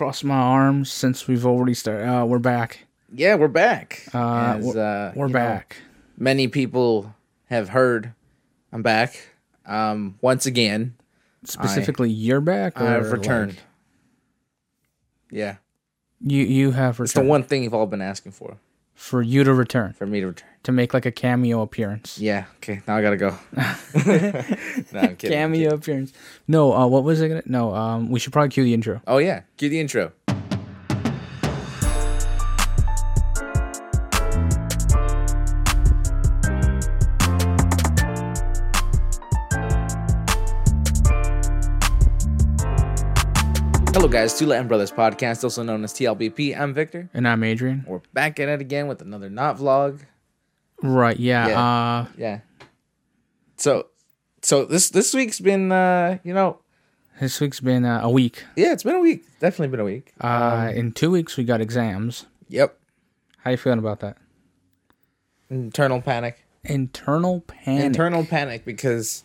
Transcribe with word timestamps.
cross 0.00 0.24
my 0.24 0.34
arms 0.34 0.90
since 0.90 1.28
we've 1.28 1.44
already 1.44 1.74
started. 1.74 2.08
Uh, 2.08 2.24
we're 2.24 2.38
back. 2.38 2.86
Yeah, 3.12 3.34
we're 3.34 3.48
back. 3.48 4.02
Uh, 4.14 4.56
As, 4.56 4.64
we're, 4.64 4.80
uh, 4.80 5.12
we're 5.14 5.26
you 5.26 5.32
know, 5.34 5.38
back. 5.38 5.76
many 6.16 6.48
people 6.48 7.14
have 7.50 7.68
heard 7.68 8.14
I'm 8.72 8.80
back. 8.80 9.28
Um, 9.66 10.16
once 10.22 10.46
again, 10.46 10.94
Specifically, 11.44 12.08
you're 12.08 12.40
back. 12.40 12.80
I've 12.80 13.12
returned. 13.12 13.50
like, 13.50 13.60
yeah, 15.30 15.56
you 16.24 16.44
you 16.44 16.70
have 16.70 16.98
returned. 16.98 17.04
it's 17.04 17.12
the 17.12 17.20
one 17.20 17.42
thing 17.42 17.64
you've 17.64 17.74
all 17.74 17.86
been 17.86 18.00
asking 18.00 18.32
for, 18.32 18.56
for 18.94 19.20
you 19.20 19.44
to 19.44 19.52
return 19.52 19.92
for 19.92 20.06
me 20.06 20.20
to 20.20 20.28
return. 20.28 20.48
To 20.62 20.72
make 20.72 20.92
like 20.92 21.06
a 21.06 21.12
cameo 21.12 21.62
appearance. 21.62 22.18
Yeah. 22.18 22.44
Okay. 22.56 22.80
Now 22.86 22.96
I 22.96 23.02
gotta 23.02 23.16
go. 23.16 23.30
no, 23.54 25.00
I'm 25.00 25.16
kidding. 25.16 25.30
cameo 25.30 25.74
appearance. 25.74 26.12
No, 26.46 26.72
uh, 26.74 26.86
what 26.86 27.04
was 27.04 27.22
I 27.22 27.28
gonna? 27.28 27.42
No, 27.46 27.74
um, 27.74 28.10
we 28.10 28.18
should 28.18 28.32
probably 28.32 28.50
cue 28.50 28.64
the 28.64 28.74
intro. 28.74 29.00
Oh 29.06 29.18
yeah. 29.18 29.42
Cue 29.56 29.68
the 29.68 29.80
intro. 29.80 30.12
Hello, 43.92 44.08
guys. 44.08 44.38
Two 44.38 44.46
Latin 44.46 44.68
Brothers 44.68 44.92
podcast, 44.92 45.44
also 45.44 45.62
known 45.62 45.84
as 45.84 45.92
TLBP. 45.92 46.58
I'm 46.58 46.72
Victor. 46.72 47.10
And 47.12 47.28
I'm 47.28 47.42
Adrian. 47.42 47.84
We're 47.86 48.00
back 48.14 48.40
at 48.40 48.48
it 48.48 48.60
again 48.60 48.86
with 48.86 49.02
another 49.02 49.28
not 49.28 49.58
vlog. 49.58 50.00
Right. 50.82 51.18
Yeah. 51.18 51.48
Yeah. 51.48 51.60
Uh, 51.60 52.06
Yeah. 52.16 52.40
So, 53.56 53.88
so 54.42 54.64
this 54.64 54.88
this 54.90 55.12
week's 55.12 55.38
been, 55.38 55.70
uh, 55.70 56.18
you 56.24 56.32
know, 56.32 56.60
this 57.20 57.40
week's 57.40 57.60
been 57.60 57.84
uh, 57.84 58.00
a 58.02 58.10
week. 58.10 58.44
yeah, 58.56 58.72
it's 58.72 58.82
been 58.82 58.96
a 58.96 59.00
week. 59.00 59.24
Definitely 59.38 59.68
been 59.68 59.80
a 59.80 59.84
week. 59.84 60.12
Uh, 60.20 60.72
in 60.74 60.92
two 60.92 61.10
weeks 61.10 61.36
we 61.36 61.44
got 61.44 61.60
exams. 61.60 62.24
Yep. 62.48 62.78
How 63.38 63.50
you 63.50 63.56
feeling 63.58 63.78
about 63.78 64.00
that? 64.00 64.16
Internal 65.50 66.00
panic. 66.00 66.44
Internal 66.64 67.40
panic. 67.42 67.84
internal 67.84 68.24
panic 68.24 68.64
because 68.64 69.24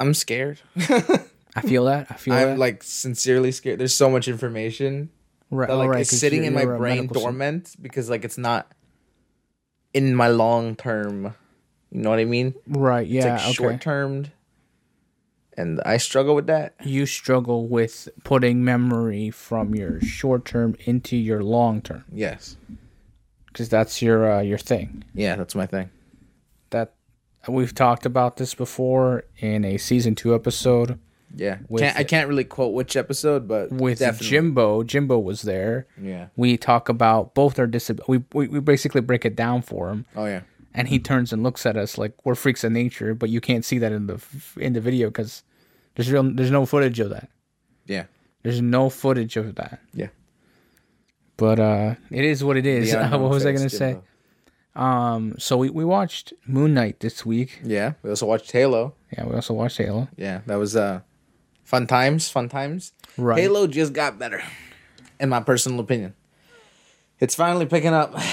I'm 0.00 0.14
scared. 0.14 0.60
I 0.76 1.60
feel 1.60 1.84
that. 1.84 2.06
I 2.10 2.14
feel 2.14 2.34
I'm 2.34 2.48
that. 2.50 2.58
like 2.58 2.82
sincerely 2.82 3.52
scared. 3.52 3.78
There's 3.78 3.94
so 3.94 4.10
much 4.10 4.28
information 4.28 5.10
right, 5.50 5.68
that 5.68 5.76
like 5.76 5.88
right, 5.88 6.00
is 6.00 6.18
sitting 6.18 6.44
in 6.44 6.52
my 6.52 6.64
brain 6.64 7.06
dormant 7.06 7.74
because 7.80 8.10
like 8.10 8.24
it's 8.24 8.38
not 8.38 8.70
in 9.94 10.14
my 10.14 10.28
long 10.28 10.76
term. 10.76 11.34
You 11.90 12.00
know 12.02 12.10
what 12.10 12.18
I 12.18 12.24
mean? 12.24 12.54
Right. 12.66 13.06
Yeah. 13.06 13.34
like 13.34 13.42
okay. 13.44 13.52
short 13.52 13.80
termed, 13.80 14.32
and 15.56 15.80
I 15.86 15.96
struggle 15.96 16.34
with 16.34 16.48
that. 16.48 16.74
you 16.84 17.06
struggle 17.06 17.68
with 17.68 18.08
putting 18.24 18.64
memory 18.64 19.30
from 19.30 19.74
your 19.74 20.00
short 20.00 20.44
term 20.44 20.74
into 20.84 21.16
your 21.16 21.42
long 21.42 21.80
term 21.80 22.04
Yes. 22.12 22.56
because 23.46 23.68
that's 23.68 24.02
your 24.02 24.30
uh, 24.30 24.40
your 24.40 24.58
thing. 24.58 25.04
Yeah, 25.14 25.36
that's 25.36 25.54
my 25.54 25.66
thing. 25.66 25.90
That 26.70 26.94
we've 27.46 27.74
talked 27.74 28.04
about 28.04 28.36
this 28.38 28.54
before 28.54 29.24
in 29.38 29.64
a 29.64 29.78
season 29.78 30.16
two 30.16 30.34
episode 30.34 30.98
Yeah. 31.36 31.58
With- 31.68 31.82
Can't, 31.82 31.96
I 31.98 32.04
can't 32.04 32.28
really 32.28 32.44
quote 32.44 32.72
which 32.74 32.96
episode, 32.96 33.48
but 33.48 33.70
with 33.72 33.98
definitely. 33.98 34.28
Jimbo. 34.28 34.82
Jimbo 34.84 35.18
was 35.18 35.42
there. 35.42 35.86
Yeah. 36.00 36.28
We 36.36 36.56
talk 36.56 36.88
about 36.88 37.34
both 37.34 37.58
our 37.58 37.66
disab- 37.66 38.00
we, 38.08 38.22
we 38.32 38.48
we 38.48 38.60
basically 38.60 39.00
break 39.00 39.24
it 39.24 39.34
down 39.36 39.62
for 39.62 39.90
him, 39.90 40.06
Oh 40.16 40.26
yeah. 40.26 40.42
and 40.74 40.88
he 40.88 40.98
turns 40.98 41.32
and 41.32 41.42
looks 41.42 41.66
at 41.66 41.76
us 41.76 41.98
like 41.98 42.12
we're 42.24 42.34
freaks 42.36 42.62
of 42.64 42.72
nature, 42.72 43.14
but 43.14 43.30
you 43.30 43.40
can't 43.40 43.64
see 43.64 43.78
that 43.78 43.92
in 43.92 44.06
the 44.06 44.20
in 44.56 44.72
the 44.74 44.80
video 44.80 45.08
because 45.08 45.42
there's 45.96 46.10
real 46.10 46.22
there's 46.22 46.50
no 46.50 46.66
footage 46.66 47.00
of 47.00 47.10
that. 47.10 47.28
Yeah. 47.86 48.04
There's 48.42 48.60
no 48.60 48.90
footage 48.90 49.36
of 49.36 49.54
that. 49.56 49.80
Yeah. 49.94 50.08
But 51.36 51.58
uh, 51.58 51.94
it 52.10 52.24
is 52.24 52.44
what 52.44 52.56
it 52.56 52.66
is. 52.66 52.94
What 53.10 53.20
was 53.30 53.44
I 53.46 53.52
gonna 53.52 53.68
say? 53.70 53.98
Um, 54.76 55.34
so 55.38 55.56
we, 55.56 55.70
we 55.70 55.84
watched 55.84 56.32
Moon 56.46 56.74
Knight 56.74 56.98
this 57.00 57.24
week. 57.24 57.60
Yeah. 57.62 57.92
We 58.02 58.10
also 58.10 58.26
watched 58.26 58.50
Halo. 58.50 58.94
Yeah, 59.12 59.24
we 59.26 59.34
also 59.34 59.54
watched 59.54 59.78
Halo. 59.78 60.08
Yeah, 60.16 60.40
that 60.46 60.56
was 60.56 60.74
uh 60.76 61.00
fun 61.64 61.86
times, 61.86 62.28
fun 62.28 62.48
times. 62.48 62.92
Right. 63.16 63.38
Halo 63.40 63.66
just 63.66 63.92
got 63.92 64.18
better, 64.18 64.42
in 65.20 65.28
my 65.28 65.40
personal 65.40 65.80
opinion. 65.80 66.14
It's 67.20 67.34
finally 67.34 67.66
picking 67.66 67.94
up. 67.94 68.14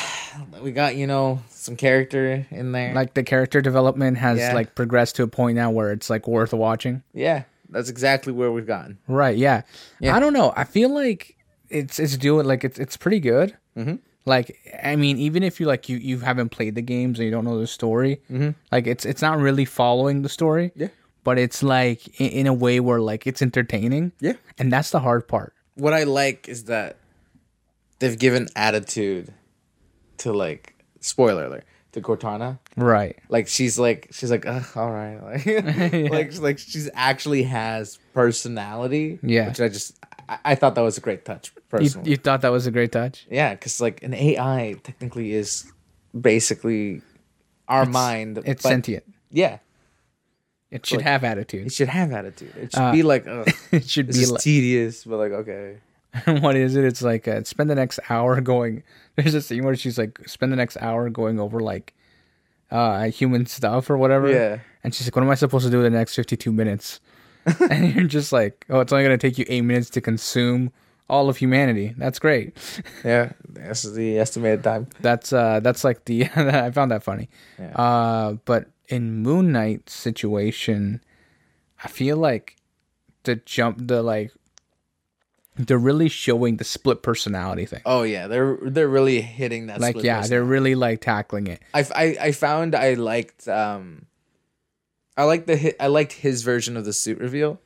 We 0.64 0.72
got 0.72 0.96
you 0.96 1.08
know 1.08 1.41
some 1.50 1.75
character 1.75 2.47
in 2.52 2.72
there. 2.72 2.94
Like 2.96 3.16
the 3.16 3.24
character 3.24 3.59
development 3.59 4.18
has 4.20 4.38
Yeah. 4.40 4.53
like 4.53 4.75
progressed 4.75 5.18
to 5.18 5.24
a 5.24 5.28
point 5.28 5.58
now 5.58 5.72
where 5.72 5.91
it's 5.91 6.09
like 6.09 6.25
worth 6.25 6.53
watching. 6.53 7.03
yeah, 7.14 7.44
that's 7.70 7.90
exactly 7.90 8.31
where 8.31 8.50
we've 8.50 8.66
gotten. 8.66 8.97
Right. 9.09 9.36
Yeah. 9.36 9.64
Yeah. 10.00 10.16
I 10.16 10.22
don't 10.22 10.31
know. 10.31 10.53
I 10.56 10.64
feel 10.64 10.88
like 10.94 11.36
it's 11.70 12.00
it's 12.00 12.16
doing 12.16 12.46
like 12.47 12.64
it's 12.64 12.80
it's 12.80 12.96
pretty 12.96 13.20
good. 13.20 13.58
Mm-hmm. 13.75 13.96
Like 14.25 14.58
I 14.81 14.96
mean, 14.96 15.18
even 15.18 15.44
if 15.44 15.59
you 15.59 15.66
like 15.66 15.90
you 15.90 15.97
you 15.97 16.20
haven't 16.20 16.47
played 16.50 16.75
the 16.75 16.81
games 16.81 17.20
and 17.20 17.25
you 17.25 17.31
don't 17.31 17.44
know 17.44 17.59
the 17.59 17.68
story, 17.68 18.22
Mhm. 18.31 18.56
like 18.72 18.88
it's 18.88 19.06
it's 19.06 19.22
not 19.22 19.38
really 19.38 19.66
following 19.66 20.22
the 20.22 20.30
story. 20.30 20.72
Yeah. 20.78 20.88
But 21.24 21.38
it's 21.38 21.62
like 21.62 22.20
in, 22.20 22.30
in 22.30 22.48
a 22.48 22.54
way 22.54 22.80
where 22.80 23.00
like 23.00 23.28
it's 23.28 23.42
entertaining. 23.42 24.12
Yeah. 24.20 24.34
And 24.58 24.72
that's 24.72 24.90
the 24.92 25.00
hard 25.00 25.28
part. 25.28 25.54
What 25.76 25.94
I 25.94 26.04
like 26.04 26.50
is 26.50 26.66
that 26.66 26.98
they've 28.00 28.18
given 28.18 28.48
attitude 28.56 29.34
to 30.18 30.34
like 30.34 30.76
spoiler 31.00 31.46
alert 31.46 31.64
to 31.92 32.02
Cortana. 32.02 32.59
Right. 32.76 33.18
Like 33.30 33.48
she's 33.48 33.78
like 33.78 34.08
she's 34.12 34.32
like 34.32 34.46
Ugh, 34.46 34.66
all 34.76 34.92
right 34.92 35.18
like 35.46 36.12
like 36.12 36.40
like 36.40 36.58
she's 36.59 36.90
actually 36.94 37.44
has 37.44 38.00
personality. 38.14 39.20
Yeah. 39.22 39.50
which 39.50 39.62
I 39.62 39.68
just 39.70 39.98
I, 40.28 40.40
I 40.46 40.56
thought 40.56 40.76
that 40.76 40.82
was 40.82 40.98
a 40.98 41.02
great 41.02 41.26
touch 41.26 41.52
You, 41.56 41.62
personally. 41.70 42.09
you 42.12 42.18
thought 42.18 42.42
that 42.42 42.52
was 42.52 42.66
a 42.66 42.72
great 42.72 42.92
touch? 42.92 43.28
Yeah, 43.30 43.53
because 43.53 43.80
like 43.82 44.02
an 44.03 44.14
AI 44.14 44.76
technically 44.84 45.34
is 45.34 45.72
basically 46.20 47.02
our 47.68 47.86
mind. 47.86 48.38
It's 48.46 48.64
but- 48.64 48.70
sentient. 48.70 49.03
Yeah, 49.30 49.59
It 50.72 50.86
should 50.86 50.98
like- 51.00 51.06
have 51.06 51.24
attitude. 51.24 51.68
it 51.68 51.74
should 51.74 51.90
have 51.90 52.12
attitude. 52.14 52.54
It 52.56 52.72
should 52.72 52.82
Uh, 52.82 52.92
be 52.94 53.04
like, 53.04 53.28
ugh, 53.28 53.48
It 53.72 53.88
should 53.90 54.08
be 54.08 54.26
like 54.26 54.42
tedious, 54.42 55.04
but 55.04 55.18
like 55.18 55.32
okay. 55.32 55.78
what 56.42 56.56
is 56.56 56.76
it? 56.76 56.84
It's 56.86 57.02
like 57.02 57.28
uh, 57.28 57.44
spend 57.44 57.70
the 57.70 57.76
next 57.76 58.00
hour 58.09 58.40
going. 58.42 58.84
There's 59.16 59.34
a 59.34 59.42
scene 59.42 59.64
where 59.64 59.76
she's 59.76 59.98
like 59.98 60.20
spend 60.28 60.52
the 60.52 60.56
next 60.58 60.78
hour 60.82 61.09
going 61.09 61.40
over 61.40 61.59
like 61.59 61.94
uh 62.72 63.06
human 63.09 63.46
stuff 63.46 63.90
or 63.90 63.98
whatever. 63.98 64.30
Yeah. 64.32 64.59
And 64.84 64.96
she's 64.96 65.08
like, 65.08 65.16
"What 65.16 65.24
am 65.24 65.30
I 65.30 65.36
supposed 65.36 65.66
to 65.66 65.72
do 65.72 65.84
in 65.84 65.92
the 65.92 65.98
next 66.00 66.16
52 66.16 66.52
minutes?" 66.52 67.00
and 67.70 67.94
you're 67.96 68.06
just 68.06 68.32
like, 68.32 68.66
"Oh, 68.70 68.80
it's 68.80 68.92
only 68.94 69.03
gonna 69.03 69.18
take 69.18 69.38
you 69.38 69.46
eight 69.50 69.62
minutes 69.62 69.90
to 69.92 70.02
consume 70.02 70.72
all 71.12 71.30
of 71.30 71.38
humanity. 71.38 71.94
That's 71.98 72.18
great. 72.20 72.58
Yeah, 73.04 73.34
that's 73.50 73.84
the 73.84 74.18
estimated 74.18 74.64
time. 74.64 74.88
That's 75.02 75.34
uh 75.34 75.60
that's 75.60 75.84
like 75.84 76.06
the 76.06 76.26
I 76.36 76.72
found 76.72 76.92
that 76.92 77.04
funny. 77.04 77.30
Yeah. 77.60 77.74
Uh, 77.76 78.34
but 78.46 78.68
in 78.88 79.22
Moon 79.22 79.52
Knight 79.52 79.90
situation, 79.90 81.02
I 81.84 81.88
feel 81.88 82.18
like 82.18 82.56
the 83.24 83.36
jump 83.36 83.78
the 83.88 84.02
like 84.02 84.32
they're 85.58 85.78
really 85.78 86.10
showing 86.10 86.58
the 86.58 86.64
split 86.64 87.04
personality 87.04 87.66
thing. 87.66 87.82
Oh 87.86 88.04
yeah, 88.04 88.28
they're 88.28 88.58
they're 88.62 88.88
really 88.88 89.22
hitting 89.22 89.68
that. 89.68 89.82
like 89.82 90.02
yeah, 90.02 90.22
they're 90.28 90.44
really 90.44 90.76
like 90.76 91.02
tackling 91.02 91.48
it. 91.48 91.62
I, 91.74 91.86
I 91.96 92.18
I 92.28 92.32
found 92.32 92.76
I 92.76 92.94
liked 92.94 93.48
um, 93.48 94.06
I 95.18 95.24
liked 95.24 95.48
the 95.48 95.76
I 95.82 95.88
liked 95.88 96.14
his 96.14 96.44
version 96.44 96.78
of 96.78 96.86
the 96.86 96.94
suit 96.94 97.20
reveal. 97.20 97.60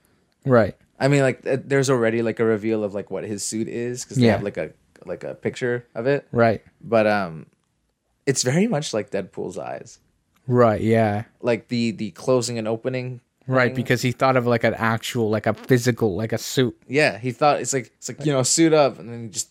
Right. 0.46 0.76
I 1.00 1.08
mean, 1.08 1.22
like 1.22 1.42
there's 1.44 1.90
already 1.90 2.22
like 2.22 2.40
a 2.40 2.46
reveal 2.46 2.84
of 2.84 2.94
like 2.94 3.12
what 3.12 3.24
his 3.24 3.44
suit 3.44 3.68
is 3.68 4.04
because 4.04 4.18
they 4.18 4.26
Yeah. 4.28 4.34
have 4.34 4.44
like 4.44 4.58
a 4.58 4.72
like 5.06 5.24
a 5.24 5.36
picture 5.36 5.86
of 5.94 6.08
it. 6.08 6.28
Right. 6.32 6.64
but 6.82 7.06
um 7.08 7.46
it's 8.26 8.42
very 8.44 8.66
much 8.68 8.92
like 8.94 9.12
deadpool's 9.12 9.58
eyes 9.58 10.00
Right. 10.48 10.82
Yeah. 10.82 11.26
like 11.42 11.68
the 11.68 11.92
the 11.92 12.12
closing 12.12 12.58
and 12.58 12.68
opening 12.68 13.22
Right. 13.48 13.68
thing. 13.68 13.76
Because 13.76 14.02
he 14.02 14.12
thought 14.12 14.36
of 14.38 14.48
like 14.48 14.64
an 14.64 14.74
actual, 14.74 15.30
like 15.30 15.46
a 15.46 15.54
physical, 15.54 16.16
like 16.16 16.34
a 16.34 16.38
suit. 16.40 16.76
yeah 16.88 17.18
he 17.20 17.32
thought 17.32 17.60
it's 17.62 17.74
like 17.74 17.92
it's 17.98 18.08
like 18.10 18.26
you 18.26 18.32
know 18.32 18.42
suit 18.44 18.74
up 18.74 18.98
and 18.98 19.10
then 19.10 19.24
he 19.24 19.30
just 19.30 19.50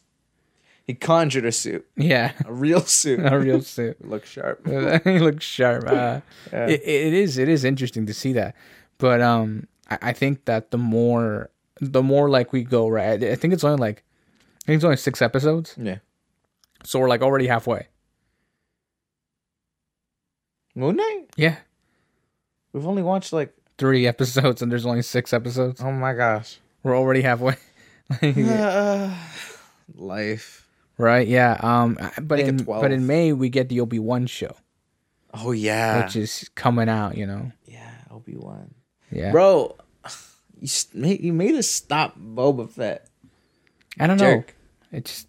he 0.87 0.93
conjured 0.95 1.45
a 1.45 1.53
suit 1.53 1.87
Yeah. 1.97 2.33
a 2.45 2.53
real 2.53 2.81
suit 2.81 3.21
a 3.23 3.39
real 3.39 3.61
suit. 3.63 4.05
look 4.05 4.27
sharp 4.27 4.67
he 5.05 5.19
looks 5.21 5.45
sharp. 5.45 5.85
Uh, 5.87 6.21
Yeah. 6.53 6.67
it, 6.67 6.83
it 6.83 7.13
is. 7.15 7.39
It 7.39 7.49
is 7.49 7.65
interesting 7.65 8.07
to 8.07 8.15
see 8.15 8.33
that. 8.33 8.57
But 8.99 9.21
um, 9.21 9.67
I, 9.91 9.99
I 10.03 10.13
think 10.13 10.45
that 10.47 10.71
the 10.71 10.79
more, 10.79 11.51
the 11.81 12.03
more 12.03 12.29
like 12.31 12.53
we 12.53 12.65
go, 12.65 12.89
right? 12.89 13.23
I 13.23 13.35
think 13.35 13.53
it's 13.55 13.65
only 13.65 13.79
like, 13.79 14.03
I 14.63 14.67
think 14.67 14.77
it's 14.77 14.85
only 14.85 14.97
six 14.97 15.21
episodes. 15.23 15.75
yeah 15.79 15.99
So 16.85 16.99
we're 17.01 17.09
like 17.09 17.23
already 17.23 17.47
halfway. 17.47 17.89
moon 20.75 20.97
knight 20.97 21.27
Yeah. 21.37 21.57
we've 22.73 22.87
only 22.87 23.03
watched 23.03 23.33
like 23.33 23.55
Three 23.77 24.07
episodes 24.15 24.63
and 24.63 24.71
there's 24.71 24.87
only 24.87 25.03
six 25.03 25.33
episodes. 25.33 25.81
oh 25.83 25.91
my 25.93 26.15
gosh 26.15 26.59
We're 26.83 26.97
already 26.97 27.23
halfway. 27.23 27.57
life 29.95 30.69
right? 30.97 31.27
Yeah. 31.27 31.59
Um. 31.61 31.99
But 32.23 32.39
Make 32.39 32.47
in 32.47 32.57
but 32.65 32.93
in 32.93 33.07
May 33.07 33.33
we 33.33 33.49
get 33.49 33.69
the 33.69 33.81
Obi 33.81 33.99
Wan 33.99 34.27
show, 34.27 34.55
oh 35.33 35.51
yeah 35.53 36.05
which 36.05 36.15
is 36.17 36.49
coming 36.55 36.89
out. 36.89 37.17
You 37.17 37.27
know. 37.27 37.53
yeah 37.67 37.91
obi-wan 38.11 38.73
Yeah. 39.15 39.31
bro 39.31 39.77
you 40.61 40.69
made, 40.95 41.21
you 41.21 41.33
made 41.33 41.55
us 41.55 41.69
stop 41.69 42.19
boba 42.19 42.69
fett 42.71 43.07
I 44.01 44.07
don't 44.09 44.17
know. 44.19 44.37
Jerk. 44.37 44.57
It 44.93 45.05
just 45.05 45.29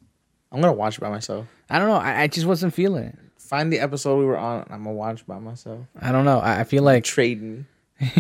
I'm 0.52 0.60
gonna 0.62 0.74
watch 0.74 1.00
by 1.00 1.10
myself. 1.10 1.46
I 1.70 1.78
don't 1.80 1.88
know. 1.88 1.96
I, 1.98 2.22
I 2.24 2.28
just 2.28 2.48
wasn't 2.48 2.74
feeling 2.74 3.04
it. 3.06 3.20
Find 3.38 3.72
the 3.72 3.80
episode 3.80 4.18
we 4.18 4.26
were 4.26 4.38
on. 4.38 4.64
and 4.64 4.72
I'm 4.74 4.84
gonna 4.84 4.96
watch 4.96 5.26
by 5.28 5.38
myself. 5.38 5.86
I 6.02 6.12
don't 6.12 6.26
know. 6.26 6.40
I, 6.40 6.62
I 6.62 6.64
feel 6.64 6.82
like 6.84 7.04
Trade 7.04 7.42
me. 7.44 7.66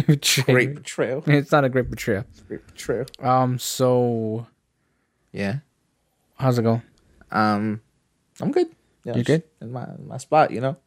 betrayal. 0.08 0.46
Great 0.46 0.76
betrayal. 0.76 1.24
It's 1.28 1.52
not 1.52 1.64
a 1.66 1.70
great 1.70 1.90
betrayal. 1.90 2.26
Great 2.48 2.66
betrayal. 2.68 3.06
Um. 3.20 3.58
So 3.60 4.46
Yeah. 5.32 5.58
how's 6.36 6.60
it 6.60 6.64
going? 6.64 6.82
Um, 7.32 7.82
I'm 8.40 8.52
good. 8.52 8.68
Yeah, 9.04 9.16
You're 9.16 9.24
good? 9.24 9.44
in 9.62 9.72
my 9.72 9.86
in 9.98 10.08
my 10.08 10.18
spot. 10.18 10.52
You 10.52 10.62
know, 10.62 10.78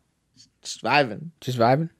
just 0.62 0.82
vibing. 0.84 1.30
Just 1.40 1.58
vibing. 1.58 1.90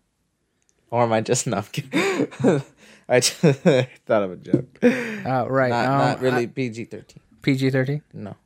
Or 0.91 1.03
am 1.03 1.13
I 1.13 1.21
just 1.21 1.47
not? 1.47 1.71
kidding? 1.73 2.63
I 3.09 3.21
just 3.21 3.35
thought 4.07 4.23
of 4.23 4.33
a 4.33 4.37
joke. 4.37 4.79
Uh, 4.83 5.47
right. 5.49 5.71
Not, 5.71 5.87
um, 5.87 5.99
not 5.99 6.21
really 6.21 6.47
PG 6.47 6.85
thirteen. 6.87 7.21
PG 7.43 7.71
thirteen. 7.71 8.03
No. 8.13 8.37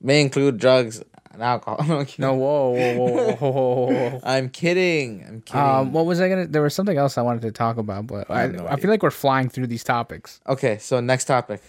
May 0.00 0.20
include 0.20 0.58
drugs 0.58 1.02
and 1.32 1.42
alcohol. 1.42 1.84
No, 1.88 2.06
No. 2.18 2.34
Whoa. 2.34 2.70
Whoa. 2.70 2.94
Whoa. 2.94 3.34
Whoa. 3.34 3.50
whoa, 3.50 3.92
whoa. 3.92 4.20
I'm 4.22 4.48
kidding. 4.48 5.24
I'm 5.26 5.42
kidding. 5.42 5.60
Um, 5.60 5.92
what 5.92 6.06
was 6.06 6.20
I 6.20 6.28
gonna? 6.28 6.46
There 6.46 6.62
was 6.62 6.74
something 6.74 6.96
else 6.96 7.18
I 7.18 7.22
wanted 7.22 7.42
to 7.42 7.52
talk 7.52 7.76
about, 7.76 8.06
but 8.06 8.30
I 8.30 8.44
I, 8.44 8.46
no 8.48 8.66
I 8.66 8.76
feel 8.76 8.90
like 8.90 9.02
we're 9.02 9.10
flying 9.10 9.48
through 9.48 9.66
these 9.66 9.84
topics. 9.84 10.40
okay, 10.48 10.78
so 10.78 11.00
next 11.00 11.24
topic. 11.24 11.62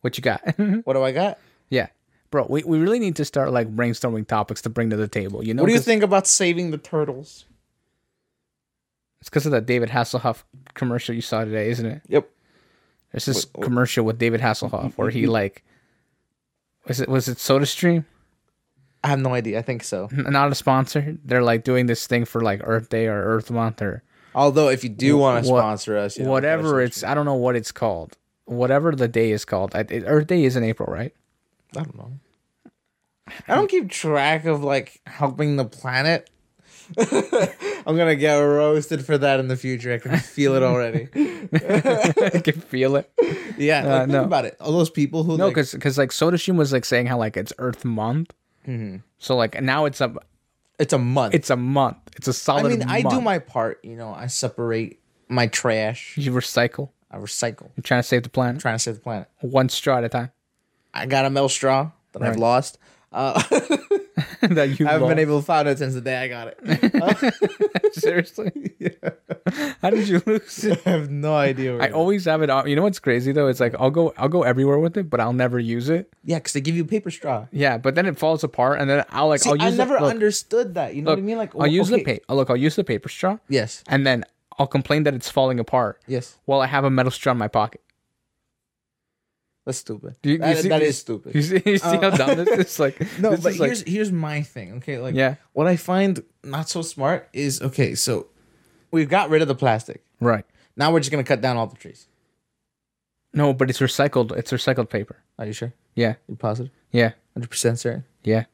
What 0.00 0.16
you 0.16 0.22
got, 0.22 0.40
What 0.84 0.92
do 0.92 1.02
I 1.02 1.12
got? 1.12 1.38
Yeah 1.70 1.88
bro? 2.30 2.46
We, 2.48 2.62
we 2.62 2.78
really 2.78 2.98
need 2.98 3.16
to 3.16 3.24
start 3.24 3.52
like 3.52 3.74
brainstorming 3.74 4.26
topics 4.26 4.62
to 4.62 4.70
bring 4.70 4.90
to 4.90 4.96
the 4.96 5.08
table. 5.08 5.42
You 5.44 5.54
know, 5.54 5.62
what 5.62 5.68
do 5.68 5.74
you 5.74 5.80
think 5.80 6.02
about 6.02 6.26
saving 6.26 6.70
the 6.70 6.78
turtles? 6.78 7.46
It's 9.20 9.28
because 9.30 9.46
of 9.46 9.52
that 9.52 9.66
David 9.66 9.88
Hasselhoff 9.90 10.44
commercial 10.74 11.14
you 11.14 11.20
saw 11.22 11.44
today, 11.44 11.70
isn't 11.70 11.86
it? 11.86 12.02
Yep. 12.08 12.28
There's 13.12 13.24
this 13.24 13.46
What- 13.46 13.58
what- 13.58 13.64
commercial 13.64 14.04
with 14.04 14.18
David 14.18 14.40
Hasselhoff 14.40 14.94
where 14.94 15.10
he 15.10 15.26
like, 15.38 15.64
was 16.86 17.00
it 17.00 17.08
was 17.08 17.28
it 17.28 17.38
SodaStream? 17.38 18.04
I 19.04 19.08
have 19.08 19.20
no 19.20 19.32
idea. 19.34 19.58
I 19.58 19.62
think 19.62 19.84
so. 19.84 20.08
Not 20.12 20.50
a 20.50 20.54
sponsor. 20.54 21.16
They're 21.24 21.42
like 21.42 21.62
doing 21.64 21.86
this 21.86 22.06
thing 22.06 22.24
for 22.24 22.40
like 22.40 22.60
Earth 22.64 22.88
Day 22.88 23.06
or 23.06 23.22
Earth 23.36 23.50
Month 23.50 23.80
or 23.82 24.02
Although, 24.34 24.68
if 24.68 24.84
you 24.84 24.90
do 24.90 25.16
want 25.16 25.44
to 25.44 25.50
What- 25.50 25.60
sponsor 25.60 25.96
us, 25.96 26.16
you 26.18 26.24
know, 26.24 26.30
whatever 26.30 26.80
it's. 26.80 27.02
I 27.02 27.14
don't 27.14 27.24
know 27.24 27.34
what 27.34 27.56
it's 27.56 27.72
called. 27.72 28.16
Whatever 28.44 28.92
the 28.94 29.08
day 29.08 29.30
is 29.30 29.44
called. 29.44 29.74
I, 29.74 29.80
it, 29.80 30.04
Earth 30.06 30.26
Day 30.26 30.44
is 30.44 30.54
in 30.56 30.62
April, 30.64 30.90
right? 30.92 31.14
I 31.76 31.82
don't 31.82 31.96
know. 31.96 32.12
I 33.46 33.54
don't 33.56 33.68
keep 33.70 33.90
track 33.90 34.44
of 34.46 34.62
like 34.64 35.00
helping 35.06 35.56
the 35.56 35.64
planet. 35.64 36.30
I'm 36.96 37.96
gonna 37.96 38.16
get 38.16 38.34
roasted 38.36 39.04
for 39.04 39.18
that 39.18 39.40
in 39.40 39.48
the 39.48 39.56
future. 39.56 39.92
I 39.92 39.98
can 39.98 40.18
feel 40.18 40.54
it 40.54 40.62
already. 40.62 41.08
I 41.14 42.40
can 42.42 42.60
feel 42.60 42.96
it. 42.96 43.10
Yeah, 43.58 43.80
Uh, 43.80 43.88
like, 43.88 43.98
think 44.00 44.10
no. 44.12 44.24
about 44.24 44.44
it. 44.44 44.56
All 44.60 44.72
those 44.72 44.90
people 44.90 45.24
who 45.24 45.36
No, 45.36 45.46
like, 45.46 45.54
because 45.54 45.72
because 45.72 45.98
like 45.98 46.10
SodaStream 46.10 46.56
was 46.56 46.72
like 46.72 46.84
saying 46.84 47.06
how 47.06 47.18
like 47.18 47.36
it's 47.36 47.52
Earth 47.58 47.84
Month. 47.84 48.32
Mhm. 48.66 49.02
So 49.18 49.36
like 49.36 49.60
now 49.62 49.84
it's 49.84 50.00
a 50.00 50.14
it's 50.78 50.92
a 50.92 50.98
month. 50.98 51.34
it's 51.34 51.50
a 51.50 51.56
month. 51.56 51.96
It's 52.16 52.28
a 52.28 52.32
solid. 52.32 52.64
Month. 52.78 52.84
I 52.88 52.96
mean, 52.98 53.06
I 53.06 53.10
do 53.10 53.20
my 53.20 53.38
part. 53.38 53.80
You 53.84 53.96
know, 53.96 54.12
I 54.14 54.26
separate 54.28 55.00
my 55.28 55.46
trash. 55.48 56.14
You 56.16 56.32
recycle. 56.32 56.90
I 57.10 57.16
recycle. 57.16 57.70
You're 57.76 57.82
trying 57.82 58.00
to 58.02 58.06
save 58.06 58.22
the 58.22 58.28
planet 58.28 58.56
I'm 58.56 58.60
trying 58.60 58.74
to 58.76 58.78
save 58.80 58.94
the 58.96 59.00
planet. 59.00 59.28
one 59.40 59.68
straw 59.70 59.98
at 59.98 60.04
a 60.04 60.08
time. 60.08 60.30
I 60.94 61.06
got 61.06 61.24
a 61.24 61.30
milk 61.30 61.50
straw 61.50 61.90
that 62.12 62.22
I've 62.22 62.36
lost. 62.36 62.78
Uh, 63.12 63.42
that 64.42 64.78
you 64.78 64.86
I 64.86 64.92
haven't 64.92 65.02
lost. 65.08 65.10
been 65.10 65.18
able 65.18 65.40
to 65.40 65.44
find 65.46 65.68
it 65.68 65.78
since 65.78 65.94
the 65.94 66.00
day 66.00 66.16
I 66.22 66.28
got 66.28 66.48
it. 66.56 67.94
Seriously? 67.94 68.74
Yeah. 68.78 68.90
How 69.82 69.90
did 69.90 70.08
you 70.08 70.22
lose 70.26 70.64
it? 70.64 70.80
I 70.86 70.90
have 70.90 71.10
no 71.10 71.34
idea. 71.34 71.78
I 71.78 71.90
always 71.90 72.24
have 72.26 72.42
it 72.42 72.50
on. 72.50 72.68
You 72.68 72.76
know 72.76 72.82
what's 72.82 72.98
crazy 72.98 73.32
though? 73.32 73.48
It's 73.48 73.60
like 73.60 73.74
I'll 73.78 73.90
go 73.90 74.12
I'll 74.16 74.28
go 74.28 74.42
everywhere 74.42 74.78
with 74.78 74.96
it, 74.96 75.08
but 75.10 75.20
I'll 75.20 75.32
never 75.32 75.58
use 75.58 75.88
it. 75.88 76.12
yeah, 76.24 76.38
because 76.38 76.52
they 76.52 76.60
give 76.60 76.76
you 76.76 76.82
a 76.82 76.86
paper 76.86 77.10
straw. 77.10 77.46
Yeah, 77.52 77.78
but 77.78 77.94
then 77.94 78.06
it 78.06 78.18
falls 78.18 78.44
apart, 78.44 78.80
and 78.80 78.88
then 78.90 79.04
I'll 79.10 79.28
like 79.28 79.40
See, 79.40 79.50
I'll 79.50 79.56
use 79.56 79.74
I 79.74 79.76
never 79.76 79.96
it. 79.96 80.02
Look, 80.02 80.10
understood 80.10 80.74
that. 80.74 80.94
You 80.94 81.02
know 81.02 81.10
look, 81.10 81.18
what 81.18 81.22
I 81.22 81.26
mean? 81.26 81.38
Like, 81.38 81.54
I'll 81.58 81.66
use 81.66 81.88
the 81.88 81.96
okay. 81.96 82.04
paper. 82.04 82.34
Look, 82.34 82.50
I'll 82.50 82.56
use 82.56 82.76
the 82.76 82.84
paper 82.84 83.08
straw, 83.08 83.38
Yes. 83.48 83.82
and 83.88 84.06
then 84.06 84.24
I'll 84.58 84.66
complain 84.66 85.04
that 85.04 85.14
it's 85.14 85.30
falling 85.30 85.60
apart 85.60 86.00
Yes. 86.06 86.36
while 86.44 86.60
I 86.60 86.66
have 86.66 86.84
a 86.84 86.90
metal 86.90 87.10
straw 87.12 87.32
in 87.32 87.38
my 87.38 87.48
pocket. 87.48 87.80
That's 89.68 89.78
stupid. 89.84 90.16
Do 90.22 90.30
you- 90.30 90.36
you 90.36 90.40
That- 90.40 90.56
see- 90.62 90.68
that 90.70 90.80
is 90.80 90.96
stupid. 90.98 91.34
You 91.34 91.42
see, 91.42 91.60
you 91.66 91.76
see 91.76 91.86
how 92.00 92.08
Uh, 92.08 92.16
dumb 92.16 92.36
this 92.42 92.48
is? 92.72 92.78
Like 92.80 92.96
No, 93.20 93.36
but 93.36 93.38
is 93.52 93.60
like- 93.60 93.68
here's 93.68 93.82
here's 93.82 94.10
my 94.10 94.40
thing. 94.40 94.72
Okay, 94.78 94.96
like 94.98 95.14
yeah, 95.14 95.34
what 95.52 95.66
I 95.66 95.76
find 95.76 96.22
not 96.42 96.70
so 96.70 96.80
smart 96.80 97.28
is 97.34 97.60
okay. 97.60 97.94
So 97.94 98.28
we've 98.90 99.10
got 99.10 99.28
rid 99.28 99.42
of 99.42 99.48
the 99.48 99.54
plastic. 99.54 100.00
right. 100.20 100.46
Now 100.74 100.90
we're 100.90 101.00
just 101.00 101.10
gonna 101.10 101.22
cut 101.32 101.42
down 101.42 101.58
all 101.58 101.66
the 101.66 101.76
trees. 101.76 102.06
No, 103.34 103.52
but 103.52 103.68
it's 103.68 103.80
recycled. 103.80 104.32
It's 104.38 104.52
recycled 104.52 104.88
paper. 104.88 105.16
Are 105.38 105.44
you 105.44 105.52
sure? 105.52 105.74
Yeah, 105.94 106.14
You 106.28 106.36
positive? 106.36 106.72
yeah, 106.90 107.12
Hundred 107.34 107.50
percent 107.50 107.78
certain. 107.78 108.04
yeah. 108.24 108.44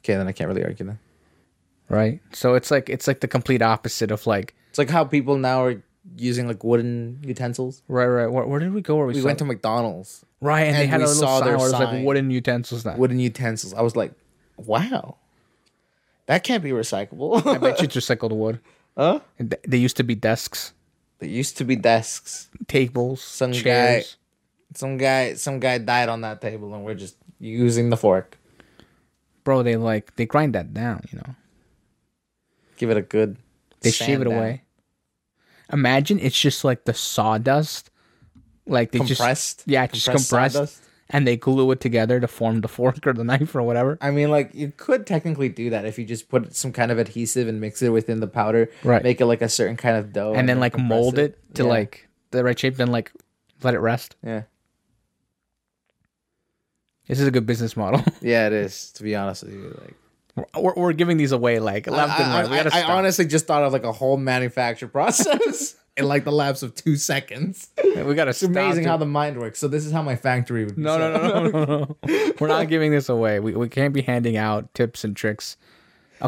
Okay, 0.00 0.14
then 0.16 0.26
I 0.26 0.32
can't 0.32 0.48
really 0.48 0.64
argue 0.64 0.84
then. 0.86 0.98
Right. 1.88 2.20
So 2.32 2.54
it's 2.56 2.72
like 2.72 2.88
it's 2.90 3.06
like 3.06 3.20
the 3.20 3.28
complete 3.28 3.62
opposite 3.62 4.10
of 4.10 4.26
like 4.26 4.54
It's 4.70 4.78
like 4.78 4.90
how 4.90 5.04
people 5.04 5.36
now 5.38 5.62
are 5.62 5.82
using 6.16 6.46
like 6.46 6.62
wooden 6.64 7.18
utensils. 7.24 7.82
right, 7.88 8.06
right. 8.06 8.26
Where, 8.26 8.44
where 8.46 8.60
did 8.60 8.72
we 8.74 8.80
go? 8.82 8.96
Where 8.96 9.06
we, 9.06 9.14
We 9.14 9.20
saw- 9.20 9.26
went 9.26 9.38
to 9.40 9.44
McDonald's. 9.44 10.24
right, 10.40 10.62
and, 10.64 10.76
they 10.76 10.82
and 10.82 10.90
had 10.90 11.00
a 11.00 11.04
we 11.04 11.08
little 11.08 11.22
saw 11.22 11.38
sign 11.38 11.48
their 11.48 11.56
where 11.58 11.66
it 11.66 11.70
was 11.70 11.72
like 11.80 11.88
sign. 11.88 12.04
wooden 12.04 12.30
utensils. 12.30 12.84
Now 12.84 12.96
Wooden 12.96 13.18
utensils. 13.18 13.72
I 13.74 13.82
was 13.82 13.96
like, 13.96 14.12
wow, 14.56 15.16
that 16.26 16.44
can't 16.44 16.62
be 16.62 16.70
recyclable. 16.70 17.44
I 17.46 17.58
bet 17.58 17.78
you 17.80 17.84
it's 17.90 17.96
recycled 17.96 18.32
wood. 18.32 18.60
huh? 18.96 19.20
And 19.38 19.50
th- 19.50 19.62
They 19.66 19.78
used 19.78 19.96
to 19.96 20.04
be 20.04 20.14
desks, 20.14 20.72
There 21.18 21.28
used 21.28 21.56
to 21.58 21.64
be 21.64 21.76
desks. 21.76 22.48
tables, 22.68 23.22
Some 23.22 23.52
guy- 23.52 23.60
chairs. 23.62 24.16
Some 24.76 24.96
guy, 24.98 25.34
some 25.34 25.60
guy 25.60 25.78
died 25.78 26.08
on 26.08 26.22
that 26.22 26.40
table, 26.40 26.74
and 26.74 26.84
we're 26.84 26.94
just 26.94 27.16
using 27.38 27.90
the 27.90 27.96
fork. 27.96 28.36
Bro, 29.44 29.62
they 29.62 29.76
like 29.76 30.16
they 30.16 30.26
grind 30.26 30.54
that 30.56 30.74
down. 30.74 31.04
You 31.12 31.18
know, 31.18 31.34
Give 32.76 32.90
it 32.90 32.96
a 32.96 33.02
good. 33.02 33.36
they 33.82 33.90
sand 33.90 34.06
shave 34.08 34.20
it 34.22 34.24
down. 34.24 34.38
away. 34.38 34.62
Imagine 35.74 36.18
it's 36.20 36.38
just 36.40 36.64
like 36.64 36.84
the 36.84 36.94
sawdust, 36.94 37.90
like 38.66 38.92
they 38.92 38.98
Compressed. 39.00 39.58
just 39.58 39.68
yeah, 39.68 39.86
just 39.88 40.06
compressed, 40.06 40.54
sawdust. 40.54 40.82
and 41.10 41.26
they 41.26 41.36
glue 41.36 41.70
it 41.72 41.80
together 41.80 42.20
to 42.20 42.28
form 42.28 42.60
the 42.62 42.68
fork 42.78 43.04
or 43.06 43.12
the 43.12 43.24
knife 43.24 43.54
or 43.54 43.62
whatever. 43.62 43.98
I 44.00 44.10
mean, 44.12 44.30
like 44.30 44.54
you 44.54 44.72
could 44.76 45.04
technically 45.06 45.48
do 45.50 45.68
that 45.70 45.84
if 45.84 45.98
you 45.98 46.04
just 46.06 46.28
put 46.30 46.54
some 46.54 46.72
kind 46.72 46.90
of 46.92 46.98
adhesive 46.98 47.48
and 47.48 47.60
mix 47.60 47.82
it 47.82 47.90
within 47.90 48.20
the 48.20 48.28
powder, 48.28 48.70
Right. 48.84 49.02
Make 49.02 49.20
it 49.20 49.26
like 49.26 49.42
a 49.42 49.48
certain 49.48 49.76
kind 49.76 49.96
of 49.96 50.12
dough, 50.12 50.32
and 50.34 50.48
then 50.48 50.60
like 50.60 50.78
mold 50.78 51.18
it, 51.18 51.36
to 51.56 51.64
Yeah. 51.64 51.68
like 51.68 52.08
the 52.30 52.44
right 52.44 52.58
shape, 52.58 52.76
then 52.76 52.88
like 52.92 53.12
let 53.62 53.74
it 53.74 53.80
rest. 53.80 54.16
yeah, 54.24 54.42
This 57.08 57.20
is 57.20 57.26
a 57.26 57.30
good 57.30 57.46
business 57.46 57.76
model. 57.76 58.02
yeah, 58.22 58.46
it 58.46 58.52
is. 58.52 58.92
To 58.92 59.02
be 59.02 59.14
honest 59.14 59.42
with 59.44 59.52
you, 59.54 59.76
like 59.82 59.94
we're, 60.56 60.74
we're 60.74 60.92
giving 60.92 61.16
these 61.16 61.32
away 61.32 61.58
like 61.60 61.86
left 61.86 62.18
and 62.20 62.32
I, 62.32 62.42
right. 62.42 62.50
We 62.50 62.56
I- 62.58 62.62
gotta 62.64 62.76
I 62.76 62.80
stop. 62.80 62.90
honestly 62.90 63.26
just 63.26 63.46
thought 63.46 63.62
of 63.62 63.72
like 63.72 63.84
a 63.84 63.92
whole 63.92 64.16
manufacture 64.16 64.88
process 64.98 65.76
in 65.96 66.06
like 66.06 66.24
the 66.24 66.32
lapse 66.32 66.62
of 66.64 66.74
two 66.74 66.96
seconds. 66.96 67.68
we 67.84 68.14
gotta 68.14 68.30
It's 68.30 68.38
stop. 68.40 68.50
amazing 68.50 68.82
dude. 68.82 68.86
how 68.90 68.96
the 68.96 69.06
mind 69.06 69.38
works. 69.38 69.58
So 69.60 69.68
this 69.68 69.86
is 69.86 69.92
how 69.92 70.02
my 70.02 70.16
factory 70.16 70.64
would. 70.64 70.74
Be 70.76 70.82
No, 70.82 70.98
no, 70.98 71.12
no, 71.12 71.48
no, 71.48 71.64
no, 71.64 71.96
no. 72.06 72.32
We're 72.40 72.48
not 72.48 72.68
giving 72.68 72.90
this 72.90 73.08
away. 73.08 73.38
We, 73.38 73.52
we 73.54 73.68
can't 73.68 73.94
be 73.94 74.02
handing 74.02 74.36
out 74.36 74.72
tips 74.74 75.04
and 75.04 75.14
tricks 75.16 75.56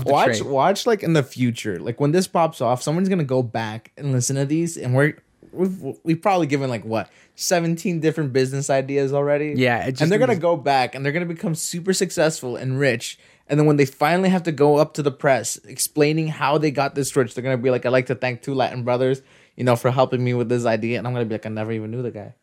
watch 0.04 0.38
trade. 0.38 0.42
watch 0.42 0.84
like 0.86 1.02
in 1.02 1.14
the 1.14 1.22
future 1.22 1.78
like 1.78 1.98
when 2.00 2.12
this 2.12 2.26
pops 2.26 2.60
off 2.60 2.82
someone's 2.82 3.08
gonna 3.08 3.24
go 3.24 3.42
back 3.42 3.92
and 3.96 4.12
listen 4.12 4.36
to 4.36 4.44
these 4.44 4.76
and 4.76 4.94
we're 4.94 5.16
we've, 5.52 5.80
we've 6.02 6.20
probably 6.20 6.46
given 6.46 6.68
like 6.68 6.84
what 6.84 7.08
17 7.36 8.00
different 8.00 8.30
business 8.32 8.68
ideas 8.68 9.14
already 9.14 9.54
Yeah, 9.56 9.86
and 9.86 9.96
they're 9.96 10.18
gonna 10.18 10.36
go 10.36 10.54
back 10.56 10.94
and 10.94 11.02
they're 11.04 11.12
gonna 11.12 11.24
become 11.24 11.54
super 11.54 11.94
successful 11.94 12.56
and 12.56 12.78
rich 12.78 13.18
and 13.48 13.58
then 13.58 13.66
when 13.66 13.76
they 13.76 13.86
finally 13.86 14.28
have 14.28 14.42
to 14.44 14.52
go 14.52 14.76
up 14.76 14.94
to 14.94 15.02
the 15.02 15.10
press 15.12 15.56
explaining 15.64 16.28
how 16.28 16.58
they 16.58 16.70
got 16.70 16.94
this 16.94 17.14
rich 17.16 17.34
they're 17.34 17.44
gonna 17.44 17.56
be 17.56 17.70
like 17.70 17.84
i'd 17.86 17.90
like 17.92 18.06
to 18.06 18.14
thank 18.14 18.42
two 18.42 18.54
latin 18.54 18.82
brothers 18.84 19.22
you 19.56 19.64
know 19.64 19.76
for 19.76 19.90
helping 19.90 20.22
me 20.24 20.34
with 20.34 20.48
this 20.48 20.64
idea 20.66 20.98
and 20.98 21.06
i'm 21.06 21.12
gonna 21.12 21.24
be 21.24 21.34
like 21.34 21.46
i 21.46 21.48
never 21.48 21.72
even 21.72 21.90
knew 21.90 22.02
the 22.02 22.10
guy 22.10 22.34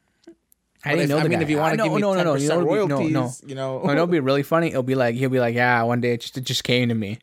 I 0.85 0.89
didn't 0.95 1.03
if- 1.03 1.09
know 1.11 1.17
I 1.19 1.23
the 1.23 1.29
mean, 1.29 1.39
guy. 1.39 1.43
if 1.43 1.49
you 1.49 1.57
wanna 1.57 1.77
give 1.77 1.93
me 1.93 2.01
no, 2.01 2.13
no, 2.13 2.23
no, 2.23 2.33
10% 2.35 2.41
you 2.41 2.49
know, 2.49 2.61
royalties, 2.61 3.11
no, 3.13 3.21
no. 3.21 3.31
you 3.47 3.55
know. 3.55 3.83
No, 3.85 3.91
it'll 3.93 4.05
be 4.05 4.19
really 4.29 4.43
funny. 4.43 4.67
It'll 4.67 4.83
be 4.83 4.95
like 4.95 5.15
he'll 5.15 5.29
be 5.29 5.39
like, 5.39 5.55
yeah, 5.55 5.81
one 5.83 6.01
day 6.01 6.15
it 6.15 6.19
just 6.19 6.37
it 6.37 6.41
just 6.43 6.65
came 6.65 6.89
to 6.89 6.93
me. 6.95 7.19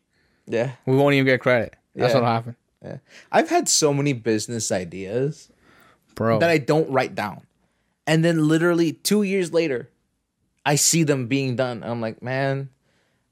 yeah 0.47 0.71
We 0.87 0.95
won't 0.95 1.13
even 1.13 1.27
get 1.27 1.41
credit. 1.41 1.75
That's 1.93 2.11
Yeah. 2.15 2.21
what'll 2.21 2.33
happen, 2.33 2.55
yeah 2.83 2.97
i've 3.31 3.49
had 3.51 3.69
so 3.69 3.93
many 3.93 4.13
business 4.13 4.71
ideas 4.71 5.51
bro. 6.15 6.39
that 6.39 6.49
I 6.49 6.57
don't 6.57 6.89
write 6.89 7.13
down. 7.13 7.41
And 8.07 8.25
then 8.25 8.47
literally 8.47 8.93
two 8.93 9.21
years 9.21 9.53
later, 9.53 9.89
I 10.65 10.73
see 10.73 11.03
them 11.03 11.27
being 11.27 11.55
done. 11.55 11.83
I'm 11.83 12.01
like, 12.01 12.23
man, 12.23 12.69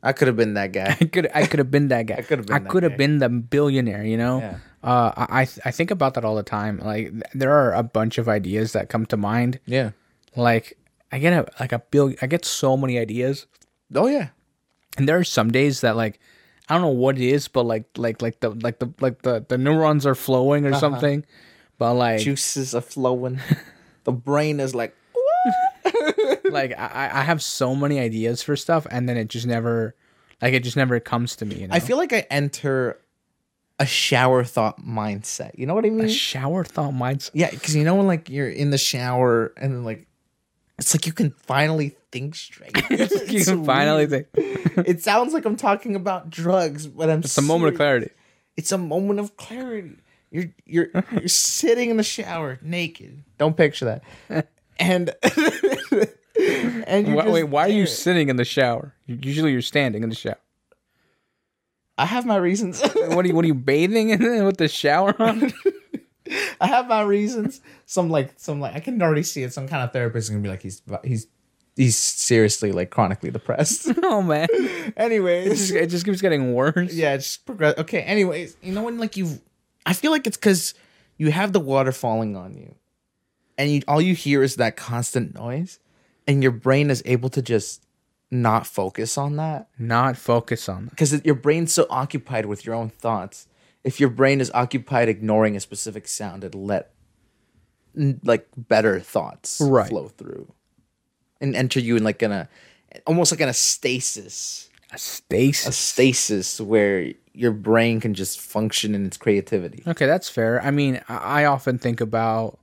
I 0.02 0.14
could 0.14 0.28
have 0.28 0.38
been 0.38 0.54
that 0.54 0.72
guy. 0.72 0.98
I 1.02 1.06
could 1.06 1.30
I 1.34 1.46
could 1.46 1.60
have 1.60 1.72
been 1.72 1.90
that 1.90 2.06
guy. 2.06 2.16
I 2.20 2.22
could 2.22 2.40
have 2.40 2.48
been 2.48 2.56
I 2.56 2.60
could 2.60 2.84
have 2.84 2.98
been 2.98 3.20
the 3.20 3.30
billionaire. 3.30 4.04
You 4.04 4.18
know. 4.18 4.40
Yeah. 4.40 4.58
Uh, 4.82 5.12
I 5.18 5.42
I 5.66 5.72
think 5.72 5.92
about 5.92 6.14
that 6.14 6.24
all 6.24 6.36
the 6.36 6.44
time. 6.44 6.80
Like 6.80 7.12
there 7.34 7.52
are 7.52 7.74
a 7.74 7.84
bunch 7.84 8.18
of 8.18 8.30
ideas 8.30 8.74
that 8.74 8.90
come 8.90 9.06
to 9.08 9.18
mind. 9.18 9.60
Yeah. 9.66 9.92
Like 10.36 10.78
I 11.12 11.20
get 11.20 11.34
a 11.34 11.52
like 11.60 11.74
a 11.74 11.80
bill. 11.80 12.14
I 12.22 12.28
get 12.28 12.46
so 12.46 12.78
many 12.78 12.98
ideas. 12.98 13.46
Oh 13.94 14.08
yeah. 14.08 14.30
and 14.98 15.08
there 15.08 15.18
are 15.18 15.24
some 15.24 15.52
days 15.52 15.82
that 15.82 15.96
like 15.96 16.20
I 16.70 16.76
don't 16.76 16.84
know 16.84 16.90
what 16.90 17.18
it 17.18 17.24
is, 17.24 17.48
but 17.48 17.64
like 17.64 17.86
like 17.98 18.22
like 18.22 18.40
the 18.40 18.52
like 18.52 18.80
the 18.80 18.94
like 19.02 19.24
the 19.24 19.44
the 19.48 19.58
neurons 19.58 20.06
are 20.06 20.16
flowing 20.16 20.66
or 20.66 20.76
something. 20.76 21.26
But 21.80 21.96
like 21.96 22.22
Juices 22.22 22.76
are 22.76 22.82
flowing. 22.82 23.40
the 24.04 24.12
brain 24.12 24.60
is 24.60 24.76
like, 24.76 24.96
like 26.52 26.78
I, 26.78 27.10
I 27.14 27.22
have 27.24 27.42
so 27.42 27.76
many 27.76 28.00
ideas 28.00 28.44
for 28.44 28.56
stuff, 28.56 28.88
and 28.90 29.08
then 29.08 29.18
it 29.18 29.28
just 29.28 29.48
never, 29.48 29.96
like 30.42 30.54
it 30.54 30.64
just 30.64 30.78
never 30.78 31.00
comes 31.00 31.36
to 31.38 31.46
me. 31.46 31.62
You 31.62 31.68
know? 31.68 31.76
I 31.76 31.80
feel 31.80 31.98
like 31.98 32.14
I 32.14 32.26
enter 32.30 33.00
a 33.80 33.86
shower 33.86 34.44
thought 34.44 34.82
mindset. 34.82 35.52
You 35.58 35.66
know 35.66 35.74
what 35.74 35.86
I 35.86 35.90
mean? 35.90 36.06
a 36.06 36.10
shower 36.10 36.64
thought 36.64 36.94
mindset. 36.94 37.32
yeah, 37.34 37.50
because 37.50 37.76
you 37.76 37.84
know 37.84 37.96
when 37.96 38.08
like 38.08 38.30
you're 38.30 38.50
in 38.50 38.72
the 38.72 38.78
shower 38.78 39.54
and 39.58 39.74
then 39.74 39.84
like 39.84 40.06
it's 40.78 40.94
like 40.94 41.06
you 41.06 41.14
can 41.14 41.32
finally 41.32 41.96
think 42.12 42.36
straight. 42.36 42.72
you 42.90 43.44
can 43.44 43.66
finally 43.66 44.06
think 44.08 44.28
It 44.36 45.02
sounds 45.02 45.34
like 45.34 45.46
I'm 45.46 45.56
talking 45.56 45.96
about 45.96 46.30
drugs, 46.30 46.88
but 46.88 47.10
I'm 47.10 47.20
it's 47.20 47.38
a 47.38 47.42
moment 47.42 47.74
of 47.74 47.78
clarity. 47.78 48.10
It's 48.56 48.72
a 48.72 48.78
moment 48.78 49.20
of 49.20 49.38
clarity. 49.38 49.96
You're 50.32 50.46
you're 50.66 50.88
you're 51.12 51.28
sitting 51.28 51.90
in 51.90 51.98
the 51.98 52.04
shower 52.04 52.60
naked. 52.62 53.24
Don't 53.38 53.56
picture 53.56 54.02
that. 54.30 54.48
And 54.82 55.14
and 56.88 57.16
Why, 57.16 57.30
wait, 57.30 57.44
why 57.46 57.66
are 57.66 57.70
you 57.72 57.86
sitting 57.86 58.30
in 58.30 58.36
the 58.38 58.46
shower? 58.46 58.94
Usually 59.06 59.52
you're 59.52 59.62
standing 59.62 60.04
in 60.04 60.10
the 60.10 60.16
shower. 60.16 60.38
I 61.98 62.06
have 62.06 62.26
my 62.26 62.38
reasons. 62.38 62.82
What 62.96 63.26
are 63.26 63.28
you? 63.28 63.36
What 63.36 63.44
are 63.44 63.48
you 63.48 63.54
bathing 63.56 64.10
in 64.10 64.46
with 64.46 64.58
the 64.58 64.68
shower 64.70 65.14
on? 65.22 65.52
I 66.62 66.68
have 66.68 66.88
my 66.88 67.02
reasons. 67.02 67.60
Some 67.86 68.10
like 68.10 68.34
some 68.38 68.62
like 68.62 68.76
I 68.76 68.80
can 68.80 69.02
already 69.02 69.24
see 69.24 69.44
it. 69.44 69.52
Some 69.54 69.68
kind 69.68 69.84
of 69.84 69.92
therapist 69.92 70.26
is 70.26 70.30
gonna 70.30 70.42
be 70.44 70.50
like 70.50 70.62
he's 70.62 70.82
he's 71.04 71.28
he's 71.76 71.98
seriously 71.98 72.72
like 72.72 72.90
chronically 72.92 73.32
depressed. 73.32 73.92
oh 74.04 74.22
man, 74.22 74.48
it 74.52 74.94
Anyways, 74.96 75.60
just, 75.60 75.72
it 75.74 75.88
just 75.88 76.06
keeps 76.06 76.22
getting 76.22 76.54
worse. 76.54 76.94
yeah, 76.94 77.16
it's 77.16 77.26
just 77.26 77.46
progress. 77.46 77.78
Okay. 77.80 78.02
Anyways, 78.02 78.56
you 78.62 78.72
know 78.72 78.84
when 78.84 78.98
like 78.98 79.18
you, 79.18 79.40
I 79.86 79.94
feel 79.94 80.12
like 80.12 80.26
it's 80.28 80.38
because 80.38 80.74
you 81.18 81.32
have 81.32 81.52
the 81.52 81.60
water 81.60 81.92
falling 81.92 82.36
on 82.38 82.56
you, 82.56 82.76
and 83.58 83.72
you 83.72 83.82
all 83.88 84.02
you 84.02 84.14
hear 84.16 84.42
is 84.44 84.56
that 84.58 84.78
constant 84.78 85.34
noise, 85.36 85.80
and 86.30 86.44
your 86.44 86.52
brain 86.52 86.90
is 86.90 87.02
able 87.06 87.30
to 87.30 87.42
just 87.42 87.84
not 88.32 88.68
focus 88.68 89.18
on 89.18 89.36
that 89.38 89.68
Not 89.80 90.16
focus 90.16 90.70
on 90.70 90.86
that. 90.86 90.90
because 90.92 91.26
your 91.26 91.36
brain's 91.36 91.74
so 91.74 91.88
occupied 91.90 92.46
with 92.46 92.66
your 92.66 92.76
own 92.76 92.90
thoughts. 92.90 93.48
If 93.84 94.00
your 94.00 94.10
brain 94.10 94.40
is 94.40 94.52
occupied 94.54 95.10
ignoring 95.10 95.56
a 95.56 95.60
specific 95.60 96.08
sound, 96.08 96.44
it'll 96.44 96.64
let 96.66 96.92
n- 97.98 98.20
like 98.24 98.48
better 98.56 99.00
thoughts 99.00 99.60
Right. 99.60 99.90
flow 99.90 100.10
through 100.10 100.54
and 101.42 101.56
enter 101.56 101.80
you 101.80 101.96
in 101.98 102.04
like 102.04 102.22
in 102.22 102.32
a 102.32 102.48
almost 103.08 103.32
like 103.32 103.42
in 103.42 103.50
a 103.50 103.54
stasis, 103.54 104.70
A 104.92 104.98
stasis. 104.98 105.68
a 105.68 105.72
stasis. 105.72 106.48
stasis 106.48 106.62
where 106.62 107.14
your 107.34 107.52
brain 107.52 108.00
can 108.02 108.14
just 108.14 108.40
function 108.42 108.94
in 108.96 109.06
its 109.06 109.16
creativity. 109.18 109.82
Okay, 109.88 110.06
that's 110.06 110.28
fair. 110.30 110.62
I 110.62 110.72
mean, 110.72 111.02
I, 111.08 111.44
I 111.44 111.46
often 111.46 111.78
think 111.80 112.02
about. 112.02 112.60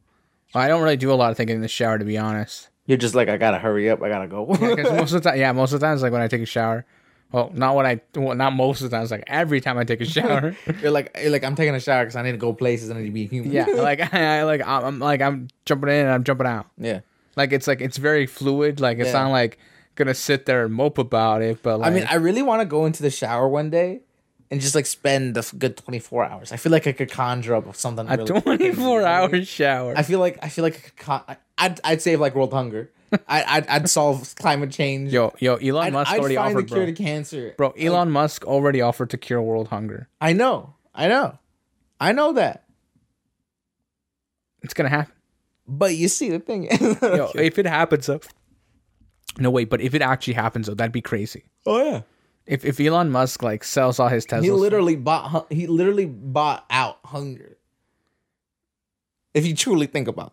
I 0.54 0.68
don't 0.68 0.82
really 0.82 0.96
do 0.96 1.10
a 1.12 1.14
lot 1.14 1.30
of 1.30 1.36
thinking 1.36 1.56
in 1.56 1.62
the 1.62 1.68
shower, 1.68 1.98
to 1.98 2.04
be 2.04 2.18
honest. 2.18 2.68
You're 2.86 2.98
just 2.98 3.14
like, 3.14 3.28
I 3.28 3.36
gotta 3.36 3.58
hurry 3.58 3.90
up, 3.90 4.02
I 4.02 4.08
gotta 4.08 4.28
go. 4.28 4.46
Because 4.46 4.90
most 4.92 5.12
of 5.12 5.22
the 5.22 5.30
time, 5.30 5.38
yeah, 5.38 5.52
most 5.52 5.72
of 5.72 5.80
the 5.80 5.86
times, 5.86 6.02
like 6.02 6.12
when 6.12 6.22
I 6.22 6.28
take 6.28 6.42
a 6.42 6.46
shower. 6.46 6.84
Well, 7.32 7.50
not 7.52 7.74
when 7.74 7.86
I, 7.86 8.00
well, 8.14 8.36
not 8.36 8.52
most 8.52 8.80
of 8.82 8.90
the 8.90 8.96
times. 8.96 9.10
Like 9.10 9.24
every 9.26 9.60
time 9.60 9.76
I 9.78 9.82
take 9.84 10.00
a 10.00 10.04
shower. 10.04 10.54
you're 10.80 10.92
like, 10.92 11.16
you're 11.20 11.30
like, 11.30 11.42
I'm 11.42 11.56
taking 11.56 11.74
a 11.74 11.80
shower 11.80 12.04
because 12.04 12.14
I 12.14 12.22
need 12.22 12.30
to 12.32 12.38
go 12.38 12.52
places. 12.52 12.88
I 12.90 12.94
need 12.94 13.06
to 13.06 13.10
be 13.10 13.26
human. 13.26 13.50
yeah, 13.50 13.64
like 13.74 14.14
I, 14.14 14.44
like 14.44 14.60
I'm, 14.64 14.84
I'm 14.84 14.98
like 15.00 15.20
I'm 15.20 15.48
jumping 15.64 15.90
in 15.90 15.96
and 16.06 16.10
I'm 16.10 16.22
jumping 16.24 16.46
out. 16.46 16.66
yeah. 16.78 17.00
Like 17.34 17.52
it's 17.52 17.66
like 17.66 17.80
it's 17.80 17.96
very 17.96 18.26
fluid. 18.26 18.80
Like 18.80 18.98
it's 18.98 19.08
Yeah. 19.08 19.24
not 19.24 19.30
like 19.30 19.58
gonna 19.96 20.14
sit 20.14 20.46
there 20.46 20.64
and 20.66 20.72
mope 20.72 20.98
about 20.98 21.42
it. 21.42 21.62
But 21.62 21.80
like, 21.80 21.90
I 21.90 21.94
mean, 21.94 22.06
I 22.08 22.14
really 22.14 22.42
want 22.42 22.60
to 22.62 22.64
go 22.66 22.86
into 22.86 23.02
the 23.02 23.10
shower 23.10 23.48
one 23.48 23.68
day 23.70 24.00
and 24.50 24.60
just 24.60 24.74
like 24.74 24.86
spend 24.86 25.36
a 25.36 25.42
good 25.58 25.76
24 25.76 26.24
hours. 26.24 26.52
I 26.52 26.56
feel 26.56 26.72
like 26.72 26.86
I 26.86 26.92
could 26.92 27.10
conjure 27.10 27.54
up 27.54 27.74
something. 27.76 28.06
a 28.08 28.16
really 28.16 28.40
24 28.40 29.02
hour 29.02 29.42
shower. 29.44 29.94
I 29.96 30.02
feel 30.02 30.20
like 30.20 30.38
I 30.42 30.48
feel 30.48 30.62
like 30.62 30.76
I 30.76 30.80
could 30.80 30.96
con- 30.96 31.24
I- 31.28 31.36
I'd 31.58 31.80
I'd 31.84 32.02
save 32.02 32.20
like 32.20 32.34
world 32.34 32.52
hunger. 32.52 32.90
I 33.28 33.44
I'd, 33.46 33.66
I'd 33.68 33.90
solve 33.90 34.34
climate 34.36 34.70
change. 34.70 35.12
Yo, 35.12 35.32
yo, 35.38 35.56
Elon 35.56 35.86
I'd, 35.86 35.92
Musk 35.92 36.10
I'd 36.12 36.20
already 36.20 36.36
find 36.36 36.54
offered, 36.56 36.64
the 36.68 36.74
cure 36.74 36.84
bro. 36.86 36.86
to 36.86 36.92
cancer. 37.02 37.54
Bro, 37.56 37.70
Elon 37.78 38.10
Musk 38.10 38.44
already 38.44 38.80
offered 38.80 39.10
to 39.10 39.16
cure 39.16 39.40
world 39.40 39.68
hunger. 39.68 40.08
I 40.20 40.32
know, 40.32 40.74
I 40.94 41.08
know, 41.08 41.38
I 42.00 42.12
know 42.12 42.32
that. 42.34 42.64
It's 44.62 44.74
gonna 44.74 44.88
happen. 44.88 45.12
But 45.68 45.94
you 45.96 46.08
see, 46.08 46.30
the 46.30 46.38
thing 46.38 46.64
is, 46.64 46.80
Yo, 47.02 47.30
if 47.34 47.58
it 47.58 47.66
happens, 47.66 48.06
though. 48.06 48.20
No, 49.38 49.50
wait, 49.50 49.68
but 49.68 49.80
if 49.80 49.94
it 49.94 50.02
actually 50.02 50.34
happens, 50.34 50.66
though, 50.66 50.74
that'd 50.74 50.92
be 50.92 51.00
crazy. 51.02 51.44
oh 51.66 51.82
yeah, 51.84 52.02
If 52.46 52.64
if 52.64 52.78
Elon 52.80 53.10
Musk 53.10 53.42
like 53.42 53.64
sells 53.64 53.98
all 53.98 54.08
his 54.08 54.24
Teslas, 54.26 54.42
he 54.44 54.50
literally 54.50 54.96
bought 54.96 55.46
he 55.52 55.66
literally 55.66 56.06
bought 56.06 56.64
out 56.70 56.98
hunger. 57.04 57.56
If 59.34 59.44
you 59.46 59.54
truly 59.54 59.86
think 59.86 60.08
about, 60.08 60.32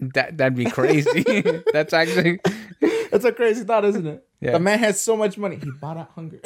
that 0.00 0.36
that'd 0.36 0.56
be 0.56 0.64
crazy. 0.66 1.22
That's 1.72 1.92
actually 1.92 2.40
that's 3.10 3.24
a 3.24 3.32
crazy 3.32 3.62
thought, 3.64 3.84
isn't 3.84 4.06
it? 4.06 4.26
Yeah. 4.40 4.52
The 4.52 4.58
man 4.60 4.80
has 4.80 5.00
so 5.00 5.16
much 5.16 5.38
money, 5.38 5.56
he 5.56 5.70
bought 5.70 5.96
out 5.96 6.10
hunger. 6.16 6.40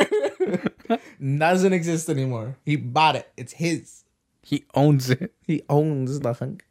Doesn't 1.18 1.72
exist 1.72 2.10
anymore. 2.10 2.56
He 2.64 2.76
bought 2.76 3.16
it. 3.16 3.30
It's 3.38 3.54
his. 3.54 4.04
he 4.42 4.66
owns 4.74 5.08
it. 5.10 5.32
He 5.42 5.62
owns 5.70 6.20
the 6.20 6.34
hunger. 6.34 6.64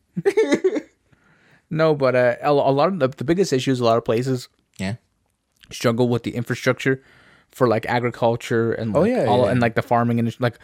No, 1.70 1.96
but 1.96 2.16
uh, 2.16 2.36
a, 2.42 2.50
a 2.52 2.72
lot 2.72 2.90
of 2.90 3.00
the, 3.00 3.08
the 3.10 3.24
biggest 3.24 3.52
issues, 3.52 3.80
a 3.80 3.84
lot 3.84 3.98
of 3.98 4.06
places 4.06 4.48
Yeah. 4.78 4.96
struggle 5.72 6.08
with 6.08 6.24
the 6.24 6.36
infrastructure 6.36 7.04
for 7.58 7.68
like 7.68 7.86
agriculture 7.88 8.72
and 8.74 8.94
like, 8.94 9.02
Oh, 9.02 9.04
yeah, 9.06 9.26
all, 9.26 9.46
yeah. 9.46 9.52
and 9.52 9.60
like 9.60 9.74
the 9.74 9.82
farming 9.82 10.20
and 10.20 10.36
like 10.40 10.60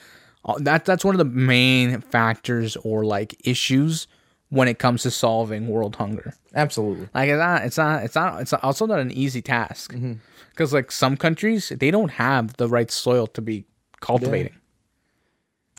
all, 0.45 0.59
that 0.59 0.85
that's 0.85 1.03
one 1.03 1.15
of 1.15 1.19
the 1.19 1.25
main 1.25 2.01
factors 2.01 2.75
or 2.83 3.03
like 3.03 3.35
issues 3.43 4.07
when 4.49 4.67
it 4.67 4.77
comes 4.77 5.01
to 5.01 5.09
solving 5.09 5.67
world 5.67 5.95
hunger. 5.95 6.35
Absolutely. 6.53 7.09
Like 7.15 7.29
it's 7.29 7.37
not 7.39 7.63
it's 7.65 7.77
not 7.77 8.03
it's 8.03 8.15
not 8.15 8.41
it's 8.41 8.53
also 8.53 8.85
not 8.85 8.99
an 8.99 9.11
easy 9.11 9.41
task 9.41 9.91
Mm-hmm. 9.93 10.13
because 10.51 10.71
like 10.71 10.91
some 10.91 11.17
countries 11.17 11.69
they 11.75 11.89
don't 11.89 12.11
have 12.11 12.55
the 12.57 12.67
right 12.67 12.91
soil 12.91 13.25
to 13.27 13.41
be 13.41 13.65
cultivating. 13.99 14.53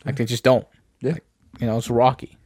Like 0.04 0.16
they 0.16 0.25
just 0.25 0.42
don't. 0.42 0.66
Yeah. 1.00 1.12
Like, 1.12 1.25
you 1.61 1.66
know, 1.68 1.78
it's 1.78 1.88
rocky. 1.90 2.37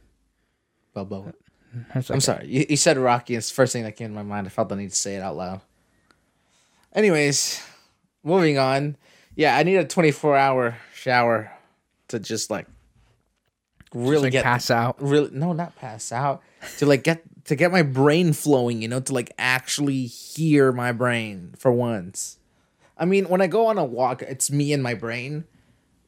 It's 1.95 2.09
I'm 2.11 2.19
sorry. 2.21 2.47
You, 2.47 2.65
you 2.69 2.77
said 2.77 2.97
Rocky. 2.97 3.35
It's 3.35 3.49
the 3.49 3.55
first 3.55 3.73
thing 3.73 3.83
that 3.83 3.95
came 3.95 4.09
to 4.09 4.13
my 4.13 4.23
mind. 4.23 4.45
I 4.47 4.49
felt 4.49 4.69
the 4.69 4.75
need 4.75 4.89
to 4.91 4.95
say 4.95 5.15
it 5.15 5.21
out 5.21 5.35
loud. 5.37 5.61
Anyways, 6.93 7.61
moving 8.23 8.57
on. 8.57 8.97
Yeah, 9.35 9.55
I 9.55 9.63
need 9.63 9.77
a 9.77 9.85
24 9.85 10.35
hour 10.35 10.77
shower 10.93 11.51
to 12.09 12.19
just 12.19 12.49
like 12.49 12.67
really 13.93 14.23
like 14.23 14.31
get 14.33 14.43
pass 14.43 14.69
out. 14.69 15.01
really 15.01 15.29
no 15.31 15.53
not 15.53 15.75
pass 15.75 16.11
out 16.11 16.43
to 16.77 16.85
like 16.85 17.03
get 17.03 17.23
to 17.45 17.55
get 17.55 17.71
my 17.71 17.81
brain 17.81 18.33
flowing 18.33 18.81
you 18.81 18.87
know 18.87 18.99
to 18.99 19.13
like 19.13 19.31
actually 19.39 20.05
hear 20.05 20.71
my 20.71 20.91
brain 20.91 21.53
for 21.57 21.71
once 21.71 22.37
i 22.97 23.05
mean 23.05 23.25
when 23.29 23.41
i 23.41 23.47
go 23.47 23.67
on 23.67 23.77
a 23.77 23.83
walk 23.83 24.21
it's 24.21 24.51
me 24.51 24.73
and 24.73 24.83
my 24.83 24.93
brain 24.93 25.43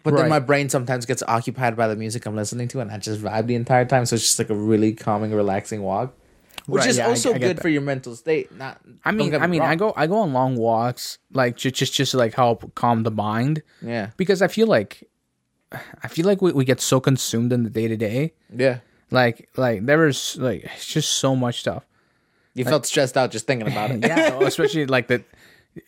but 0.03 0.15
then 0.15 0.30
my 0.30 0.39
brain 0.39 0.70
sometimes 0.70 1.06
gets 1.06 1.24
occupied 1.27 1.75
by 1.75 1.88
the 1.88 1.96
music 1.96 2.25
i'm 2.25 2.36
listening 2.36 2.68
to 2.68 2.80
and 2.80 2.91
i 2.91 2.98
just 2.98 3.22
vibe 3.22 3.48
the 3.48 3.56
entire 3.56 3.86
time 3.86 4.06
so 4.06 4.15
it's 4.15 4.24
just 4.24 4.38
like 4.39 4.50
a 4.50 4.56
really 4.56 4.94
calming 4.94 5.32
relaxing 5.32 5.82
walk 5.82 6.13
which 6.68 6.82
Right, 6.82 6.89
is 6.89 6.98
yeah, 6.98 7.08
also 7.08 7.30
I 7.30 7.38
get 7.38 7.48
good 7.48 7.58
that. 7.58 7.62
for 7.62 7.70
your 7.70 7.82
mental 7.82 8.15
state 8.15 8.56
not 8.56 8.80
I 9.03 9.12
mean, 9.12 9.32
get 9.32 9.41
I 9.41 9.48
me 9.48 9.60
mean, 9.60 9.68
I 9.68 9.75
go 9.75 9.94
I 9.96 10.08
go 10.08 10.18
on 10.20 10.34
long 10.34 10.56
walks 10.56 11.18
like 11.34 11.56
just 11.58 11.75
just 11.75 11.94
just 11.94 12.12
to 12.12 12.18
like 12.18 12.34
help 12.36 12.74
calm 12.75 13.03
the 13.03 13.12
mind 13.12 13.63
yeah 13.82 14.12
because 14.18 14.41
I 14.41 14.48
feel 14.48 14.68
like 14.68 15.03
I 16.03 16.08
feel 16.08 16.25
like 16.25 16.41
we, 16.41 16.51
we 16.51 16.65
get 16.65 16.82
so 16.82 17.00
consumed 17.00 17.53
in 17.53 17.63
the 17.63 17.70
day 17.70 17.88
to 17.88 17.96
day. 17.98 18.34
yeah 18.56 18.80
Like 19.10 19.50
like 19.58 19.86
there 19.86 20.06
is 20.08 20.38
like 20.38 20.63
it's 20.65 20.86
just 20.86 21.13
so 21.13 21.36
much 21.36 21.60
stuff. 21.62 21.84
you 22.53 22.65
felt 22.65 22.86
stressed 22.86 23.15
out 23.18 23.32
just 23.32 23.48
thinking 23.48 23.68
about 23.68 23.91
it 23.91 24.06
Yeah, 24.08 24.39
especially 24.44 24.86
like 24.86 25.08
the 25.08 25.24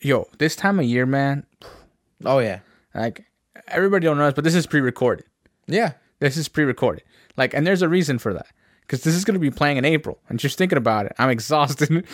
yo 0.00 0.26
this 0.38 0.56
time 0.56 0.78
of 0.78 0.86
year, 0.86 1.06
man. 1.06 1.44
oh 2.24 2.38
yeah 2.40 2.60
Like 2.94 3.24
everybody 3.68 4.04
don't 4.04 4.18
know 4.18 4.24
this, 4.26 4.34
but 4.34 4.44
this 4.44 4.54
is 4.54 4.66
pre-recorded. 4.66 5.26
yeah 5.66 5.92
This 6.20 6.36
is 6.36 6.48
pre-recorded. 6.48 7.02
Like, 7.36 7.52
and 7.52 7.66
there's 7.66 7.82
a 7.82 7.88
reason 7.88 8.18
for 8.18 8.32
that 8.32 8.46
because 8.86 9.02
this 9.02 9.14
is 9.14 9.24
gonna 9.24 9.38
be 9.38 9.50
playing 9.50 9.76
in 9.76 9.84
April, 9.84 10.18
and 10.28 10.38
just 10.38 10.58
thinking 10.58 10.78
about 10.78 11.06
it, 11.06 11.12
I'm 11.18 11.30
exhausted. 11.30 12.06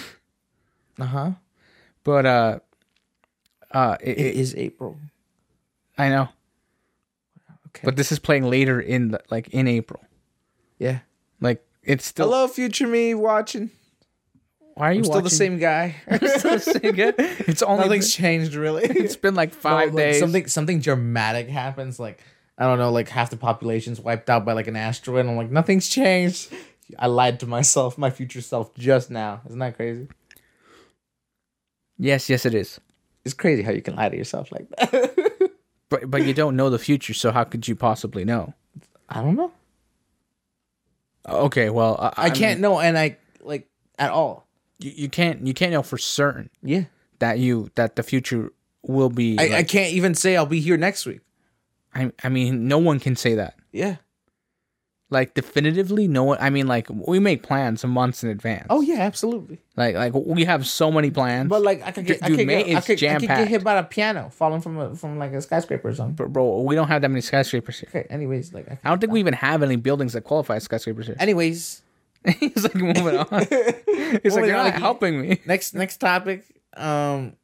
uh-huh 1.00 1.33
but 2.05 2.27
uh, 2.27 2.59
uh, 3.73 3.97
it, 4.00 4.19
it 4.19 4.27
it, 4.27 4.35
is 4.37 4.55
april 4.57 4.99
I 5.99 6.09
know. 6.09 6.29
okay 7.69 7.83
But 7.85 7.97
this 7.97 8.11
is 8.11 8.19
playing 8.19 8.45
later 8.45 8.81
in 8.81 9.11
the, 9.12 9.21
like 9.31 9.49
in 9.49 9.69
April. 9.69 10.03
yeah 10.79 11.00
Like 11.41 11.62
it's 11.83 12.07
still. 12.07 12.27
hello 12.31 12.49
future 12.49 12.87
me 12.87 13.15
watching 13.15 13.71
Why 14.75 14.89
are 14.91 14.93
you 14.95 15.05
still 15.11 15.21
the 15.21 15.31
same 15.31 15.59
guy. 15.59 15.97
still 16.17 16.57
the 16.57 16.59
same 16.61 16.95
guy? 16.95 17.12
It's 17.47 17.62
only 17.62 17.85
Nothing's 17.85 18.15
changed 18.15 18.55
really. 18.55 18.85
it's 18.89 19.17
been 19.17 19.35
like 19.35 19.53
five 19.53 19.91
No, 19.91 19.97
like, 19.97 20.05
days. 20.05 20.21
Something 20.21 20.47
something 20.47 20.81
dramatic 20.81 21.49
happens. 21.49 22.00
Like 22.00 22.23
I 22.61 22.64
don't 22.67 22.79
know, 22.79 22.93
like 22.93 23.09
half 23.09 23.31
the 23.31 23.37
population's 23.38 24.00
wiped 24.00 24.29
out 24.31 24.45
by 24.45 24.52
like 24.52 24.67
an 24.69 24.76
asteroid. 24.76 25.25
I'm 25.26 25.37
like, 25.37 25.50
nothing's 25.50 25.88
changed. 25.88 26.52
I 26.99 27.07
lied 27.07 27.40
to 27.40 27.47
myself, 27.47 27.97
my 27.97 28.11
future 28.11 28.43
self, 28.43 28.75
just 28.75 29.11
now. 29.11 29.40
Isn't 29.47 29.59
that 29.61 29.76
crazy? 29.76 30.09
Yes, 31.99 32.29
yes, 32.29 32.47
it 32.47 32.55
is. 32.55 32.81
It's 33.25 33.35
crazy 33.35 33.62
how 33.62 33.73
you 33.73 33.83
can 33.83 33.97
lie 33.97 34.09
to 34.09 34.17
yourself 34.17 34.50
like 34.52 34.69
that. 34.71 35.17
But 35.90 36.09
but 36.09 36.25
you 36.25 36.33
don't 36.33 36.55
know 36.55 36.71
the 36.71 36.79
future, 36.79 37.12
so 37.14 37.33
how 37.33 37.43
could 37.43 37.67
you 37.67 37.75
possibly 37.75 38.25
know? 38.25 38.55
I 39.09 39.23
don't 39.23 39.35
know. 39.35 39.50
Okay, 41.29 41.69
well, 41.69 41.97
I, 42.00 42.26
I, 42.26 42.31
can't 42.31 42.61
know, 42.61 42.79
and 42.79 42.97
I 42.97 43.17
like 43.40 43.69
at 43.99 44.12
all. 44.12 44.47
you, 44.79 44.93
you 44.95 45.09
can't 45.09 45.45
you 45.45 45.52
can't 45.52 45.73
know 45.73 45.83
for 45.83 45.99
certain 45.99 46.49
Yeah. 46.62 46.85
that 47.19 47.40
you 47.40 47.71
that 47.75 47.97
the 47.97 48.05
future 48.05 48.52
will 48.83 49.09
be. 49.11 49.37
I, 49.37 49.43
like- 49.43 49.52
I 49.52 49.62
can't 49.64 49.93
even 49.93 50.14
say 50.14 50.37
I'll 50.37 50.47
be 50.47 50.61
here 50.61 50.76
next 50.76 51.07
week. 51.07 51.23
I, 51.94 52.12
I 52.23 52.28
mean, 52.28 52.68
no 52.68 52.78
one 52.78 53.00
can 53.00 53.16
say 53.16 53.35
that. 53.35 53.54
Yeah. 53.73 53.97
Like 55.12 55.35
definitively, 55.35 56.06
no 56.06 56.23
one. 56.23 56.38
I 56.40 56.50
mean, 56.50 56.68
like 56.68 56.87
we 56.88 57.18
make 57.18 57.42
plans 57.42 57.85
months 57.85 58.23
in 58.23 58.30
advance. 58.30 58.68
Oh 58.70 58.80
yeah, 58.80 59.00
absolutely. 59.00 59.59
like 59.76 59.97
like 59.97 60.14
we 60.14 60.44
have 60.44 60.68
so 60.68 60.92
many 60.92 61.11
plans. 61.11 61.49
But 61.49 61.62
like 61.62 61.82
I 61.82 61.90
could 61.90 62.06
get, 62.06 62.23
I 62.23 62.28
could 62.28 62.47
May 62.47 62.62
get, 62.62 62.76
I 62.76 62.80
could, 62.80 63.02
I 63.02 63.18
could 63.18 63.28
get 63.28 63.49
hit 63.49 63.64
by 63.64 63.75
a 63.75 63.82
piano 63.82 64.30
falling 64.30 64.61
from 64.61 64.78
a, 64.78 64.94
from 64.94 65.18
like 65.18 65.32
a 65.32 65.42
skyscraper 65.42 65.88
or 65.88 65.94
something. 65.97 66.14
Bro, 66.14 66.28
bro, 66.28 66.61
we 66.61 66.76
don't 66.76 66.87
have 66.87 67.02
that 67.02 67.09
many 67.09 67.23
skyscrapers 67.23 67.80
here. 67.80 67.88
Okay. 67.92 68.06
Anyways, 68.09 68.54
like 68.54 68.70
I, 68.70 68.78
I 68.85 68.88
don't 68.88 69.00
think 69.00 69.12
we 69.12 69.18
even 69.18 69.35
have 69.35 69.64
any 69.64 69.75
buildings 69.75 70.12
that 70.12 70.20
qualify 70.20 70.56
as 70.56 70.62
skyscrapers 70.62 71.06
here. 71.06 71.16
anyways, 71.18 71.82
He's 72.38 72.62
like 72.62 72.75
moving 72.75 73.16
on. 73.16 73.47
He's 74.23 74.37
like, 74.37 74.47
you're 74.47 74.56
on. 74.56 74.66
not 74.66 74.75
helping 74.75 75.20
me. 75.20 75.40
next 75.47 75.75
next 75.75 75.97
topic. 75.97 76.44
Um, 76.76 77.35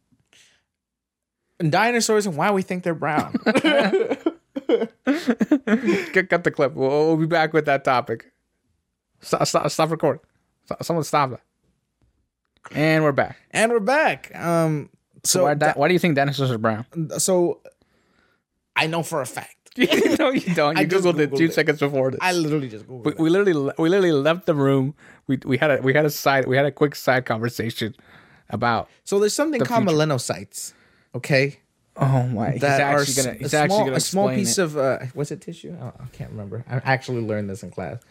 dinosaurs 1.59 2.27
and 2.27 2.37
why 2.37 2.51
we 2.51 2.63
think 2.63 2.83
they're 2.83 2.95
brown. 2.95 3.35
Cut, 6.29 6.45
the 6.45 6.53
clip. 6.55 6.75
We'll, 6.75 6.89
we'll 6.89 7.17
be 7.17 7.27
back 7.27 7.53
with 7.53 7.67
that 7.67 7.85
topic. 7.85 8.33
Stop, 9.21 9.47
stop, 9.47 9.71
stop 9.71 9.91
recording. 9.91 10.23
Stop, 10.65 10.83
someone 10.85 11.05
stop 11.05 11.31
that. 11.31 11.41
And 12.73 13.05
we're 13.05 13.13
back. 13.13 13.37
and 13.53 13.71
we're 13.71 13.81
back. 13.81 14.35
Um, 14.35 14.91
so 15.23 15.45
why, 15.45 15.55
di- 15.55 15.73
why 15.77 15.89
do 15.89 15.95
you 15.95 16.01
think 16.01 16.17
dinosaurs 16.17 16.51
are 16.51 16.59
brown? 16.59 16.85
so 17.19 17.61
I 18.75 18.87
know 18.87 19.03
for 19.03 19.21
a 19.21 19.27
fact. 19.27 19.53
no, 20.19 20.31
you 20.31 20.55
don't. 20.55 20.77
You 20.77 20.83
I 20.83 20.85
just 20.85 21.05
googled, 21.05 21.19
it 21.21 21.37
two 21.37 21.45
it. 21.45 21.55
seconds 21.55 21.79
before 21.81 22.11
this. 22.11 22.19
I 22.23 22.33
literally 22.33 22.69
just 22.69 22.87
googled 22.87 23.05
we, 23.05 23.13
it. 23.13 23.19
we 23.19 23.31
literally 23.31 23.73
we 23.79 23.89
literally 23.89 24.13
left 24.13 24.47
the 24.47 24.55
room. 24.55 24.95
We 25.27 25.39
we 25.45 25.59
had 25.59 25.71
a 25.71 25.83
we 25.83 25.93
had 25.93 26.07
a 26.07 26.11
side 26.11 26.47
we 26.47 26.57
had 26.57 26.67
a 26.67 26.73
quick 26.73 26.95
side 26.95 27.25
conversation 27.27 27.95
about. 28.51 28.89
So 29.05 29.19
there's 29.21 29.35
something 29.35 29.61
called 29.61 29.85
future. 29.85 29.97
melanocytes. 29.97 30.73
Okay, 31.15 31.61
Oh 31.99 32.27
my! 32.27 32.53
He's 32.53 32.61
that 32.61 32.81
are 32.81 33.01
actually 33.01 33.23
gonna 33.23 33.39
he's 33.39 33.55
a 33.55 33.59
actually 33.59 33.77
small, 33.77 33.85
gonna 33.87 33.97
a 33.97 34.01
small 34.01 34.29
piece 34.35 34.59
it. 34.59 34.63
of 34.63 34.77
uh, 34.77 34.99
was 35.15 35.31
it 35.31 35.41
tissue? 35.41 35.75
I, 35.81 35.87
I 35.87 36.07
can't 36.13 36.31
remember. 36.31 36.65
I 36.69 36.77
actually 36.85 37.23
learned 37.23 37.49
this 37.49 37.63
in 37.63 37.71
class. 37.71 38.03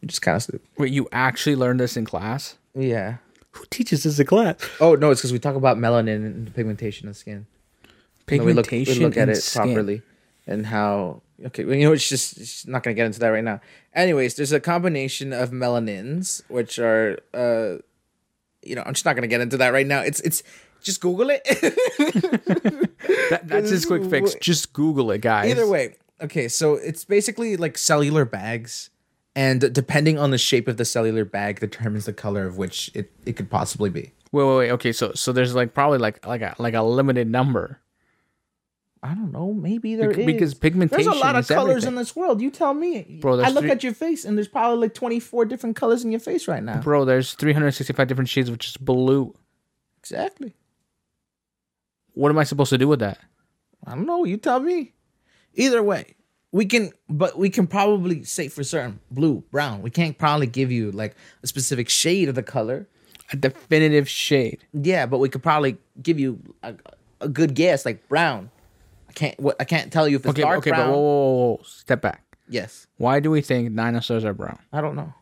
You 0.00 0.08
just 0.08 0.22
kind 0.22 0.36
of 0.36 0.42
stupid. 0.42 0.62
Wait, 0.78 0.92
you 0.92 1.08
actually 1.12 1.56
learned 1.56 1.80
this 1.80 1.96
in 1.96 2.04
class? 2.04 2.56
Yeah. 2.74 3.16
Who 3.52 3.64
teaches 3.70 4.02
this 4.02 4.18
in 4.18 4.26
class? 4.26 4.56
Oh 4.80 4.94
no, 4.94 5.10
it's 5.10 5.20
because 5.20 5.32
we 5.32 5.38
talk 5.38 5.56
about 5.56 5.76
melanin 5.78 6.16
and 6.26 6.46
the 6.46 6.50
pigmentation 6.50 7.08
of 7.08 7.16
skin. 7.16 7.46
And 8.28 8.40
then 8.40 8.46
we 8.46 8.52
look, 8.54 8.70
we 8.70 8.84
Pigmentation. 8.84 9.02
look 9.02 9.16
at 9.18 9.28
it 9.28 9.36
skin. 9.36 9.62
properly 9.62 10.02
and 10.46 10.66
how. 10.66 11.20
Okay, 11.46 11.64
well, 11.64 11.74
you 11.74 11.84
know, 11.84 11.92
it's 11.92 12.08
just 12.08 12.38
it's 12.38 12.66
not 12.66 12.82
gonna 12.82 12.94
get 12.94 13.06
into 13.06 13.18
that 13.20 13.28
right 13.28 13.44
now. 13.44 13.60
Anyways, 13.92 14.36
there's 14.36 14.52
a 14.52 14.60
combination 14.60 15.32
of 15.32 15.50
melanins, 15.50 16.42
which 16.48 16.78
are, 16.78 17.18
uh, 17.34 17.82
you 18.62 18.74
know, 18.74 18.82
I'm 18.86 18.94
just 18.94 19.04
not 19.04 19.14
gonna 19.14 19.26
get 19.26 19.40
into 19.40 19.56
that 19.58 19.72
right 19.72 19.86
now. 19.86 20.00
It's 20.00 20.20
it's 20.20 20.42
just 20.84 21.00
Google 21.00 21.30
it. 21.30 21.42
That, 23.30 23.46
that's 23.48 23.70
his 23.70 23.86
quick 23.86 24.04
fix. 24.04 24.34
Just 24.36 24.72
Google 24.72 25.10
it, 25.10 25.20
guys. 25.20 25.50
Either 25.50 25.68
way, 25.68 25.96
okay, 26.20 26.48
so 26.48 26.74
it's 26.74 27.04
basically 27.04 27.56
like 27.56 27.78
cellular 27.78 28.24
bags, 28.24 28.90
and 29.34 29.72
depending 29.72 30.18
on 30.18 30.30
the 30.30 30.38
shape 30.38 30.68
of 30.68 30.76
the 30.78 30.84
cellular 30.84 31.24
bag 31.24 31.60
determines 31.60 32.06
the 32.06 32.12
color 32.12 32.46
of 32.46 32.58
which 32.58 32.90
it, 32.94 33.12
it 33.24 33.34
could 33.36 33.50
possibly 33.50 33.88
be. 33.90 34.12
Wait, 34.32 34.44
wait, 34.44 34.56
wait. 34.56 34.70
Okay, 34.72 34.92
so 34.92 35.12
so 35.14 35.32
there's 35.32 35.54
like 35.54 35.74
probably 35.74 35.98
like 35.98 36.26
like 36.26 36.42
a 36.42 36.54
like 36.58 36.74
a 36.74 36.82
limited 36.82 37.28
number 37.28 37.80
I 39.04 39.12
don't 39.12 39.32
know. 39.32 39.52
Maybe 39.52 39.96
there 39.96 40.10
is 40.10 40.16
Bec- 40.16 40.26
because 40.26 40.54
pigmentation. 40.54 41.04
There's 41.04 41.14
a 41.14 41.20
lot 41.20 41.36
of 41.36 41.46
colors 41.46 41.70
everything. 41.70 41.88
in 41.88 41.94
this 41.96 42.16
world. 42.16 42.40
You 42.40 42.50
tell 42.50 42.72
me, 42.72 43.18
Bro, 43.20 43.40
I 43.40 43.50
look 43.50 43.64
three- 43.64 43.70
at 43.70 43.84
your 43.84 43.92
face, 43.92 44.24
and 44.24 44.38
there's 44.38 44.48
probably 44.48 44.78
like 44.78 44.94
24 44.94 45.44
different 45.44 45.76
colors 45.76 46.04
in 46.04 46.10
your 46.10 46.20
face 46.20 46.48
right 46.48 46.62
now. 46.62 46.80
Bro, 46.80 47.04
there's 47.04 47.34
365 47.34 48.08
different 48.08 48.30
shades 48.30 48.48
of 48.48 48.56
just 48.56 48.82
blue. 48.82 49.34
Exactly. 49.98 50.54
What 52.14 52.30
am 52.30 52.38
I 52.38 52.44
supposed 52.44 52.70
to 52.70 52.78
do 52.78 52.88
with 52.88 53.00
that? 53.00 53.18
I 53.86 53.94
don't 53.94 54.06
know. 54.06 54.24
You 54.24 54.36
tell 54.36 54.60
me. 54.60 54.92
Either 55.54 55.82
way, 55.82 56.14
we 56.52 56.64
can, 56.66 56.90
but 57.08 57.38
we 57.38 57.48
can 57.50 57.66
probably 57.66 58.24
say 58.24 58.48
for 58.48 58.64
certain 58.64 58.98
blue, 59.10 59.44
brown. 59.52 59.82
We 59.82 59.90
can't 59.90 60.16
probably 60.18 60.46
give 60.46 60.72
you 60.72 60.90
like 60.90 61.14
a 61.42 61.46
specific 61.46 61.88
shade 61.88 62.28
of 62.28 62.34
the 62.34 62.42
color. 62.42 62.88
A 63.32 63.36
definitive 63.36 64.08
shade. 64.08 64.64
Yeah, 64.72 65.06
but 65.06 65.18
we 65.18 65.28
could 65.28 65.42
probably 65.42 65.76
give 66.02 66.18
you 66.18 66.40
a, 66.62 66.74
a 67.20 67.28
good 67.28 67.54
guess, 67.54 67.84
like 67.86 68.08
brown. 68.08 68.50
I 69.08 69.12
can't. 69.12 69.38
What 69.40 69.56
I 69.60 69.64
can't 69.64 69.92
tell 69.92 70.08
you 70.08 70.16
if 70.16 70.22
it's 70.24 70.30
Okay, 70.30 70.42
dark 70.42 70.58
okay, 70.58 70.70
brown. 70.70 70.88
but 70.88 70.92
whoa, 70.92 71.00
whoa, 71.00 71.32
whoa, 71.32 71.54
whoa, 71.56 71.60
step 71.64 72.02
back. 72.02 72.22
Yes, 72.48 72.86
Why 72.98 73.20
do 73.20 73.30
we 73.30 73.40
think 73.40 73.74
dinosaurs 73.74 74.24
are 74.24 74.34
brown? 74.34 74.58
I 74.72 74.80
don't 74.82 74.96
know. 74.96 75.14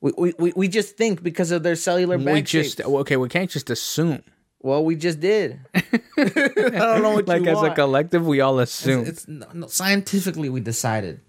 We, 0.00 0.12
we, 0.16 0.34
we, 0.38 0.52
we 0.56 0.68
just 0.68 0.96
think 0.96 1.22
because 1.22 1.50
of 1.50 1.62
their 1.62 1.76
cellular 1.76 2.16
we 2.16 2.40
just 2.42 2.78
shapes. 2.78 2.88
okay. 2.88 3.16
We 3.18 3.28
can't 3.28 3.50
just 3.50 3.68
assume. 3.70 4.22
Well, 4.64 4.82
we 4.82 4.96
just 4.96 5.20
did. 5.20 5.60
I 5.74 5.82
don't 6.16 7.02
know 7.02 7.10
what 7.10 7.26
you 7.26 7.32
Like 7.34 7.42
you 7.42 7.48
as 7.50 7.56
want. 7.56 7.72
a 7.72 7.74
collective, 7.74 8.26
we 8.26 8.40
all 8.40 8.58
assume. 8.60 9.04
It's 9.06 9.28
no, 9.28 9.46
no, 9.52 9.66
scientifically 9.66 10.48
we 10.48 10.60
decided. 10.60 11.20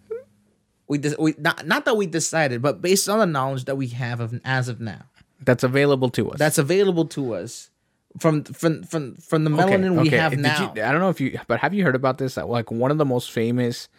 We, 0.87 0.99
de- 0.99 1.15
we 1.19 1.35
not 1.37 1.67
not 1.67 1.83
that 1.83 1.97
we 1.97 2.05
decided, 2.07 2.61
but 2.61 2.81
based 2.81 3.09
on 3.09 3.19
the 3.19 3.25
knowledge 3.25 3.65
that 3.65 3.75
we 3.75 3.87
have 3.87 4.21
of 4.21 4.39
as 4.45 4.69
of 4.69 4.79
now, 4.79 5.01
that's 5.41 5.63
available 5.63 6.09
to 6.11 6.31
us. 6.31 6.39
that's 6.39 6.57
available 6.57 7.05
to 7.07 7.33
us 7.35 7.71
from 8.19 8.43
from 8.45 8.83
from 8.83 9.15
from 9.15 9.43
the 9.43 9.51
Okay, 9.51 9.63
melanin 9.75 9.99
we 10.01 10.07
okay. 10.07 10.17
have 10.17 10.31
Did 10.31 10.39
now. 10.41 10.71
You, 10.73 10.83
I 10.83 10.91
don't 10.93 11.01
know 11.01 11.09
if 11.09 11.19
you, 11.19 11.37
but 11.47 11.59
have 11.59 11.73
you 11.73 11.83
heard 11.83 11.95
about 11.95 12.17
this? 12.19 12.35
That 12.35 12.47
like 12.47 12.71
one 12.71 12.89
of 12.91 12.97
the 12.97 13.05
most 13.05 13.31
famous 13.31 13.89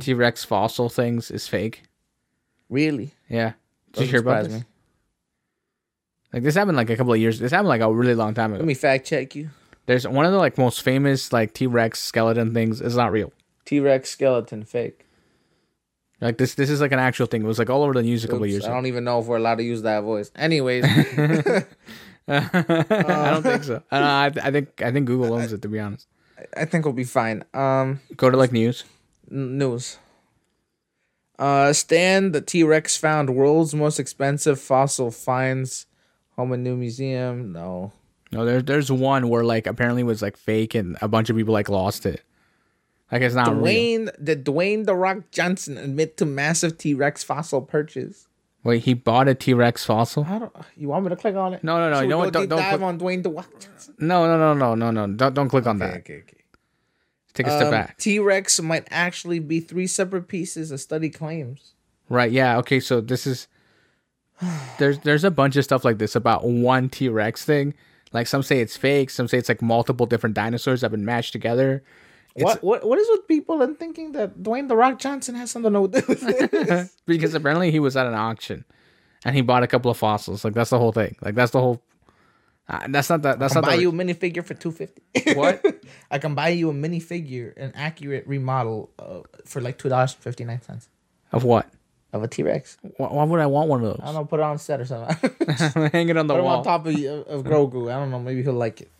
T 0.00 0.14
Rex 0.14 0.42
fossil 0.44 0.88
things 0.88 1.30
is 1.30 1.46
fake. 1.48 1.82
really? 2.70 3.12
Yeah. 3.28 3.52
Did 3.92 3.92
Doesn't 3.92 4.06
you 4.06 4.10
hear 4.12 4.20
about 4.20 4.44
surprise 4.44 4.62
this? 4.62 4.69
Like 6.32 6.42
this 6.42 6.54
happened 6.54 6.76
like 6.76 6.90
a 6.90 6.96
couple 6.96 7.12
of 7.12 7.18
years. 7.18 7.38
This 7.38 7.50
happened 7.52 7.68
like 7.68 7.80
a 7.80 7.92
really 7.92 8.14
long 8.14 8.34
time 8.34 8.52
ago. 8.52 8.58
Let 8.60 8.66
me 8.66 8.74
fact 8.74 9.06
check 9.06 9.34
you. 9.34 9.50
There's 9.86 10.06
one 10.06 10.24
of 10.26 10.32
the 10.32 10.38
like 10.38 10.56
most 10.58 10.82
famous 10.82 11.32
like 11.32 11.54
T 11.54 11.66
Rex 11.66 11.98
skeleton 12.00 12.54
things 12.54 12.80
is 12.80 12.96
not 12.96 13.10
real. 13.12 13.32
T 13.64 13.80
Rex 13.80 14.10
skeleton 14.10 14.64
fake. 14.64 15.06
Like 16.20 16.36
this, 16.38 16.54
this 16.54 16.68
is 16.68 16.80
like 16.82 16.92
an 16.92 16.98
actual 16.98 17.26
thing. 17.26 17.42
It 17.42 17.46
was 17.46 17.58
like 17.58 17.70
all 17.70 17.82
over 17.82 17.94
the 17.94 18.02
news 18.02 18.24
a 18.24 18.28
couple 18.28 18.44
Oops, 18.44 18.52
years 18.52 18.64
I 18.64 18.68
ago. 18.68 18.74
don't 18.74 18.86
even 18.86 19.04
know 19.04 19.20
if 19.20 19.26
we're 19.26 19.38
allowed 19.38 19.54
to 19.56 19.64
use 19.64 19.82
that 19.82 20.00
voice. 20.02 20.30
Anyways, 20.36 20.84
I 22.28 22.40
don't 23.30 23.42
think 23.42 23.64
so. 23.64 23.82
I, 23.90 23.98
don't 23.98 24.36
know, 24.36 24.42
I, 24.42 24.48
I 24.48 24.50
think 24.50 24.82
I 24.82 24.92
think 24.92 25.06
Google 25.06 25.32
owns 25.34 25.52
it. 25.52 25.62
To 25.62 25.68
be 25.68 25.80
honest, 25.80 26.06
I 26.56 26.64
think 26.66 26.84
we'll 26.84 26.92
be 26.94 27.04
fine. 27.04 27.42
Um, 27.54 28.00
go 28.16 28.30
to 28.30 28.36
like 28.36 28.52
news. 28.52 28.84
n- 29.30 29.58
news. 29.58 29.98
Uh, 31.38 31.72
Stan, 31.72 32.32
the 32.32 32.42
T 32.42 32.62
Rex 32.62 32.96
found 32.98 33.34
world's 33.34 33.74
most 33.74 33.98
expensive 33.98 34.60
fossil 34.60 35.10
finds. 35.10 35.86
Home 36.36 36.52
and 36.52 36.64
New 36.64 36.76
Museum. 36.76 37.52
No. 37.52 37.92
No, 38.32 38.44
there's 38.44 38.64
there's 38.64 38.92
one 38.92 39.28
where 39.28 39.44
like 39.44 39.66
apparently 39.66 40.02
it 40.02 40.06
was 40.06 40.22
like 40.22 40.36
fake 40.36 40.74
and 40.74 40.96
a 41.02 41.08
bunch 41.08 41.30
of 41.30 41.36
people 41.36 41.52
like 41.52 41.68
lost 41.68 42.06
it. 42.06 42.22
Like 43.10 43.22
it's 43.22 43.34
not 43.34 43.48
real. 43.60 43.64
Dwayne, 43.64 44.24
did 44.24 44.44
Dwayne 44.44 44.86
the 44.86 44.94
Rock 44.94 45.32
Johnson 45.32 45.76
admit 45.76 46.16
to 46.18 46.24
massive 46.24 46.78
T 46.78 46.94
Rex 46.94 47.24
fossil 47.24 47.60
purchase? 47.62 48.28
Wait, 48.62 48.84
he 48.84 48.94
bought 48.94 49.26
a 49.26 49.34
T 49.34 49.52
Rex 49.52 49.84
fossil? 49.84 50.24
I 50.28 50.38
don't. 50.38 50.52
You 50.76 50.88
want 50.88 51.04
me 51.04 51.10
to 51.10 51.16
click 51.16 51.34
on 51.34 51.54
it? 51.54 51.64
No, 51.64 51.78
no, 51.78 51.90
no. 51.90 51.96
Should 51.96 52.02
You 52.02 52.06
we 52.06 52.10
know 52.10 52.16
go 52.18 52.24
what? 52.26 52.32
Don't, 52.32 52.48
don't 52.50 52.58
dive 52.60 52.70
click. 52.78 52.82
on 52.82 52.98
Dwayne 53.00 53.22
the 53.24 53.30
Rock 53.30 53.50
Johnson. 53.58 53.94
No, 53.98 54.26
no, 54.26 54.38
no, 54.38 54.54
no, 54.54 54.74
no, 54.76 55.06
no. 55.06 55.16
Don't 55.16 55.34
don't 55.34 55.48
click 55.48 55.66
on 55.66 55.78
that. 55.78 55.96
Okay, 55.98 56.18
okay. 56.20 56.36
Take 57.34 57.46
a 57.46 57.50
step 57.50 57.66
Um, 57.66 57.70
back. 57.72 57.98
T 57.98 58.18
Rex 58.20 58.60
might 58.60 58.86
actually 58.90 59.40
be 59.40 59.58
three 59.60 59.86
separate 59.88 60.28
pieces. 60.28 60.70
A 60.70 60.78
study 60.78 61.10
claims. 61.10 61.72
Right. 62.08 62.30
Yeah. 62.30 62.58
Okay. 62.58 62.78
So 62.80 63.00
this 63.00 63.26
is 63.26 63.48
there's 64.78 64.98
there's 65.00 65.24
a 65.24 65.30
bunch 65.30 65.56
of 65.56 65.64
stuff 65.64 65.84
like 65.84 65.98
this 65.98 66.16
about 66.16 66.44
one 66.44 66.88
T 66.88 67.08
Rex 67.08 67.44
thing. 67.44 67.74
Like 68.12 68.26
some 68.26 68.42
say 68.42 68.60
it's 68.60 68.76
fake, 68.76 69.10
some 69.10 69.28
say 69.28 69.38
it's 69.38 69.48
like 69.48 69.62
multiple 69.62 70.06
different 70.06 70.34
dinosaurs 70.34 70.80
that 70.80 70.86
have 70.86 70.92
been 70.92 71.04
matched 71.04 71.32
together. 71.32 71.82
What 72.34 72.62
what 72.62 72.86
what 72.86 72.98
is 72.98 73.08
with 73.10 73.26
people 73.28 73.62
and 73.62 73.78
thinking 73.78 74.12
that 74.12 74.38
Dwayne 74.38 74.68
the 74.68 74.76
Rock 74.76 74.98
Johnson 74.98 75.34
has 75.34 75.50
something 75.50 75.72
to 75.72 76.00
do 76.00 76.06
with 76.06 76.20
this? 76.20 76.96
because 77.06 77.34
apparently 77.34 77.70
he 77.70 77.80
was 77.80 77.96
at 77.96 78.06
an 78.06 78.14
auction 78.14 78.64
and 79.24 79.34
he 79.34 79.42
bought 79.42 79.62
a 79.62 79.66
couple 79.66 79.90
of 79.90 79.96
fossils. 79.96 80.44
Like 80.44 80.54
that's 80.54 80.70
the 80.70 80.78
whole 80.78 80.92
thing. 80.92 81.16
Like 81.20 81.34
that's 81.34 81.52
the 81.52 81.60
whole. 81.60 81.82
Uh, 82.68 82.86
that's 82.88 83.10
not 83.10 83.22
that. 83.22 83.40
That's 83.40 83.52
I 83.52 83.54
can 83.54 83.62
not 83.62 83.68
buy 83.70 83.76
the, 83.76 83.82
you 83.82 83.88
a 83.90 83.92
minifigure 83.92 84.44
for 84.44 84.54
two 84.54 84.70
fifty. 84.70 85.02
What? 85.34 85.64
I 86.10 86.18
can 86.18 86.34
buy 86.34 86.50
you 86.50 86.70
a 86.70 86.72
minifigure, 86.72 87.56
an 87.56 87.72
accurate 87.74 88.26
remodel 88.26 88.90
uh, 88.98 89.20
for 89.44 89.60
like 89.60 89.78
two 89.78 89.88
dollars 89.88 90.12
fifty 90.12 90.44
nine 90.44 90.62
cents 90.62 90.88
of 91.32 91.44
what. 91.44 91.68
Of 92.12 92.22
a 92.22 92.28
T 92.28 92.42
Rex. 92.42 92.76
Why, 92.96 93.08
why 93.08 93.24
would 93.24 93.40
I 93.40 93.46
want 93.46 93.68
one 93.68 93.82
of 93.84 93.86
those? 93.90 94.00
I 94.02 94.06
don't 94.06 94.14
know, 94.14 94.24
put 94.24 94.40
it 94.40 94.44
on 94.44 94.58
set 94.58 94.80
or 94.80 94.84
something. 94.84 95.30
Hang 95.92 96.08
it 96.08 96.16
on 96.16 96.26
the 96.26 96.34
Put 96.34 96.42
wall. 96.44 96.58
on 96.58 96.64
top 96.64 96.86
of, 96.86 96.94
of 96.94 97.44
Grogu. 97.44 97.90
I 97.92 97.98
don't 97.98 98.10
know. 98.10 98.18
Maybe 98.18 98.42
he'll 98.42 98.52
like 98.52 98.80
it. 98.80 98.90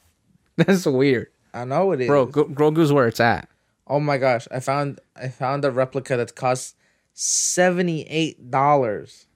That's 0.56 0.84
weird, 0.86 1.28
I 1.54 1.64
know 1.64 1.92
it 1.92 2.02
is, 2.02 2.06
bro. 2.06 2.26
Gro- 2.26 2.48
Grogu's 2.48 2.92
where 2.92 3.08
it's 3.08 3.20
at. 3.20 3.48
Oh 3.86 3.98
my 3.98 4.18
gosh! 4.18 4.46
I 4.50 4.60
found 4.60 5.00
I 5.16 5.28
found 5.28 5.64
a 5.64 5.70
replica 5.70 6.16
that 6.16 6.34
costs 6.34 6.74
seventy 7.14 8.02
eight 8.02 8.50
dollars. 8.50 9.26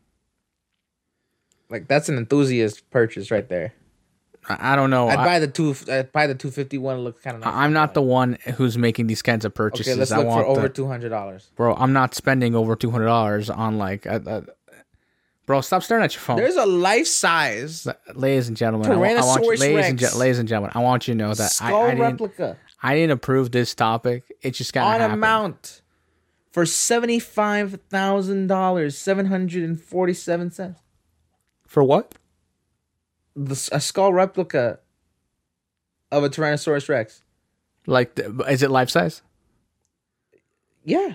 Like 1.70 1.88
that's 1.88 2.08
an 2.08 2.18
enthusiast 2.18 2.88
purchase 2.90 3.30
right 3.30 3.48
there. 3.48 3.72
I, 4.48 4.72
I 4.72 4.76
don't 4.76 4.90
know. 4.90 5.08
I'd 5.08 5.16
buy 5.16 5.38
the 5.38 5.48
two. 5.48 5.74
I'd 5.90 6.12
buy 6.12 6.26
the 6.26 6.34
two 6.34 6.50
fifty 6.50 6.78
one. 6.78 6.98
Looks 6.98 7.22
kind 7.22 7.36
of. 7.36 7.44
nice. 7.44 7.54
I'm 7.54 7.72
not 7.72 7.94
the 7.94 8.02
one 8.02 8.38
who's 8.56 8.76
making 8.78 9.06
these 9.06 9.22
kinds 9.22 9.44
of 9.44 9.54
purchases. 9.54 9.92
Okay, 9.92 9.98
let's 9.98 10.12
I 10.12 10.18
look 10.18 10.26
for 10.28 10.44
over 10.44 10.68
two 10.68 10.86
hundred 10.86 11.10
dollars. 11.10 11.50
bro. 11.56 11.74
I'm 11.74 11.92
not 11.92 12.14
spending 12.14 12.54
over 12.54 12.76
two 12.76 12.90
hundred 12.90 13.06
dollars 13.06 13.50
on 13.50 13.78
like 13.78 14.06
a, 14.06 14.22
a, 14.26 14.44
Bro, 15.46 15.60
stop 15.60 15.82
staring 15.82 16.02
at 16.02 16.14
your 16.14 16.22
phone. 16.22 16.36
There's 16.36 16.56
a 16.56 16.64
life 16.64 17.06
size 17.06 17.86
ladies 18.14 18.48
and 18.48 18.56
gentlemen, 18.56 18.90
I, 18.90 18.94
I 18.94 19.24
want 19.24 19.44
you, 19.44 19.56
ladies 19.56 19.86
and, 19.86 19.98
gen- 19.98 20.18
ladies 20.18 20.38
and 20.38 20.48
gentlemen, 20.48 20.72
I 20.74 20.78
want 20.78 21.06
you 21.06 21.12
to 21.12 21.18
know 21.18 21.34
that 21.34 21.42
I, 21.42 21.46
skull 21.48 21.82
I 21.82 21.90
didn't, 21.90 22.00
replica 22.00 22.56
I 22.82 22.94
didn't 22.94 23.10
approve 23.10 23.50
this 23.50 23.74
topic. 23.74 24.24
It 24.40 24.52
just 24.52 24.72
got 24.72 25.00
on 25.00 25.10
a 25.10 25.16
mount 25.16 25.82
for 26.50 26.64
seventy 26.64 27.18
five 27.18 27.78
thousand 27.90 28.46
dollars, 28.46 28.96
seven 28.96 29.26
hundred 29.26 29.64
and 29.64 29.78
forty 29.78 30.14
seven 30.14 30.50
cents. 30.50 30.80
For 31.66 31.84
what? 31.84 32.14
The 33.36 33.68
a 33.72 33.80
skull 33.80 34.12
replica 34.12 34.78
of 36.12 36.22
a 36.24 36.30
Tyrannosaurus 36.30 36.88
Rex. 36.88 37.22
Like, 37.86 38.18
is 38.48 38.62
it 38.62 38.70
life 38.70 38.90
size? 38.90 39.22
Yeah, 40.84 41.14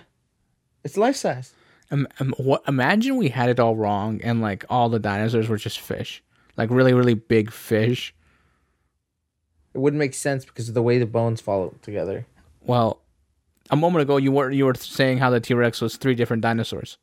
it's 0.84 0.98
life 0.98 1.16
size. 1.16 1.54
Um, 1.92 2.08
um, 2.20 2.34
what? 2.38 2.62
Imagine 2.68 3.18
we 3.18 3.30
had 3.30 3.50
it 3.50 3.60
all 3.60 3.76
wrong, 3.76 4.20
and 4.24 4.42
like 4.42 4.66
all 4.70 4.90
the 4.90 5.00
dinosaurs 5.00 5.48
were 5.48 5.58
just 5.58 5.80
fish, 5.80 6.22
like 6.58 6.70
really, 6.70 6.94
really 6.94 7.14
big 7.16 7.52
fish. 7.52 8.14
It 9.74 9.78
wouldn't 9.80 10.00
make 10.00 10.14
sense 10.14 10.46
because 10.46 10.68
of 10.68 10.76
the 10.76 10.82
way 10.82 10.98
the 10.98 11.06
bones 11.06 11.42
fall 11.42 11.74
together. 11.82 12.26
Well, 12.62 13.00
a 13.70 13.76
moment 13.76 14.02
ago 14.04 14.18
you 14.18 14.32
were 14.32 14.52
you 14.52 14.66
were 14.66 14.74
saying 14.76 15.20
how 15.20 15.30
the 15.30 15.40
T 15.40 15.54
Rex 15.54 15.82
was 15.82 15.96
three 15.98 16.16
different 16.16 16.42
dinosaurs, 16.42 16.98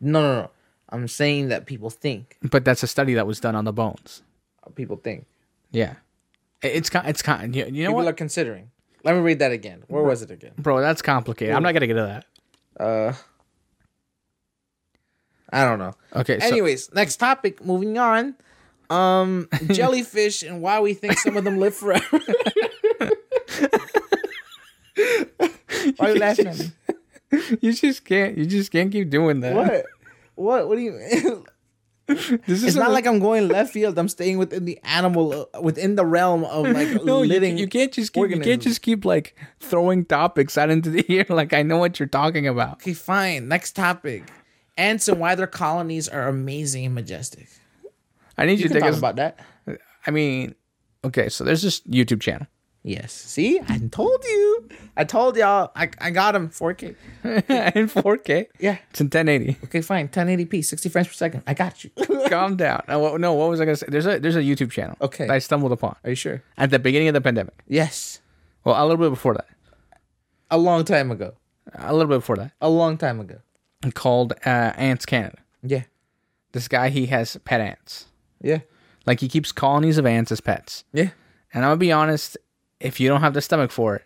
No, 0.00 0.20
no, 0.22 0.42
no. 0.42 0.50
I'm 0.90 1.06
saying 1.06 1.48
that 1.48 1.66
people 1.66 1.90
think. 1.90 2.38
but 2.42 2.64
that's 2.64 2.82
a 2.82 2.86
study 2.86 3.14
that 3.14 3.26
was 3.26 3.40
done 3.40 3.54
on 3.54 3.64
the 3.64 3.72
bones. 3.72 4.22
People 4.74 4.96
think. 4.96 5.26
Yeah, 5.70 5.94
it's 6.62 6.90
kind. 6.90 7.08
It's 7.08 7.22
kind. 7.22 7.54
You, 7.54 7.64
know 7.64 7.70
People 7.70 7.94
what, 7.94 8.06
are 8.06 8.12
considering. 8.12 8.70
Let 9.04 9.14
me 9.14 9.20
read 9.20 9.38
that 9.38 9.52
again. 9.52 9.84
Where 9.88 10.02
was 10.02 10.22
it 10.22 10.30
again? 10.30 10.52
bro? 10.58 10.80
That's 10.80 11.02
complicated. 11.02 11.54
I'm 11.54 11.62
not 11.62 11.72
gonna 11.72 11.86
get 11.86 11.94
to 11.94 12.22
that. 12.76 12.82
Uh, 12.82 13.12
I 15.52 15.64
don't 15.64 15.78
know. 15.78 15.92
Okay. 16.14 16.38
So, 16.40 16.46
Anyways, 16.46 16.92
next 16.94 17.16
topic. 17.16 17.64
Moving 17.64 17.98
on. 17.98 18.34
Um, 18.90 19.48
jellyfish 19.68 20.42
and 20.42 20.62
why 20.62 20.80
we 20.80 20.94
think 20.94 21.18
some 21.18 21.36
of 21.36 21.44
them 21.44 21.58
live 21.58 21.74
forever. 21.74 22.04
why 25.96 26.08
are 26.08 26.12
you 26.14 26.18
laughing 26.18 26.46
at 26.46 26.58
me? 26.58 26.72
you 27.60 27.72
just 27.72 28.04
can't. 28.04 28.36
You 28.38 28.46
just 28.46 28.70
can't 28.72 28.90
keep 28.90 29.10
doing 29.10 29.40
that. 29.40 29.54
What? 29.54 29.84
What? 30.34 30.68
What 30.68 30.76
do 30.76 30.82
you? 30.82 31.44
This 32.08 32.48
is 32.48 32.64
It's 32.64 32.76
not 32.76 32.90
like 32.92 33.06
I'm 33.06 33.18
going 33.18 33.48
left 33.48 33.72
field. 33.72 33.98
I'm 33.98 34.08
staying 34.08 34.38
within 34.38 34.64
the 34.64 34.78
animal, 34.82 35.48
uh, 35.54 35.60
within 35.60 35.94
the 35.94 36.06
realm 36.06 36.44
of 36.44 36.66
like 36.70 37.04
no, 37.04 37.22
you, 37.22 37.28
living. 37.28 37.58
you 37.58 37.68
can't 37.68 37.92
just 37.92 38.12
keep, 38.12 38.30
you 38.30 38.40
can't 38.40 38.62
just 38.62 38.80
keep 38.82 39.04
like 39.04 39.36
throwing 39.60 40.04
topics 40.06 40.56
out 40.56 40.70
into 40.70 40.88
the 40.90 41.04
air. 41.18 41.26
Like 41.28 41.52
I 41.52 41.62
know 41.62 41.76
what 41.76 42.00
you're 42.00 42.08
talking 42.08 42.46
about. 42.48 42.74
Okay, 42.74 42.94
fine. 42.94 43.48
Next 43.48 43.72
topic. 43.76 44.24
Ants 44.76 45.08
and 45.08 45.20
why 45.20 45.34
their 45.34 45.46
colonies 45.46 46.08
are 46.08 46.28
amazing 46.28 46.86
and 46.86 46.94
majestic. 46.94 47.48
I 48.38 48.46
need 48.46 48.58
you, 48.60 48.64
You 48.64 48.68
to 48.70 48.80
talk 48.80 48.90
us. 48.90 48.98
about 48.98 49.16
that. 49.16 49.40
I 50.06 50.10
mean, 50.10 50.54
okay, 51.04 51.28
so 51.28 51.44
there's 51.44 51.62
this 51.62 51.80
YouTube 51.82 52.20
channel 52.22 52.46
Yes. 52.88 53.12
See, 53.12 53.60
I 53.68 53.78
told 53.90 54.24
you. 54.24 54.68
I 54.96 55.04
told 55.04 55.36
y'all. 55.36 55.70
I, 55.76 55.90
I 56.00 56.10
got 56.10 56.34
him 56.34 56.48
4K. 56.48 56.94
in 57.24 57.86
4K. 57.88 58.46
Yeah. 58.58 58.78
It's 58.90 59.00
in 59.00 59.06
1080. 59.06 59.58
Okay, 59.64 59.80
fine. 59.82 60.08
1080p, 60.08 60.64
60 60.64 60.88
frames 60.88 61.08
per 61.08 61.12
second. 61.12 61.42
I 61.46 61.52
got 61.54 61.84
you. 61.84 61.90
Calm 62.28 62.56
down. 62.56 62.82
No, 62.88 62.98
what- 62.98 63.20
no, 63.20 63.34
what 63.34 63.50
was 63.50 63.60
I 63.60 63.66
gonna 63.66 63.76
say? 63.76 63.86
There's 63.90 64.06
a 64.06 64.18
there's 64.18 64.36
a 64.36 64.40
YouTube 64.40 64.70
channel. 64.70 64.96
Okay. 65.02 65.26
that 65.26 65.32
I 65.34 65.38
stumbled 65.38 65.72
upon 65.72 65.96
Are 66.02 66.10
you 66.10 66.16
sure? 66.16 66.42
at 66.56 66.70
the 66.70 66.78
beginning 66.78 67.08
of 67.08 67.14
the 67.14 67.20
pandemic. 67.20 67.54
Yes. 67.68 68.20
Well, 68.64 68.74
a 68.74 68.84
little 68.86 69.04
bit 69.04 69.10
before 69.10 69.34
that. 69.34 69.46
A 70.50 70.56
long 70.56 70.84
time 70.84 71.10
ago. 71.10 71.34
A 71.74 71.92
little 71.92 72.08
bit 72.08 72.18
before 72.20 72.36
that. 72.36 72.52
A 72.62 72.70
long 72.70 72.96
time 72.96 73.20
ago. 73.20 73.40
Called 73.94 74.32
uh, 74.46 74.72
Ants 74.76 75.04
Canada. 75.04 75.38
Yeah. 75.62 75.82
This 76.52 76.68
guy 76.68 76.88
he 76.88 77.06
has 77.06 77.36
pet 77.44 77.60
ants. 77.60 78.06
Yeah. 78.40 78.60
Like 79.04 79.20
he 79.20 79.28
keeps 79.28 79.52
colonies 79.52 79.98
of 79.98 80.06
ants 80.06 80.32
as 80.32 80.40
pets. 80.40 80.84
Yeah. 80.94 81.10
And 81.52 81.64
I'm 81.64 81.70
gonna 81.70 81.76
be 81.76 81.92
honest, 81.92 82.36
if 82.80 83.00
you 83.00 83.08
don't 83.08 83.20
have 83.20 83.34
the 83.34 83.40
stomach 83.40 83.70
for 83.70 83.96
it, 83.96 84.04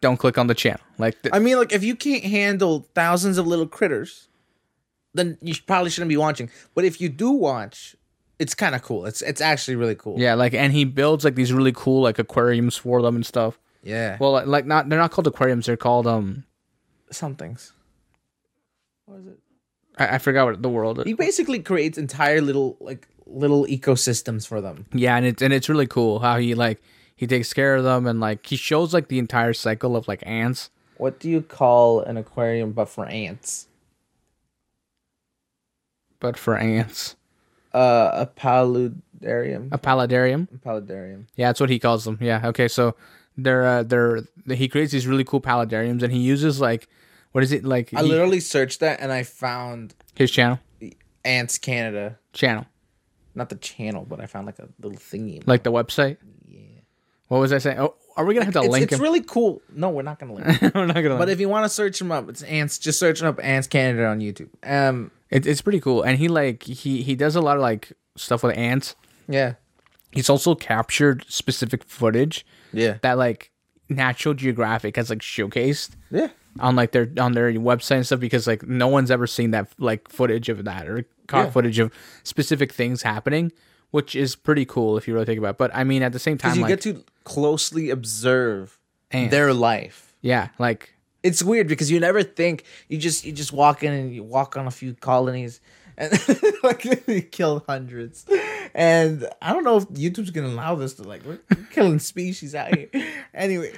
don't 0.00 0.16
click 0.16 0.36
on 0.38 0.46
the 0.46 0.54
channel. 0.54 0.80
Like 0.98 1.20
th- 1.22 1.34
I 1.34 1.38
mean, 1.38 1.56
like, 1.56 1.72
if 1.72 1.82
you 1.82 1.96
can't 1.96 2.24
handle 2.24 2.86
thousands 2.94 3.38
of 3.38 3.46
little 3.46 3.66
critters, 3.66 4.28
then 5.14 5.38
you 5.40 5.54
probably 5.66 5.90
shouldn't 5.90 6.08
be 6.08 6.16
watching. 6.16 6.50
But 6.74 6.84
if 6.84 7.00
you 7.00 7.08
do 7.08 7.30
watch, 7.30 7.96
it's 8.38 8.54
kind 8.54 8.74
of 8.74 8.82
cool. 8.82 9.06
It's 9.06 9.22
it's 9.22 9.40
actually 9.40 9.76
really 9.76 9.94
cool. 9.94 10.18
yeah, 10.18 10.34
like 10.34 10.54
and 10.54 10.72
he 10.72 10.84
builds 10.84 11.24
like 11.24 11.34
these 11.36 11.52
really 11.52 11.72
cool 11.72 12.02
like 12.02 12.18
aquariums 12.18 12.76
for 12.76 13.00
them 13.00 13.16
and 13.16 13.24
stuff. 13.24 13.58
Yeah. 13.82 14.16
Well, 14.18 14.32
like, 14.32 14.46
like 14.46 14.66
not 14.66 14.88
they're 14.88 14.98
not 14.98 15.10
called 15.10 15.26
aquariums. 15.26 15.66
They're 15.66 15.76
called 15.76 16.06
um 16.06 16.44
somethings. 17.10 17.72
What 19.06 19.20
is 19.20 19.26
it? 19.26 19.38
I, 19.98 20.14
I 20.16 20.18
forgot 20.18 20.46
what 20.46 20.62
the 20.62 20.68
world. 20.68 21.02
He 21.06 21.12
basically 21.14 21.60
creates 21.60 21.98
entire 21.98 22.40
little 22.40 22.76
like 22.80 23.06
little 23.26 23.64
ecosystems 23.66 24.46
for 24.46 24.60
them. 24.60 24.86
Yeah, 24.92 25.16
and 25.16 25.26
it's 25.26 25.42
and 25.42 25.52
it's 25.52 25.68
really 25.68 25.86
cool 25.86 26.18
how 26.20 26.38
he 26.38 26.54
like 26.54 26.80
he 27.16 27.26
takes 27.26 27.52
care 27.52 27.76
of 27.76 27.84
them 27.84 28.06
and 28.06 28.20
like 28.20 28.44
he 28.46 28.56
shows 28.56 28.92
like 28.92 29.08
the 29.08 29.18
entire 29.18 29.52
cycle 29.52 29.96
of 29.96 30.08
like 30.08 30.22
ants. 30.26 30.70
What 30.96 31.18
do 31.18 31.28
you 31.28 31.42
call 31.42 32.00
an 32.00 32.16
aquarium 32.16 32.72
but 32.72 32.86
for 32.88 33.06
ants? 33.06 33.66
But 36.20 36.38
for 36.38 36.56
ants, 36.56 37.16
Uh, 37.72 38.10
a 38.14 38.26
paludarium. 38.26 39.68
a 39.72 39.78
paludarium. 39.78 40.48
A 40.54 40.58
paludarium. 40.58 41.24
Yeah, 41.36 41.48
that's 41.48 41.60
what 41.60 41.70
he 41.70 41.78
calls 41.78 42.04
them. 42.04 42.18
Yeah. 42.20 42.40
Okay. 42.48 42.68
So 42.68 42.94
they're 43.36 43.66
uh, 43.66 43.82
they're 43.82 44.20
he 44.48 44.68
creates 44.68 44.92
these 44.92 45.06
really 45.06 45.24
cool 45.24 45.40
paludariums 45.40 46.02
and 46.02 46.12
he 46.12 46.20
uses 46.20 46.60
like 46.60 46.88
what 47.34 47.44
is 47.44 47.52
it 47.52 47.64
like 47.64 47.92
I 47.94 48.00
he- 48.02 48.08
literally 48.08 48.40
searched 48.40 48.80
that 48.80 49.00
and 49.00 49.12
I 49.12 49.22
found 49.24 49.94
his 50.14 50.30
channel 50.30 50.58
Ants 51.24 51.58
Canada. 51.58 52.18
channel 52.32 52.66
Not 53.34 53.48
the 53.48 53.56
channel, 53.56 54.06
but 54.08 54.20
I 54.20 54.26
found 54.26 54.46
like 54.46 54.58
a 54.58 54.68
little 54.80 54.98
thingy. 54.98 55.42
like 55.46 55.62
the 55.62 55.72
website. 55.72 56.16
Yeah. 56.48 56.60
What 57.28 57.38
was 57.38 57.52
I 57.52 57.58
saying? 57.58 57.78
Oh, 57.78 57.94
are 58.16 58.24
we 58.24 58.34
gonna 58.34 58.44
have 58.44 58.54
to 58.54 58.60
it's, 58.60 58.68
link 58.68 58.84
it's 58.84 58.94
him? 58.94 59.00
really 59.00 59.22
cool. 59.22 59.60
No, 59.74 59.90
we're 59.90 60.02
not 60.02 60.18
gonna 60.20 60.34
link. 60.34 60.62
it. 60.62 60.74
We're 60.74 60.86
not 60.86 60.94
gonna. 60.94 61.16
but 61.18 61.28
if 61.28 61.40
you 61.40 61.48
want 61.48 61.64
to 61.64 61.68
search 61.68 62.00
him 62.00 62.12
up, 62.12 62.28
it's 62.28 62.42
Ants. 62.44 62.78
Just 62.78 62.98
searching 63.00 63.26
up 63.26 63.40
Ants 63.42 63.66
Canada 63.66 64.06
on 64.06 64.20
YouTube. 64.20 64.50
Um, 64.62 65.10
it, 65.30 65.46
it's 65.46 65.60
pretty 65.62 65.80
cool, 65.80 66.02
and 66.02 66.18
he 66.18 66.28
like 66.28 66.62
he 66.62 67.02
he 67.02 67.16
does 67.16 67.34
a 67.34 67.40
lot 67.40 67.56
of 67.56 67.62
like 67.62 67.92
stuff 68.16 68.42
with 68.44 68.56
ants. 68.56 68.94
yeah, 69.26 69.54
He's 70.12 70.30
also 70.30 70.54
captured 70.54 71.24
specific 71.28 71.82
footage 71.82 72.46
yeah, 72.72 72.98
that 73.02 73.18
like 73.18 73.50
Natural 73.88 74.34
Geographic 74.34 74.94
has 74.96 75.10
like 75.10 75.18
showcased 75.20 75.96
yeah. 76.12 76.28
On 76.60 76.76
like 76.76 76.92
their 76.92 77.08
on 77.18 77.32
their 77.32 77.52
website 77.54 77.96
and 77.96 78.06
stuff 78.06 78.20
because 78.20 78.46
like 78.46 78.62
no 78.66 78.86
one's 78.88 79.10
ever 79.10 79.26
seen 79.26 79.50
that 79.52 79.68
like 79.78 80.08
footage 80.08 80.48
of 80.48 80.64
that 80.64 80.86
or 80.88 81.04
caught 81.26 81.46
Yeah. 81.46 81.50
footage 81.50 81.78
of 81.78 81.92
specific 82.22 82.72
things 82.72 83.02
happening, 83.02 83.50
which 83.90 84.14
is 84.14 84.36
pretty 84.36 84.64
cool 84.64 84.96
if 84.96 85.08
you 85.08 85.14
really 85.14 85.26
think 85.26 85.38
about. 85.38 85.50
it. 85.50 85.58
But 85.58 85.70
I 85.74 85.84
mean, 85.84 86.02
at 86.02 86.12
the 86.12 86.18
same 86.18 86.38
time, 86.38 86.54
you 86.56 86.62
like 86.62 86.68
get 86.68 86.80
to 86.82 87.02
closely 87.24 87.90
observe 87.90 88.78
ants. 89.10 89.30
their 89.30 89.52
life. 89.54 90.14
yeah, 90.20 90.48
like 90.58 90.94
It's 91.22 91.42
weird 91.42 91.66
because 91.68 91.90
you 91.90 91.98
never 92.00 92.22
think 92.22 92.64
you 92.88 92.98
just 92.98 93.24
you 93.24 93.32
just 93.32 93.52
walk 93.52 93.82
in 93.82 93.92
and 93.92 94.14
you 94.14 94.22
walk 94.22 94.56
on 94.56 94.66
a 94.66 94.70
few 94.70 94.94
colonies 94.94 95.60
and 95.96 96.12
like 96.62 96.84
you 97.06 97.22
kill 97.22 97.64
hundreds. 97.68 98.26
And 98.74 99.28
I 99.40 99.52
don't 99.52 99.64
know 99.64 99.76
if 99.76 99.84
YouTube's 99.88 100.30
gonna 100.30 100.48
allow 100.48 100.74
this 100.74 100.94
to 100.94 101.02
like 101.02 101.24
we're 101.24 101.38
killing 101.70 101.98
species 101.98 102.54
out 102.54 102.74
here. 102.76 102.88
Anyway. 103.34 103.72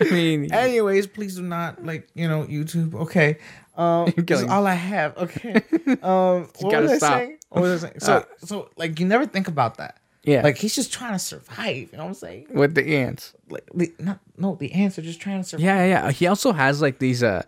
I 0.00 0.04
mean, 0.10 0.52
Anyways, 0.52 1.06
please 1.06 1.36
do 1.36 1.42
not 1.42 1.84
like 1.84 2.08
you 2.14 2.28
know 2.28 2.44
YouTube. 2.44 2.94
Okay, 2.94 3.38
um, 3.76 4.12
You're 4.16 4.24
that's 4.26 4.42
all 4.44 4.66
I 4.66 4.74
have. 4.74 5.16
Okay, 5.16 5.54
um, 6.02 6.48
what 6.60 6.82
was 6.82 6.90
I 6.92 6.96
stop. 6.98 7.12
saying? 7.18 7.38
What 7.48 7.62
was 7.62 7.82
I 7.84 7.88
saying? 7.88 8.00
So, 8.00 8.12
Uh, 8.16 8.22
so 8.44 8.70
like 8.76 9.00
you 9.00 9.06
never 9.06 9.26
think 9.26 9.48
about 9.48 9.78
that. 9.78 9.96
yeah, 10.22 10.42
Like 10.42 10.58
he's 10.58 10.74
just 10.74 10.92
trying 10.92 11.14
to 11.14 11.18
survive. 11.18 11.88
You 11.92 11.96
know 11.98 12.04
what 12.04 12.08
I'm 12.08 12.14
saying? 12.14 12.46
with 12.52 12.74
the 12.74 12.86
ants. 12.96 13.32
Like 13.48 13.68
the, 13.74 13.92
not 13.98 14.20
no, 14.36 14.54
the 14.56 14.70
ants 14.72 14.98
are 14.98 15.02
just 15.02 15.20
trying 15.20 15.42
to 15.42 15.48
survive. 15.48 15.64
Yeah, 15.64 15.84
yeah. 15.84 16.10
He 16.10 16.26
also 16.26 16.52
has 16.52 16.82
like 16.82 16.98
these. 16.98 17.22
Uh, 17.22 17.42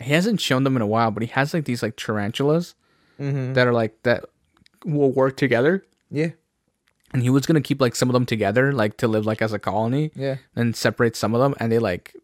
he 0.00 0.12
hasn't 0.12 0.40
shown 0.40 0.64
them 0.64 0.76
in 0.76 0.82
a 0.82 0.86
while, 0.86 1.10
but 1.10 1.22
he 1.22 1.28
has 1.30 1.52
like 1.54 1.64
these 1.64 1.82
like 1.82 1.96
tarantulas 1.96 2.74
Mm-hmm. 3.20 3.54
that 3.54 3.66
are 3.66 3.72
like 3.72 4.00
that 4.04 4.24
will 4.84 5.10
work 5.10 5.36
together. 5.36 5.84
Yeah, 6.08 6.30
And 7.12 7.20
he 7.22 7.30
was 7.30 7.46
gonna 7.46 7.60
keep 7.60 7.80
like 7.80 7.96
some 7.96 8.08
of 8.08 8.12
them 8.12 8.24
together, 8.26 8.72
like 8.72 8.96
to 8.98 9.08
live 9.08 9.26
like 9.26 9.42
as 9.42 9.52
a 9.52 9.58
colony, 9.58 10.12
yeah. 10.14 10.36
and 10.54 10.76
separate 10.76 11.16
some 11.16 11.34
of 11.34 11.40
them. 11.40 11.54
And 11.58 11.72
they 11.72 11.80
like, 11.80 12.14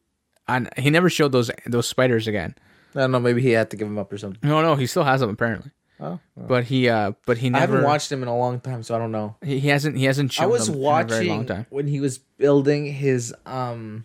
and 0.46 0.68
he 0.78 0.90
never 0.90 1.10
showed 1.10 1.32
those 1.32 1.50
those 1.66 1.88
spiders 1.88 2.28
again. 2.28 2.54
I 2.94 3.00
don't 3.00 3.10
know. 3.10 3.18
Maybe 3.18 3.42
he 3.42 3.50
had 3.50 3.70
to 3.70 3.76
give 3.76 3.88
them 3.88 3.98
up 3.98 4.12
or 4.12 4.18
something. 4.18 4.38
No, 4.48 4.62
no, 4.62 4.76
he 4.76 4.86
still 4.86 5.02
has 5.02 5.20
them 5.20 5.30
apparently. 5.30 5.72
Oh, 6.00 6.20
But 6.36 6.64
he, 6.64 6.88
uh, 6.88 7.12
but 7.26 7.38
he 7.38 7.46
I 7.48 7.50
never. 7.50 7.72
haven't 7.72 7.84
watched 7.84 8.10
him 8.12 8.22
in 8.22 8.28
a 8.28 8.36
long 8.36 8.60
time, 8.60 8.82
so 8.84 8.94
I 8.94 8.98
don't 8.98 9.12
know. 9.12 9.36
He, 9.44 9.58
he 9.60 9.68
hasn't. 9.68 9.96
He 9.96 10.04
hasn't 10.04 10.32
shown 10.32 10.44
I 10.44 10.46
was 10.46 10.66
them 10.66 10.76
in 10.76 10.80
a 10.80 11.04
very 11.04 11.26
long 11.28 11.38
watching 11.38 11.46
time. 11.46 11.66
when 11.70 11.86
he 11.88 11.98
was 12.00 12.18
building 12.18 12.86
his 12.92 13.34
um 13.46 14.04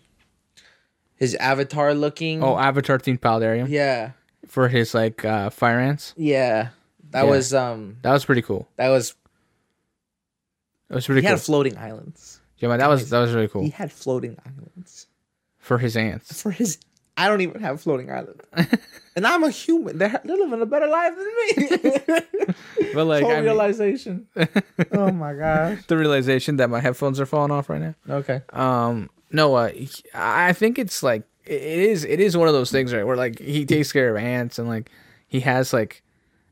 his 1.20 1.34
avatar 1.36 1.94
looking. 1.94 2.42
Oh, 2.42 2.58
Avatar 2.58 2.98
themed 2.98 3.20
paludarium 3.20 3.68
yeah, 3.68 4.12
for 4.48 4.66
his 4.68 4.94
like 4.94 5.24
uh, 5.24 5.50
fire 5.50 5.78
ants. 5.78 6.12
yeah. 6.16 6.70
That 7.12 7.24
Yeah. 7.24 7.30
was 7.30 7.52
um 7.54 7.96
That 8.02 8.12
was 8.12 8.24
pretty 8.24 8.42
cool. 8.42 8.66
that 8.76 8.88
was 8.88 9.14
It 10.90 10.94
was 10.94 11.06
pretty 11.06 11.20
he 11.20 11.26
cool. 11.26 11.36
had 11.36 11.40
floating 11.40 11.76
islands. 11.78 12.40
yeah, 12.58 12.68
man, 12.68 12.78
that 12.78 12.88
was 12.88 13.10
that 13.10 13.20
was 13.20 13.32
really 13.34 13.48
cool 13.48 13.62
He 13.62 13.70
had 13.70 13.92
floating 13.92 14.36
islands 14.46 15.06
for 15.58 15.78
his 15.78 15.96
ants. 15.96 16.40
for 16.42 16.50
his 16.50 16.78
I 17.16 17.28
don't 17.28 17.42
even 17.42 17.60
have 17.60 17.82
floating 17.82 18.10
island, 18.10 18.40
and 19.16 19.26
I'm 19.26 19.44
a 19.44 19.50
human. 19.50 19.98
They're, 19.98 20.20
they're 20.24 20.36
living 20.38 20.62
a 20.62 20.64
better 20.66 20.86
life 20.86 21.12
than 21.16 21.26
me. 22.06 22.54
But 22.94 23.04
like, 23.04 23.22
Whole 23.22 23.32
I 23.32 23.34
mean, 23.36 23.44
realization. 23.44 24.26
oh 24.92 25.10
my 25.12 25.34
gosh. 25.34 25.84
the 25.86 25.98
realization 25.98 26.56
that 26.56 26.70
my 26.70 26.80
headphones 26.80 27.20
are 27.20 27.26
falling 27.26 27.50
off 27.50 27.68
right 27.68 27.80
now. 27.82 27.94
Okay. 28.08 28.40
Um, 28.54 29.10
no, 29.30 29.54
uh, 29.54 29.70
I 30.14 30.52
think 30.52 30.78
it's 30.78 31.02
like 31.02 31.22
it 31.44 31.62
is. 31.62 32.04
It 32.04 32.20
is 32.20 32.36
one 32.36 32.48
of 32.48 32.54
those 32.54 32.70
things, 32.70 32.92
right? 32.92 33.04
Where 33.04 33.16
like 33.16 33.38
he 33.38 33.64
takes 33.64 33.92
care 33.92 34.14
of 34.14 34.22
ants 34.22 34.58
and 34.58 34.68
like 34.68 34.90
he 35.26 35.40
has 35.40 35.72
like 35.72 36.02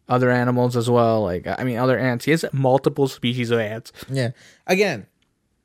other 0.08 0.30
animals 0.30 0.76
as 0.76 0.88
well. 0.88 1.22
Like 1.22 1.46
I 1.46 1.64
mean, 1.64 1.78
other 1.78 1.98
ants. 1.98 2.24
He 2.24 2.30
has 2.32 2.44
multiple 2.52 3.08
species 3.08 3.50
of 3.50 3.60
ants. 3.60 3.92
Yeah. 4.10 4.30
Again, 4.66 5.06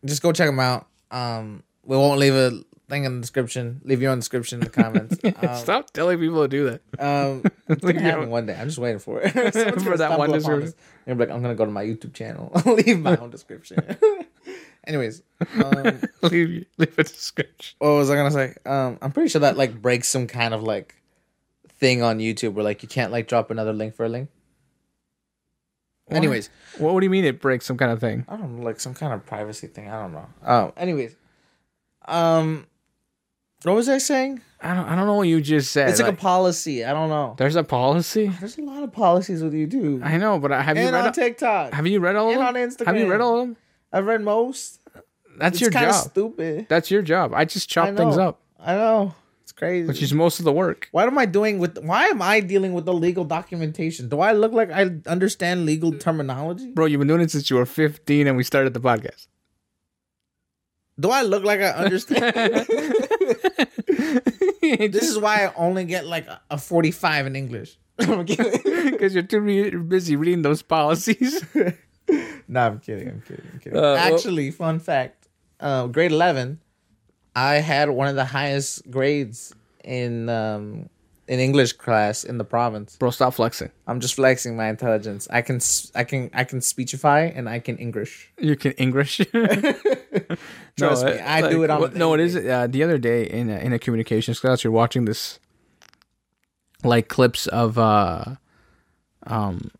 just 0.05 0.21
go 0.21 0.31
check 0.31 0.47
them 0.47 0.59
out. 0.59 0.87
Um, 1.11 1.63
we 1.83 1.95
won't 1.97 2.19
leave 2.19 2.33
a 2.33 2.51
thing 2.89 3.05
in 3.05 3.15
the 3.15 3.21
description. 3.21 3.81
Leave 3.83 4.01
your 4.01 4.11
own 4.11 4.19
description 4.19 4.59
in 4.59 4.65
the 4.65 4.69
comments. 4.69 5.17
Um, 5.43 5.55
Stop 5.57 5.91
telling 5.91 6.19
people 6.19 6.41
to 6.43 6.47
do 6.47 6.69
that. 6.69 6.81
um, 6.99 7.43
it's 7.67 7.83
gonna 7.83 7.99
happen 8.01 8.29
one 8.29 8.45
day. 8.45 8.55
I'm 8.55 8.67
just 8.67 8.77
waiting 8.77 8.99
for 8.99 9.21
it. 9.21 9.31
For 9.83 9.97
that 9.97 10.17
one 10.17 10.31
description. 10.31 10.73
be 11.05 11.13
like, 11.13 11.29
I'm 11.29 11.41
gonna 11.41 11.55
go 11.55 11.65
to 11.65 11.71
my 11.71 11.83
YouTube 11.83 12.13
channel. 12.13 12.51
leave 12.65 12.99
my 12.99 13.15
own 13.17 13.29
description. 13.29 13.97
Anyways, 14.85 15.21
um, 15.63 16.01
leave 16.23 16.65
leave 16.77 16.97
a 16.99 17.03
description. 17.03 17.75
what 17.79 17.91
was 17.91 18.09
I 18.09 18.15
gonna 18.15 18.31
say? 18.31 18.53
Um, 18.65 18.97
I'm 19.01 19.11
pretty 19.11 19.29
sure 19.29 19.41
that 19.41 19.57
like 19.57 19.81
breaks 19.81 20.07
some 20.09 20.27
kind 20.27 20.53
of 20.53 20.61
like 20.63 20.95
thing 21.79 22.01
on 22.03 22.19
YouTube 22.19 22.53
where 22.53 22.63
like 22.63 22.83
you 22.83 22.89
can't 22.89 23.11
like 23.11 23.27
drop 23.27 23.49
another 23.51 23.73
link 23.73 23.95
for 23.95 24.05
a 24.05 24.09
link. 24.09 24.29
Anyways, 26.11 26.49
What, 26.79 26.93
what 26.93 26.99
do 26.99 27.05
you 27.05 27.09
mean 27.09 27.23
it 27.25 27.39
breaks 27.41 27.65
some 27.65 27.77
kind 27.77 27.91
of 27.91 27.99
thing? 27.99 28.25
I 28.27 28.35
don't 28.35 28.57
know, 28.57 28.63
like 28.65 28.79
some 28.79 28.93
kind 28.93 29.13
of 29.13 29.25
privacy 29.25 29.67
thing. 29.67 29.89
I 29.89 30.01
don't 30.01 30.11
know. 30.11 30.27
Oh, 30.45 30.73
anyways, 30.75 31.15
um, 32.05 32.67
what 33.63 33.73
was 33.75 33.87
I 33.87 33.97
saying? 33.99 34.41
I 34.61 34.73
don't. 34.75 34.85
I 34.85 34.95
don't 34.95 35.07
know 35.07 35.15
what 35.15 35.27
you 35.29 35.39
just 35.41 35.71
said. 35.71 35.89
It's 35.89 35.99
like, 35.99 36.09
Like, 36.09 36.17
a 36.17 36.21
policy. 36.21 36.83
I 36.83 36.91
don't 36.91 37.07
know. 37.09 37.35
there's 37.37 37.55
a 37.55 37.63
policy. 37.63 38.27
There's 38.39 38.57
a 38.57 38.61
lot 38.61 38.83
of 38.83 38.91
policies 38.91 39.41
with 39.41 39.53
YouTube 39.53 40.03
I 40.03 40.17
know, 40.17 40.39
but 40.39 40.51
have 40.51 40.77
you 40.77 40.83
read? 40.85 40.93
on 40.93 41.13
TikTok. 41.13 41.73
have 41.73 41.87
you 41.87 41.99
read 42.01 42.15
all 42.17 42.27
of 42.27 42.33
and 42.33 42.41
them? 42.41 42.47
on 42.47 42.55
Instagram. 42.55 42.85
Have 42.87 42.97
you 42.97 43.09
read 43.11 43.21
all 43.21 43.39
of 43.39 43.47
them? 43.47 43.57
I've 43.93 44.07
read 44.07 44.21
most. 44.21 44.79
That's 45.37 45.53
It's 45.53 45.61
your 45.61 45.69
job. 45.71 45.93
stupid. 46.09 46.65
That's 46.67 46.91
your 46.91 47.01
job. 47.03 47.33
I 47.33 47.45
just 47.45 47.71
I 47.71 47.73
chop 47.73 47.95
things 47.95 48.17
up, 48.17 48.41
I 48.59 48.73
know. 48.75 49.15
It's 49.43 49.51
crazy. 49.51 49.87
which 49.87 50.01
is 50.01 50.13
most 50.13 50.39
of 50.39 50.45
the 50.45 50.51
work. 50.53 50.87
what 50.91 51.07
am 51.07 51.17
I 51.17 51.25
doing 51.25 51.59
with? 51.59 51.77
Why 51.77 52.05
am 52.05 52.21
I 52.21 52.39
dealing 52.39 52.73
with 52.73 52.85
the 52.85 52.93
legal 52.93 53.23
documentation? 53.25 54.09
Do 54.09 54.19
I 54.19 54.31
look 54.33 54.51
like 54.53 54.71
I 54.71 54.89
understand 55.05 55.65
legal 55.65 55.91
terminology? 55.93 56.71
Bro, 56.71 56.87
you've 56.87 56.99
been 56.99 57.07
doing 57.07 57.21
it 57.21 57.31
since 57.31 57.49
you 57.49 57.57
were 57.57 57.65
15 57.65 58.27
and 58.27 58.37
we 58.37 58.43
started 58.43 58.73
the 58.73 58.79
podcast. 58.79 59.27
Do 60.99 61.09
I 61.09 61.23
look 61.23 61.43
like 61.43 61.59
I 61.59 61.69
understand? 61.85 62.35
this 64.61 65.09
is 65.09 65.17
why 65.17 65.45
I 65.45 65.53
only 65.55 65.85
get 65.85 66.05
like 66.05 66.27
a- 66.27 66.41
a 66.51 66.57
45 66.57 67.27
in 67.27 67.35
English. 67.35 67.77
Because 67.97 69.13
you're 69.15 69.21
too 69.23 69.39
re- 69.41 69.69
busy 69.75 70.15
reading 70.15 70.41
those 70.41 70.61
policies. 70.63 71.45
No, 72.53 72.61
I'm 72.67 72.79
kidding. 72.79 73.07
I'm 73.09 73.21
kidding. 73.27 73.45
I'm 73.53 73.59
kidding. 73.59 73.77
Uh, 73.77 73.81
well- 73.81 73.97
Actually, 74.15 74.51
fun 74.51 74.79
fact: 74.79 75.27
uh, 75.59 75.87
grade 75.87 76.11
11, 76.11 76.59
I 77.35 77.55
had 77.55 77.89
one 77.89 78.07
of 78.07 78.15
the 78.15 78.25
highest 78.25 78.89
grades 78.89 79.53
in 79.83 80.29
um, 80.29 80.89
in 81.27 81.39
English 81.39 81.73
class 81.73 82.23
in 82.23 82.37
the 82.37 82.43
province. 82.45 82.95
Bro, 82.97 83.11
stop 83.11 83.33
flexing. 83.33 83.71
I'm 83.87 83.99
just 83.99 84.15
flexing 84.15 84.55
my 84.55 84.67
intelligence. 84.69 85.27
I 85.31 85.41
can 85.41 85.55
s- 85.57 85.91
I 85.95 86.03
can 86.03 86.29
I 86.33 86.43
can 86.43 86.61
speechify 86.61 87.21
and 87.35 87.47
I 87.49 87.59
can 87.59 87.77
English. 87.77 88.31
You 88.37 88.55
can 88.55 88.73
English. 88.73 89.17
Trust 90.77 91.05
No, 91.05 91.11
me, 91.13 91.19
I 91.19 91.49
do 91.49 91.63
it 91.63 91.69
on. 91.69 91.81
what- 91.81 91.95
No, 91.95 92.13
it 92.13 92.19
daily 92.19 92.35
uh, 92.35 92.67
the 92.67 92.83
other 92.83 92.97
day 92.97 93.23
in 93.23 93.49
a, 93.49 93.57
in 93.59 93.73
a 93.73 93.79
communications 93.79 94.39
class. 94.39 94.63
You're 94.63 94.73
watching 94.73 95.05
this, 95.05 95.39
like 96.83 97.07
clips 97.07 97.47
of 97.47 97.77
uh, 97.77 98.35
um, 99.27 99.71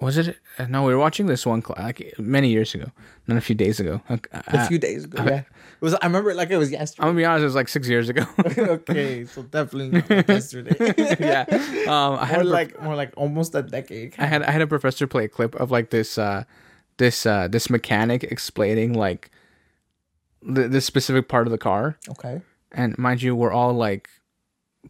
was 0.00 0.16
it? 0.18 0.36
Uh, 0.58 0.66
No, 0.66 0.82
we 0.84 0.92
were 0.92 0.98
watching 0.98 1.26
this 1.26 1.46
one 1.46 1.62
cl- 1.62 1.76
like 1.78 2.14
many 2.18 2.48
years 2.50 2.74
ago, 2.74 2.90
not 3.26 3.38
a 3.38 3.40
few 3.40 3.54
days 3.54 3.80
ago. 3.80 4.02
Like, 4.10 4.28
a 4.32 4.58
uh, 4.60 4.66
few 4.68 4.78
days 4.78 5.04
ago. 5.04 5.22
Yeah, 5.24 5.38
it 5.40 5.46
was. 5.80 5.94
I 5.94 6.06
remember 6.06 6.30
it 6.30 6.36
like 6.36 6.50
it 6.50 6.56
was 6.56 6.70
yesterday. 6.70 7.02
I'm 7.06 7.10
gonna 7.14 7.18
be 7.18 7.24
honest, 7.24 7.42
it 7.42 7.44
was 7.46 7.54
like 7.54 7.68
six 7.68 7.88
years 7.88 8.08
ago. 8.08 8.26
okay, 8.58 9.24
so 9.24 9.42
definitely 9.42 10.02
like 10.02 10.28
yesterday. 10.28 10.76
yeah, 11.20 11.44
um, 11.86 12.18
I 12.18 12.24
had 12.26 12.38
or 12.38 12.40
a 12.40 12.44
prof- 12.44 12.52
like 12.52 12.82
more 12.82 12.96
like 12.96 13.12
almost 13.16 13.54
a 13.54 13.62
decade. 13.62 14.14
I 14.18 14.26
had 14.26 14.42
I 14.42 14.50
had 14.50 14.62
a 14.62 14.66
professor 14.66 15.06
play 15.06 15.24
a 15.24 15.28
clip 15.28 15.54
of 15.56 15.70
like 15.70 15.90
this 15.90 16.18
uh 16.18 16.44
this 16.98 17.24
uh 17.26 17.48
this 17.48 17.70
mechanic 17.70 18.24
explaining 18.24 18.92
like 18.92 19.30
the 20.42 20.68
this 20.68 20.84
specific 20.84 21.28
part 21.28 21.46
of 21.46 21.50
the 21.50 21.58
car 21.58 21.96
Okay. 22.08 22.40
and 22.72 22.96
mind 22.98 23.22
you 23.22 23.34
we're 23.34 23.52
all 23.52 23.72
like 23.72 24.08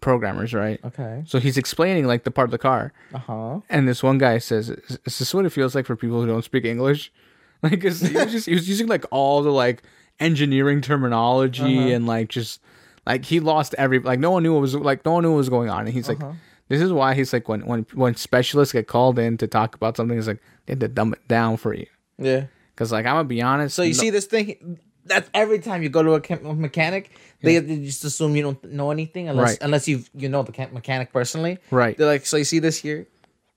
programmers 0.01 0.53
right 0.55 0.81
Okay. 0.85 1.23
so 1.27 1.39
he's 1.39 1.57
explaining 1.57 2.07
like 2.07 2.25
the 2.25 2.31
part 2.31 2.47
of 2.47 2.51
the 2.53 2.59
car 2.59 2.93
Uh 3.15 3.19
huh. 3.19 3.61
and 3.69 3.87
this 3.89 4.03
one 4.03 4.19
guy 4.19 4.39
says 4.39 4.71
is, 4.71 4.99
is 5.05 5.19
this 5.19 5.35
what 5.35 5.45
it 5.47 5.51
feels 5.51 5.75
like 5.75 5.87
for 5.87 5.97
people 5.97 6.21
who 6.21 6.27
don't 6.27 6.45
speak 6.45 6.65
english 6.65 7.13
like 7.63 7.81
'cause 7.83 8.01
he 8.01 8.15
was 8.15 8.31
just 8.33 8.47
he 8.47 8.55
was 8.55 8.69
using 8.69 8.87
like 8.87 9.05
all 9.11 9.43
the 9.43 9.51
like 9.53 9.83
engineering 10.21 10.81
terminology 10.81 11.79
Uh-huh. 11.79 11.89
and 11.95 12.07
like 12.07 12.29
just 12.29 12.61
like 13.07 13.25
he 13.25 13.41
lost 13.41 13.75
every 13.79 13.99
like 14.01 14.19
no 14.21 14.31
one 14.31 14.43
knew 14.43 14.53
what 14.53 14.61
was 14.61 14.75
like 14.75 15.05
no 15.05 15.13
one 15.13 15.23
knew 15.23 15.31
what 15.33 15.39
was 15.39 15.49
going 15.49 15.69
on 15.71 15.81
and 15.87 15.95
he's 15.95 16.09
like 16.09 16.21
Uh-huh. 16.23 16.33
this 16.69 16.81
is 16.83 16.93
why 16.93 17.15
he's 17.15 17.33
like 17.33 17.49
when 17.49 17.61
when 17.67 17.87
when 17.95 18.15
specialists 18.15 18.73
get 18.73 18.87
called 18.87 19.19
in 19.19 19.37
to 19.39 19.47
talk 19.47 19.75
about 19.75 19.97
something, 19.97 20.19
it's 20.19 20.27
like 20.29 20.43
they 20.67 20.73
had 20.73 20.81
to 20.81 20.89
dumb 20.89 21.13
it 21.15 21.27
down 21.29 21.57
for 21.57 21.73
you. 21.73 21.87
Yeah. 22.19 22.45
Because 22.75 22.93
like 22.93 23.07
I'm 23.07 23.15
gonna 23.15 23.25
be 23.25 23.41
honest. 23.41 23.75
So 23.75 23.83
you 23.83 23.95
no- 23.95 23.99
see 24.01 24.11
this 24.11 24.27
thing. 24.27 24.79
That's 25.09 25.29
every 25.35 25.59
time 25.59 25.83
you 25.83 25.89
go 25.89 26.03
to 26.03 26.13
a 26.15 26.55
mechanic, 26.55 27.11
they, 27.43 27.59
they 27.59 27.79
just 27.85 28.05
assume 28.05 28.37
you 28.37 28.43
don't 28.43 28.63
know 28.73 28.91
anything 28.91 29.29
unless 29.29 29.51
Right. 29.53 29.59
unless 29.63 29.89
you 29.89 30.05
you 30.15 30.29
know 30.29 30.43
the 30.43 30.53
mechanic 30.73 31.13
personally. 31.13 31.59
right? 31.71 31.97
They're 31.97 32.07
like, 32.07 32.27
so 32.27 32.37
you 32.37 32.45
see 32.45 32.59
this 32.59 32.77
here, 32.79 33.07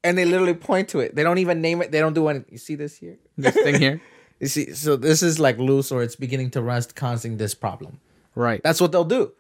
and 0.04 0.18
they 0.18 0.26
literally 0.26 0.54
point 0.54 0.90
to 0.90 1.00
it. 1.00 1.16
They 1.16 1.24
don't 1.24 1.38
even 1.40 1.62
name 1.62 1.82
it. 1.82 1.92
They 1.92 2.00
don't 2.00 2.14
do 2.14 2.28
anything. 2.28 2.52
You 2.52 2.58
see 2.58 2.76
this 2.76 2.98
here. 2.98 3.18
This 3.38 3.56
thing 3.56 3.76
here, 3.80 4.02
You 4.40 4.48
see, 4.48 4.74
so 4.74 4.96
this 4.96 5.22
is 5.22 5.40
like 5.40 5.58
loose 5.60 5.92
or 5.92 6.02
it's 6.04 6.16
beginning 6.16 6.50
to 6.52 6.62
rust, 6.62 6.96
causing 6.96 7.38
this 7.38 7.54
problem. 7.54 8.00
right? 8.36 8.62
That's 8.64 8.82
what 8.82 8.92
they'll 8.92 9.04
do, 9.20 9.32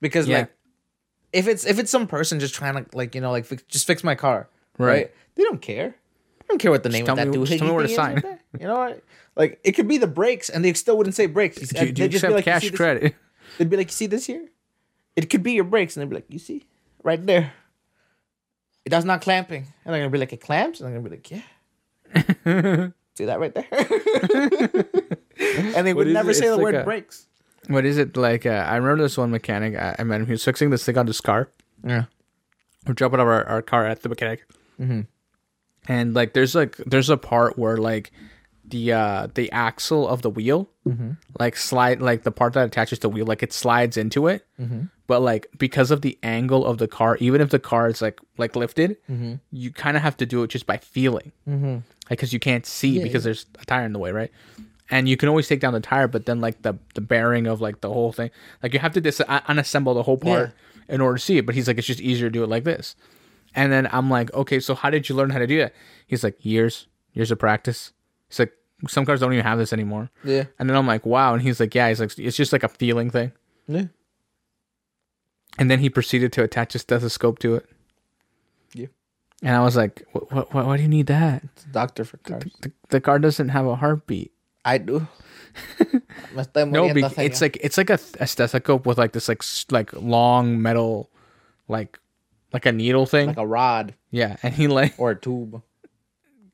because 0.00 0.28
Yeah. 0.28 0.38
like, 0.38 0.50
if 1.32 1.48
it's 1.48 1.64
if 1.66 1.78
it's 1.80 1.90
some 1.90 2.06
person 2.06 2.38
just 2.38 2.54
trying 2.54 2.74
to 2.84 2.86
like 2.96 3.14
you 3.16 3.20
know 3.20 3.32
like 3.32 3.44
fix, 3.46 3.62
just 3.64 3.86
fix 3.86 4.04
my 4.04 4.14
car, 4.14 4.48
Right. 4.78 4.88
right? 4.88 5.10
They 5.34 5.42
don't 5.42 5.60
care. 5.60 5.94
They 6.46 6.52
don't 6.52 6.58
care 6.58 6.70
what 6.70 6.82
the 6.82 6.90
name 6.90 7.08
of 7.08 7.16
that 7.16 7.28
me- 7.28 7.32
dude. 7.32 7.46
just 7.46 7.58
tell 7.58 7.68
me 7.68 7.74
where 7.74 7.86
to 7.86 7.94
sign. 7.94 8.22
You 8.60 8.66
know 8.66 8.76
what? 8.78 9.02
Like 9.34 9.60
it 9.64 9.72
could 9.72 9.88
be 9.88 9.98
the 9.98 10.06
brakes, 10.06 10.48
and 10.50 10.64
they 10.64 10.72
still 10.74 10.96
wouldn't 10.96 11.16
say 11.16 11.26
brakes. 11.26 11.56
do, 11.56 11.86
you- 11.86 11.92
do 11.92 12.02
you 12.02 12.08
They'd 12.08 12.12
just 12.12 12.22
be 12.22 12.26
accept 12.28 12.34
like, 12.34 12.44
cash 12.44 12.62
this- 12.62 12.70
credit? 12.76 13.14
They'd 13.58 13.70
be 13.70 13.76
like, 13.76 13.88
"You 13.88 13.92
see 13.92 14.06
this 14.06 14.26
here? 14.26 14.48
It 15.16 15.30
could 15.30 15.42
be 15.42 15.52
your 15.52 15.64
brakes," 15.64 15.96
and 15.96 16.02
they'd 16.02 16.10
be 16.10 16.16
like, 16.16 16.26
"You 16.28 16.38
see, 16.38 16.64
right 17.02 17.24
there, 17.24 17.52
it 18.84 18.90
does 18.90 19.04
not 19.04 19.22
clamping." 19.22 19.66
And 19.84 19.94
they're 19.94 20.00
gonna 20.00 20.10
be 20.10 20.18
like, 20.18 20.32
"It 20.32 20.40
clamps," 20.40 20.80
and 20.80 20.88
I'm 20.88 20.94
gonna 20.94 21.08
be 21.08 21.16
like, 21.16 21.30
"Yeah." 21.30 21.42
see 23.16 23.24
that 23.26 23.38
right 23.40 23.54
there? 23.54 23.66
and 25.76 25.86
they 25.86 25.94
would 25.94 26.08
never 26.08 26.30
it? 26.30 26.34
say 26.34 26.48
the 26.48 26.56
like 26.56 26.62
word 26.62 26.74
a- 26.76 26.84
brakes. 26.84 27.26
what 27.68 27.84
is 27.84 27.98
it 27.98 28.16
like? 28.16 28.46
Uh, 28.46 28.50
I 28.50 28.76
remember 28.76 29.02
this 29.04 29.16
one 29.16 29.30
mechanic. 29.30 29.76
I, 29.76 29.96
I 29.98 30.04
met 30.04 30.20
him. 30.20 30.26
He 30.26 30.32
was 30.32 30.44
fixing 30.44 30.70
this 30.70 30.84
thing 30.84 30.98
on 30.98 31.06
his 31.06 31.20
car. 31.20 31.48
Yeah. 31.86 32.04
We're 32.86 32.94
dropping 32.94 33.20
off 33.20 33.26
our, 33.26 33.44
our 33.46 33.62
car 33.62 33.86
at 33.86 34.02
the 34.02 34.08
mechanic, 34.08 34.44
Mhm. 34.80 35.06
And 35.88 36.14
like 36.14 36.32
there's 36.32 36.54
like 36.54 36.76
there's 36.86 37.10
a 37.10 37.16
part 37.16 37.58
where 37.58 37.76
like 37.76 38.10
the 38.66 38.92
uh 38.92 39.28
the 39.34 39.50
axle 39.52 40.08
of 40.08 40.22
the 40.22 40.30
wheel 40.30 40.68
like 41.38 41.56
slide 41.56 42.00
like 42.00 42.22
the 42.22 42.30
part 42.32 42.52
that 42.54 42.66
attaches 42.66 42.98
the 43.00 43.08
wheel 43.08 43.26
like 43.26 43.42
it 43.42 43.52
slides 43.52 43.96
into 43.96 44.26
it. 44.26 44.46
But 45.06 45.20
like 45.20 45.48
because 45.58 45.90
of 45.90 46.00
the 46.00 46.18
angle 46.22 46.64
of 46.64 46.78
the 46.78 46.88
car 46.88 47.16
even 47.20 47.40
if 47.42 47.50
the 47.50 47.58
car 47.58 47.88
is 47.88 48.00
like 48.00 48.20
like 48.38 48.56
lifted 48.56 48.96
you 49.52 49.70
kind 49.70 49.96
of 49.96 50.02
have 50.02 50.16
to 50.18 50.26
do 50.26 50.42
it 50.42 50.48
just 50.48 50.66
by 50.66 50.78
feeling. 50.78 51.32
Mm-hmm. 51.48 51.72
like 51.74 51.82
because 52.08 52.32
you 52.32 52.40
can't 52.40 52.64
see 52.66 52.96
because 53.02 53.24
there's 53.24 53.46
a 53.60 53.64
tire 53.66 53.84
in 53.84 53.92
the 53.92 53.98
way 53.98 54.12
right? 54.12 54.30
And 54.90 55.08
you 55.08 55.16
can 55.16 55.28
always 55.28 55.46
take 55.48 55.60
down 55.60 55.72
the 55.74 55.80
tire 55.80 56.08
but 56.08 56.24
then 56.26 56.40
like 56.40 56.62
the 56.62 56.74
the 56.94 57.00
bearing 57.02 57.46
of 57.46 57.60
like 57.60 57.80
the 57.82 57.90
whole 57.90 58.12
thing 58.12 58.30
like 58.62 58.72
you 58.72 58.78
have 58.80 58.92
to 58.94 59.00
dis- 59.00 59.20
un- 59.28 59.42
unassemble 59.48 59.94
the 59.94 60.02
whole 60.04 60.16
part 60.18 60.52
in 60.88 61.00
order 61.02 61.16
to 61.18 61.22
see 61.22 61.36
it 61.38 61.44
but 61.46 61.54
he's 61.54 61.66
like 61.68 61.76
it's 61.78 61.86
just 61.86 62.00
easier 62.00 62.28
to 62.28 62.32
do 62.32 62.42
it 62.44 62.48
like 62.48 62.64
this 62.64 62.94
and 63.54 63.72
then 63.72 63.88
i'm 63.92 64.08
like 64.10 64.32
okay 64.34 64.60
so 64.60 64.74
how 64.74 64.90
did 64.90 65.08
you 65.08 65.14
learn 65.14 65.30
how 65.30 65.38
to 65.38 65.46
do 65.46 65.58
that 65.58 65.72
he's 66.06 66.22
like 66.24 66.36
years 66.44 66.86
years 67.12 67.30
of 67.30 67.38
practice 67.38 67.92
he's 68.28 68.38
like 68.38 68.52
some 68.88 69.04
cars 69.06 69.20
don't 69.20 69.32
even 69.32 69.44
have 69.44 69.58
this 69.58 69.72
anymore 69.72 70.10
Yeah. 70.24 70.44
and 70.58 70.68
then 70.68 70.76
i'm 70.76 70.86
like 70.86 71.06
wow 71.06 71.32
and 71.34 71.42
he's 71.42 71.60
like 71.60 71.74
yeah 71.74 71.88
he's 71.88 72.00
like 72.00 72.18
it's 72.18 72.36
just 72.36 72.52
like 72.52 72.62
a 72.64 72.68
feeling 72.68 73.10
thing 73.10 73.32
Yeah. 73.68 73.84
and 75.58 75.70
then 75.70 75.78
he 75.78 75.88
proceeded 75.90 76.32
to 76.34 76.42
attach 76.42 76.74
a 76.74 76.78
stethoscope 76.78 77.38
to 77.40 77.54
it 77.56 77.66
Yeah. 78.74 78.86
and 79.42 79.56
i 79.56 79.60
was 79.62 79.76
like 79.76 80.02
what, 80.12 80.52
what, 80.52 80.66
why 80.66 80.76
do 80.76 80.82
you 80.82 80.88
need 80.88 81.06
that 81.06 81.44
It's 81.44 81.64
a 81.64 81.68
doctor 81.68 82.04
for 82.04 82.16
cars. 82.18 82.42
the, 82.60 82.72
the 82.90 83.00
car 83.00 83.18
doesn't 83.18 83.50
have 83.50 83.66
a 83.66 83.76
heartbeat 83.76 84.32
I 84.66 84.78
do. 84.78 85.06
No, 86.56 86.92
be- 86.94 87.02
it's 87.18 87.40
like 87.42 87.58
it's 87.60 87.76
like 87.76 87.90
a, 87.90 87.98
a 88.18 88.26
stethoscope 88.26 88.86
with 88.86 88.96
like 88.96 89.12
this 89.12 89.28
like 89.28 89.42
like 89.70 89.92
long 89.92 90.60
metal, 90.62 91.10
like 91.68 91.98
like 92.54 92.64
a 92.64 92.72
needle 92.72 93.04
thing. 93.04 93.26
like 93.26 93.36
a 93.36 93.46
rod 93.46 93.94
yeah, 94.10 94.36
and 94.42 94.54
he 94.54 94.66
like, 94.68 94.94
or 94.96 95.10
a 95.10 95.14
tube. 95.16 95.60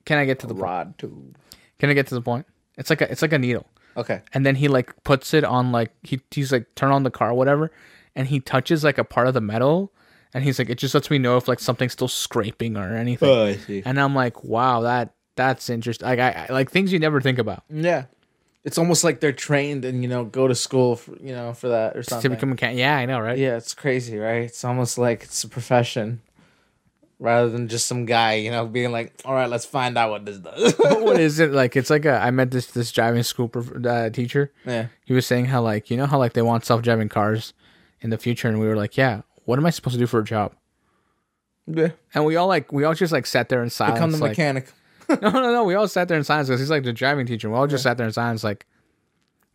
can 0.05 0.19
I 0.19 0.25
get 0.25 0.41
to 0.41 0.47
the 0.49 0.55
point? 0.55 0.63
Rod 0.65 0.99
tube. 0.99 1.37
Can 1.79 1.91
I 1.91 1.93
get 1.95 2.09
to 2.09 2.15
the 2.17 2.23
point? 2.23 2.47
It's 2.77 2.91
like 2.91 3.01
a 3.03 3.11
it's 3.13 3.23
like 3.23 3.33
a 3.33 3.39
needle, 3.39 3.67
Okay. 3.97 4.23
and 4.35 4.45
then 4.45 4.57
he 4.57 4.67
like 4.69 5.05
puts 5.05 5.33
it 5.35 5.45
on 5.45 5.71
like 5.73 5.93
he 6.03 6.21
he's 6.31 6.51
like 6.53 6.75
turn 6.75 6.91
on 6.91 7.05
the 7.05 7.11
car 7.11 7.33
whatever, 7.35 7.71
and 8.17 8.27
he 8.27 8.41
touches 8.41 8.83
like 8.83 8.99
a 8.99 9.05
part 9.05 9.29
of 9.29 9.35
the 9.35 9.41
metal, 9.41 9.93
and 10.35 10.43
he's 10.45 10.59
like, 10.59 10.71
it 10.71 10.79
just 10.79 10.95
lets 10.95 11.11
me 11.11 11.19
know 11.19 11.37
if 11.37 11.47
like 11.49 11.61
something's 11.61 11.93
still 11.93 12.09
scraping 12.09 12.77
or 12.77 12.95
anything. 12.97 13.29
Oh, 13.29 13.45
I 13.45 13.57
see. 13.57 13.83
And 13.85 14.01
I'm 14.01 14.15
like, 14.15 14.43
wow, 14.43 14.81
that 14.81 15.15
that's 15.37 15.69
interesting. 15.71 16.07
Like 16.09 16.19
I, 16.19 16.47
I 16.49 16.53
like 16.53 16.71
things 16.71 16.93
you 16.93 16.99
never 16.99 17.21
think 17.21 17.39
about 17.39 17.65
Yeah. 17.71 18.05
It's 18.64 18.77
almost 18.77 19.05
like 19.05 19.20
they're 19.20 19.33
trained 19.33 19.85
and 19.85 20.03
you 20.03 20.09
know 20.09 20.25
go 20.25 20.46
to 20.46 20.55
school 20.55 20.96
for 20.96 21.16
you 21.18 21.33
know 21.33 21.55
for 21.55 21.68
that 21.68 21.96
or 21.96 22.03
something 22.03 22.31
to 22.31 22.37
become 22.37 22.51
a 22.51 22.53
mechanic. 22.53 22.79
Yeah, 22.79 22.96
I 22.96 23.07
know, 23.07 23.20
right? 23.20 23.38
Yeah, 23.38 23.57
it's 23.57 23.75
crazy, 23.75 24.18
right? 24.18 24.42
It's 24.42 24.64
almost 24.64 24.99
like 24.99 25.23
it's 25.25 25.42
a 25.44 25.49
profession 25.49 26.20
rather 27.18 27.51
than 27.51 27.68
just 27.68 27.87
some 27.87 28.07
guy, 28.07 28.35
you 28.35 28.51
know, 28.51 28.66
being 28.66 28.90
like, 28.90 29.14
"All 29.25 29.35
right, 29.35 29.49
let's 29.49 29.64
find 29.66 29.96
out 29.96 30.11
what 30.11 30.25
this 30.25 30.38
does." 30.38 30.75
What 30.79 31.20
is 31.20 31.38
it 31.44 31.53
like? 31.53 31.77
It's 31.77 31.90
like 31.90 32.05
a. 32.05 32.14
I 32.18 32.31
met 32.31 32.51
this 32.51 32.66
this 32.66 32.90
driving 32.92 33.23
school 33.23 33.49
prof- 33.49 33.85
uh, 33.85 34.11
teacher. 34.11 34.53
yeah. 34.66 34.87
He 35.05 35.12
was 35.12 35.27
saying 35.27 35.46
how 35.46 35.62
like 35.62 35.90
you 35.90 35.96
know 35.96 36.07
how 36.07 36.18
like 36.18 36.33
they 36.33 36.42
want 36.42 36.64
self 36.64 36.83
driving 36.83 37.09
cars 37.09 37.55
in 38.01 38.11
the 38.11 38.18
future, 38.18 38.49
and 38.49 38.59
we 38.61 38.66
were 38.66 38.77
like, 38.77 38.96
yeah, 38.96 39.23
what 39.44 39.59
am 39.59 39.66
I 39.66 39.70
supposed 39.70 39.94
to 39.94 39.99
do 40.01 40.07
for 40.07 40.20
a 40.20 40.25
job? 40.25 40.53
Yeah. 41.66 41.90
And 42.14 42.25
we 42.25 42.37
all 42.37 42.49
like 42.49 42.73
we 42.73 42.85
all 42.85 42.94
just 42.94 43.12
like 43.12 43.27
sat 43.27 43.49
there 43.49 43.62
in 43.62 43.70
silence. 43.70 43.96
Become 43.96 44.12
the 44.12 44.18
like, 44.18 44.31
mechanic. 44.33 44.73
no, 45.23 45.31
no, 45.31 45.53
no. 45.53 45.64
We 45.64 45.75
all 45.75 45.88
sat 45.88 46.09
there 46.09 46.16
in 46.18 46.25
silence 46.25 46.49
because 46.49 46.61
he's 46.61 46.70
like 46.70 46.85
the 46.85 46.92
driving 46.92 47.27
teacher. 47.27 47.49
We 47.51 47.57
all 47.57 47.66
just 47.66 47.83
sat 47.83 47.96
there 47.96 48.07
in 48.07 48.12
silence, 48.12 48.44
like, 48.44 48.66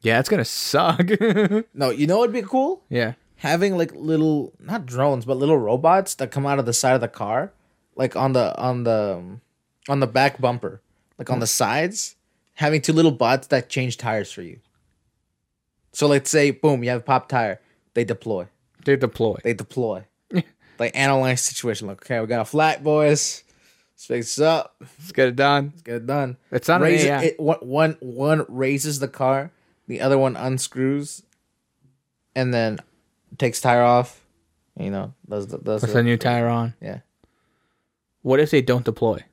yeah, 0.01 0.19
it's 0.19 0.29
gonna 0.29 0.45
suck. 0.45 1.09
No, 1.73 1.89
you 1.89 2.07
know 2.07 2.19
what'd 2.19 2.33
be 2.33 2.41
cool? 2.41 2.83
yeah, 2.89 3.13
Having 3.37 3.77
like 3.77 3.91
little 3.95 4.53
not 4.59 4.85
drones, 4.85 5.25
but 5.25 5.37
little 5.37 5.57
robots 5.57 6.15
that 6.15 6.31
come 6.31 6.45
out 6.45 6.59
of 6.59 6.65
the 6.65 6.73
side 6.73 6.93
of 6.95 7.01
the 7.01 7.07
car, 7.07 7.51
like 7.95 8.15
on 8.15 8.33
the 8.33 8.57
on 8.57 8.83
the 8.83 9.15
um, 9.17 9.41
on 9.89 9.99
the 9.99 10.07
back 10.07 10.39
bumper, 10.39 10.81
like 11.17 11.29
on 11.29 11.39
the 11.39 11.47
sides, 11.47 12.15
having 12.55 12.81
two 12.81 12.93
little 12.93 13.11
bots 13.11 13.47
that 13.47 13.69
change 13.69 13.97
tires 13.97 14.31
for 14.31 14.41
you. 14.41 14.59
So 15.93 16.07
let's 16.07 16.29
say, 16.29 16.51
boom, 16.51 16.83
you 16.83 16.89
have 16.89 17.01
a 17.01 17.03
pop 17.03 17.29
tire, 17.29 17.61
they 17.93 18.03
deploy. 18.03 18.47
they 18.83 18.97
deploy. 18.97 19.37
they 19.43 19.53
deploy. 19.53 20.05
they 20.77 20.91
analyze 20.91 21.41
situation. 21.41 21.87
Like, 21.87 22.01
okay, 22.03 22.19
we 22.19 22.27
got 22.27 22.41
a 22.41 22.45
flat, 22.45 22.83
boys. 22.83 23.44
Let's 23.95 24.05
fix 24.08 24.36
this 24.36 24.43
up. 24.43 24.75
Let's 24.81 25.12
get 25.13 25.29
it 25.29 25.36
done. 25.38 25.71
Let's 25.73 25.81
get 25.84 25.95
it 25.95 26.08
done. 26.08 26.36
It's 26.51 26.67
not 26.67 26.81
an 26.81 26.88
Raise 26.88 27.05
AI. 27.05 27.23
it, 27.23 27.39
one, 27.39 27.95
one, 28.01 28.45
raises 28.49 28.99
the 28.99 29.08
car, 29.08 29.51
the 29.88 30.01
other 30.01 30.17
one 30.17 30.36
unscrews, 30.36 31.23
and 32.36 32.53
then 32.53 32.79
takes 33.38 33.62
tire 33.62 33.84
off. 33.84 34.21
You 34.77 34.89
know, 34.89 35.13
does 35.29 35.47
the 35.47 35.60
does 35.60 35.81
Puts 35.81 35.93
the, 35.93 35.99
a 35.99 36.03
new 36.03 36.17
tire 36.17 36.47
on. 36.49 36.73
yeah. 36.81 36.99
What 38.21 38.41
if 38.41 38.51
they 38.51 38.62
don't 38.62 38.84
deploy? 38.84 39.23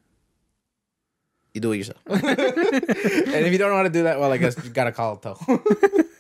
You 1.54 1.60
do 1.60 1.72
it 1.72 1.78
yourself. 1.78 1.98
and 2.06 2.22
if 2.24 3.52
you 3.52 3.58
don't 3.58 3.70
know 3.70 3.76
how 3.76 3.82
to 3.82 3.90
do 3.90 4.04
that, 4.04 4.20
well, 4.20 4.30
I 4.32 4.36
guess 4.36 4.56
you 4.62 4.70
gotta 4.70 4.92
call 4.92 5.14
it 5.14 5.22
though. 5.22 5.38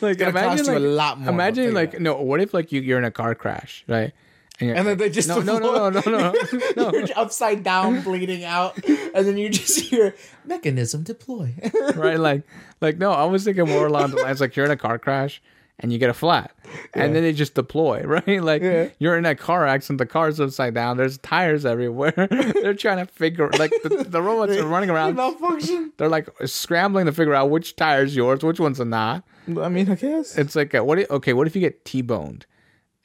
Like 0.00 0.18
gonna 0.18 0.32
cost 0.32 0.66
you 0.66 0.76
a 0.76 0.78
lot 0.78 1.18
more. 1.18 1.30
Imagine 1.30 1.74
like 1.74 1.98
no. 1.98 2.20
What 2.20 2.40
if 2.40 2.54
like 2.54 2.70
you 2.72 2.80
you're 2.80 2.98
in 2.98 3.04
a 3.04 3.10
car 3.10 3.34
crash, 3.34 3.84
right? 3.88 4.12
And, 4.60 4.70
and 4.70 4.86
then 4.86 4.98
they 4.98 5.10
just 5.10 5.28
no, 5.28 5.40
no, 5.40 5.58
no, 5.58 5.88
no, 5.90 6.00
no, 6.06 6.10
no, 6.10 6.32
no. 6.76 6.92
You're 6.92 7.08
upside 7.16 7.64
down, 7.64 8.02
bleeding 8.02 8.44
out, 8.44 8.76
and 8.86 9.26
then 9.26 9.36
you 9.36 9.48
just 9.50 9.80
hear 9.80 10.14
mechanism 10.44 11.02
deploy. 11.02 11.54
right? 11.96 12.20
Like, 12.20 12.42
like 12.80 12.98
no, 12.98 13.10
I 13.10 13.24
was 13.24 13.44
thinking 13.44 13.68
more 13.68 13.86
along 13.86 14.10
the 14.12 14.18
lines 14.22 14.40
like 14.40 14.54
you're 14.54 14.64
in 14.66 14.70
a 14.70 14.76
car 14.76 14.98
crash 14.98 15.42
and 15.80 15.92
you 15.92 15.98
get 15.98 16.08
a 16.08 16.14
flat, 16.14 16.52
and 16.94 17.16
then 17.16 17.24
they 17.24 17.32
just 17.32 17.54
deploy, 17.54 18.02
right? 18.06 18.40
Like 18.40 18.62
Yeah. 18.62 18.90
you're 19.00 19.18
in 19.18 19.26
a 19.26 19.34
car 19.34 19.66
accident, 19.66 19.98
the 19.98 20.06
car's 20.06 20.38
upside 20.38 20.72
down, 20.72 20.98
there's 20.98 21.18
tires 21.18 21.66
everywhere. 21.66 22.12
They're 22.14 22.74
trying 22.74 23.04
to 23.04 23.12
figure 23.12 23.50
like 23.58 23.72
the, 23.82 24.06
the 24.08 24.22
robots 24.22 24.56
are 24.56 24.66
running 24.68 24.88
around. 24.88 25.16
malfunction. 25.16 25.92
They're 25.96 26.08
like 26.08 26.28
scrambling 26.46 27.06
to 27.06 27.12
figure 27.12 27.34
out 27.34 27.50
which 27.50 27.74
tire's 27.74 28.14
yours, 28.14 28.44
which 28.44 28.60
one's 28.60 28.78
not. 28.78 29.24
I 29.48 29.68
mean, 29.68 29.90
I 29.90 29.96
guess. 29.96 30.38
It's 30.38 30.54
like 30.54 30.74
a, 30.74 30.84
what? 30.84 31.00
If, 31.00 31.10
okay, 31.10 31.32
what 31.32 31.48
if 31.48 31.56
you 31.56 31.60
get 31.60 31.84
t-boned, 31.84 32.46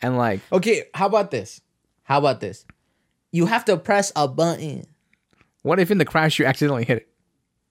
and 0.02 0.18
like 0.18 0.42
Okay, 0.52 0.84
how 0.94 1.08
about 1.08 1.32
this? 1.32 1.62
How 2.04 2.18
about 2.20 2.40
this? 2.40 2.66
You 3.32 3.46
have 3.46 3.66
to 3.66 3.78
press 3.78 4.12
a 4.16 4.28
button 4.28 4.86
what 5.62 5.80
if 5.80 5.92
in 5.92 5.98
the 5.98 6.06
crash 6.06 6.40
you 6.40 6.46
accidentally 6.46 6.86
hit 6.86 6.98
it? 7.00 7.10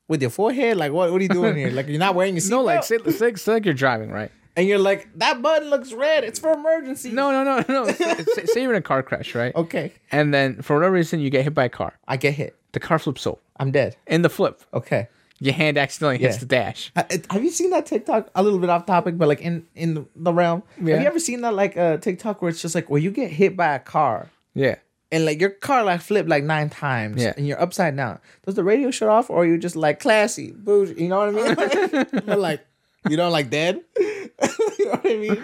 with 0.08 0.22
your 0.22 0.30
forehead. 0.30 0.76
Like, 0.76 0.92
what? 0.92 1.12
What 1.12 1.20
are 1.20 1.22
you 1.22 1.28
doing 1.28 1.54
here? 1.56 1.70
Like, 1.70 1.86
you're 1.88 1.98
not 1.98 2.14
wearing 2.14 2.34
your 2.34 2.40
seatbelt. 2.42 2.48
No, 2.50 2.62
like 2.62 2.84
say, 2.84 2.98
say, 3.10 3.34
say 3.34 3.52
like 3.52 3.64
you're 3.64 3.74
driving, 3.74 4.10
right? 4.10 4.30
and 4.56 4.66
you're 4.66 4.78
like, 4.78 5.06
that 5.16 5.40
button 5.40 5.70
looks 5.70 5.92
red. 5.92 6.24
It's 6.24 6.38
for 6.40 6.50
emergency. 6.52 7.12
No, 7.12 7.30
no, 7.30 7.44
no, 7.44 7.64
no. 7.68 7.92
say, 7.92 8.44
say 8.46 8.62
you're 8.62 8.72
in 8.72 8.78
a 8.78 8.82
car 8.82 9.02
crash, 9.04 9.34
right? 9.34 9.54
Okay, 9.54 9.92
And 10.10 10.34
then 10.34 10.62
for 10.62 10.76
whatever 10.76 10.94
reason 10.94 11.20
you 11.20 11.30
get 11.30 11.44
hit 11.44 11.54
by 11.54 11.64
a 11.64 11.68
car. 11.68 11.94
I 12.08 12.16
get 12.16 12.34
hit. 12.34 12.56
The 12.72 12.80
car 12.80 12.98
flips 12.98 13.26
over. 13.26 13.38
I'm 13.58 13.70
dead. 13.70 13.96
In 14.06 14.22
the 14.22 14.28
flip, 14.30 14.62
Okay. 14.74 15.08
Your 15.40 15.54
hand 15.54 15.78
accidentally 15.78 16.18
hits 16.18 16.36
Yeah. 16.36 16.40
the 16.40 16.46
dash. 16.46 16.92
Have 17.30 17.44
you 17.44 17.50
seen 17.50 17.70
that 17.70 17.86
TikTok? 17.86 18.30
A 18.34 18.42
little 18.42 18.58
bit 18.58 18.70
off 18.70 18.86
topic, 18.86 19.16
but 19.18 19.28
like 19.28 19.40
in 19.40 19.66
in 19.74 20.06
the, 20.16 20.32
realm. 20.32 20.62
Yeah. 20.82 20.94
Have 20.94 21.02
you 21.02 21.08
ever 21.08 21.20
seen 21.20 21.40
that 21.42 21.54
like 21.54 21.76
uh, 21.76 21.96
TikTok 21.98 22.42
where 22.42 22.48
it's 22.50 22.60
just 22.62 22.74
like 22.74 22.90
where 22.90 23.00
you 23.00 23.10
get 23.10 23.30
hit 23.30 23.56
by 23.56 23.74
a 23.74 23.78
car 23.78 24.30
Yeah. 24.54 24.76
and 25.12 25.24
like 25.24 25.40
your 25.40 25.50
car 25.50 25.84
like 25.84 26.00
flipped 26.00 26.28
like 26.28 26.42
nine 26.44 26.70
times 26.70 27.22
Yeah. 27.22 27.34
and 27.36 27.46
you're 27.46 27.60
upside 27.60 27.96
down? 27.96 28.18
Does 28.44 28.54
the 28.56 28.64
radio 28.64 28.90
shut 28.90 29.08
off 29.08 29.30
or 29.30 29.42
are 29.42 29.46
you 29.46 29.58
just 29.58 29.76
like 29.76 30.00
classy, 30.00 30.50
bougie? 30.52 31.00
You 31.02 31.08
know 31.08 31.18
what 31.18 31.28
I 31.28 31.86
mean? 31.92 32.06
But, 32.26 32.38
like 32.40 32.66
you 33.08 33.16
don't 33.16 33.32
like 33.32 33.48
dead. 33.50 33.80
you 34.00 34.84
know 34.84 34.90
what 34.90 35.06
I 35.06 35.16
mean? 35.16 35.38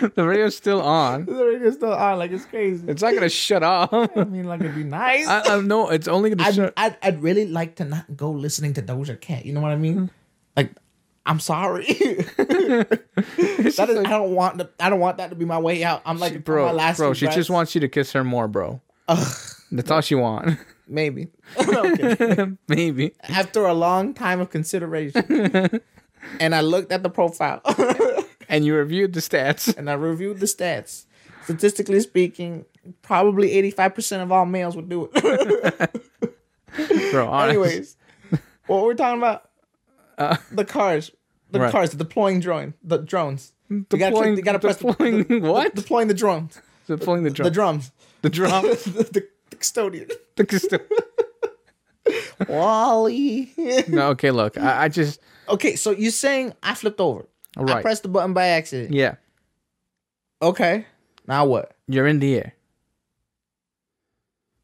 The 0.14 0.26
radio's 0.26 0.56
still 0.56 0.80
on. 0.80 1.26
The 1.26 1.44
radio's 1.44 1.74
still 1.74 1.92
on. 1.92 2.18
Like 2.18 2.30
it's 2.30 2.44
crazy. 2.44 2.84
It's 2.88 3.02
not 3.02 3.14
gonna 3.14 3.28
shut 3.28 3.62
off. 3.62 3.92
I 4.16 4.24
mean, 4.24 4.44
like 4.44 4.60
it'd 4.60 4.74
be 4.74 4.84
nice. 4.84 5.26
I, 5.26 5.56
I 5.56 5.60
no, 5.60 5.90
it's 5.90 6.08
only 6.08 6.30
gonna 6.30 6.48
I'd, 6.48 6.54
shut. 6.54 6.72
I'd, 6.76 6.96
I'd 7.02 7.22
really 7.22 7.46
like 7.46 7.76
to 7.76 7.84
not 7.84 8.16
go 8.16 8.30
listening 8.30 8.74
to 8.74 8.82
Doja 8.82 9.20
Cat. 9.20 9.44
You 9.44 9.52
know 9.52 9.60
what 9.60 9.72
I 9.72 9.76
mean? 9.76 9.94
Mm-hmm. 9.94 10.06
Like, 10.56 10.72
I'm 11.26 11.40
sorry. 11.40 11.84
that 12.36 12.98
is, 13.58 13.78
I 13.78 13.86
don't 13.86 14.34
want 14.34 14.58
the, 14.58 14.70
I 14.80 14.90
don't 14.90 15.00
want 15.00 15.18
that 15.18 15.30
to 15.30 15.36
be 15.36 15.44
my 15.44 15.58
way 15.58 15.84
out. 15.84 16.02
I'm 16.04 16.18
like, 16.18 16.44
bro, 16.44 16.66
my 16.66 16.72
last 16.72 16.96
bro, 16.96 17.12
she 17.12 17.26
just 17.28 17.50
wants 17.50 17.74
you 17.74 17.80
to 17.82 17.88
kiss 17.88 18.12
her 18.12 18.24
more, 18.24 18.48
bro. 18.48 18.80
Ugh, 19.08 19.36
That's 19.70 19.90
all 19.90 20.00
she 20.00 20.14
want. 20.14 20.58
maybe. 20.88 21.28
Maybe. 22.68 23.12
After 23.28 23.66
a 23.66 23.74
long 23.74 24.14
time 24.14 24.40
of 24.40 24.50
consideration, 24.50 25.80
and 26.40 26.54
I 26.54 26.60
looked 26.62 26.92
at 26.92 27.02
the 27.02 27.10
profile 27.10 27.60
And 28.50 28.64
you 28.66 28.74
reviewed 28.74 29.14
the 29.14 29.20
stats. 29.20 29.74
and 29.76 29.88
I 29.88 29.94
reviewed 29.94 30.40
the 30.40 30.46
stats. 30.46 31.06
Statistically 31.44 32.00
speaking, 32.00 32.66
probably 33.02 33.50
85% 33.72 34.22
of 34.22 34.30
all 34.32 34.44
males 34.44 34.76
would 34.76 34.88
do 34.90 35.08
it. 35.14 36.02
Bro. 37.12 37.32
Anyways, 37.38 37.96
what 38.66 38.84
we're 38.84 38.94
talking 38.94 39.18
about? 39.18 39.48
Uh, 40.18 40.36
the 40.52 40.64
cars, 40.66 41.10
the 41.50 41.60
Right. 41.60 41.72
cars, 41.72 41.90
the 41.90 41.96
deploying 41.96 42.40
drone, 42.40 42.74
the 42.82 42.98
drones. 42.98 43.52
You 43.70 43.86
gotta, 43.88 44.10
Deploying- 44.10 44.36
you 44.36 44.42
gotta 44.42 44.58
press 44.58 44.76
the- 44.76 44.88
deploying 44.88 45.24
the, 45.24 45.38
what? 45.40 45.74
The, 45.74 45.80
deploying 45.80 46.08
the 46.08 46.14
drones, 46.14 46.60
deploying 46.86 47.22
the 47.22 47.30
drum. 47.30 47.44
the 47.44 47.50
drums, 47.50 47.90
the 48.22 48.28
drum. 48.30 48.62
the, 48.62 49.08
the, 49.12 49.26
the 49.50 49.56
custodian. 49.56 50.08
The 50.36 50.44
custo- 50.44 50.82
WALL-E. 52.48 53.52
no, 53.88 54.08
okay, 54.10 54.30
look. 54.30 54.58
I, 54.58 54.84
I 54.84 54.88
just 54.88 55.20
okay, 55.48 55.76
so 55.76 55.90
you're 55.92 56.10
saying 56.10 56.52
I 56.62 56.74
flipped 56.74 57.00
over? 57.00 57.26
I 57.56 57.82
pressed 57.82 58.02
the 58.04 58.08
button 58.08 58.32
by 58.32 58.46
accident. 58.48 58.92
yeah. 58.92 59.16
Okay, 60.42 60.86
now 61.26 61.44
what? 61.46 61.72
You're 61.88 62.06
in 62.06 62.18
the 62.20 62.36
air. 62.36 62.54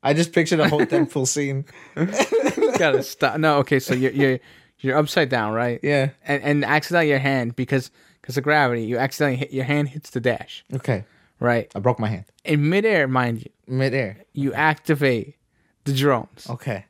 I 0.03 0.13
just 0.15 0.33
pictured 0.33 0.61
a 0.61 0.69
whole 0.69 0.87
full 1.07 1.27
scene. 1.27 1.65
Gotta 1.97 3.03
stop. 3.03 3.39
No, 3.39 3.59
okay, 3.59 3.79
so 3.81 3.95
you're 3.95 4.13
you're 4.13 4.39
you're 4.79 4.97
upside 4.97 5.29
down, 5.29 5.53
right? 5.53 5.81
Yeah. 5.83 6.11
And 6.25 6.43
and 6.43 6.65
accidentally 6.65 7.11
your 7.11 7.19
hand 7.19 7.57
because 7.57 7.91
because 8.21 8.37
of 8.39 8.45
gravity, 8.45 8.85
you 8.85 8.99
accidentally 8.99 9.37
hit 9.37 9.53
your 9.53 9.65
hand 9.65 9.89
hits 9.89 10.11
the 10.11 10.21
dash, 10.21 10.65
Okay, 10.73 11.05
right? 11.41 11.71
I 11.75 11.79
broke 11.81 11.99
my 11.99 12.09
hand 12.09 12.25
In 12.45 12.69
midair, 12.69 13.07
mind 13.09 13.43
you, 13.45 13.51
midair. 13.67 14.19
you 14.33 14.53
activate 14.55 15.37
the 15.85 15.93
drones. 15.93 16.47
Okay. 16.49 16.85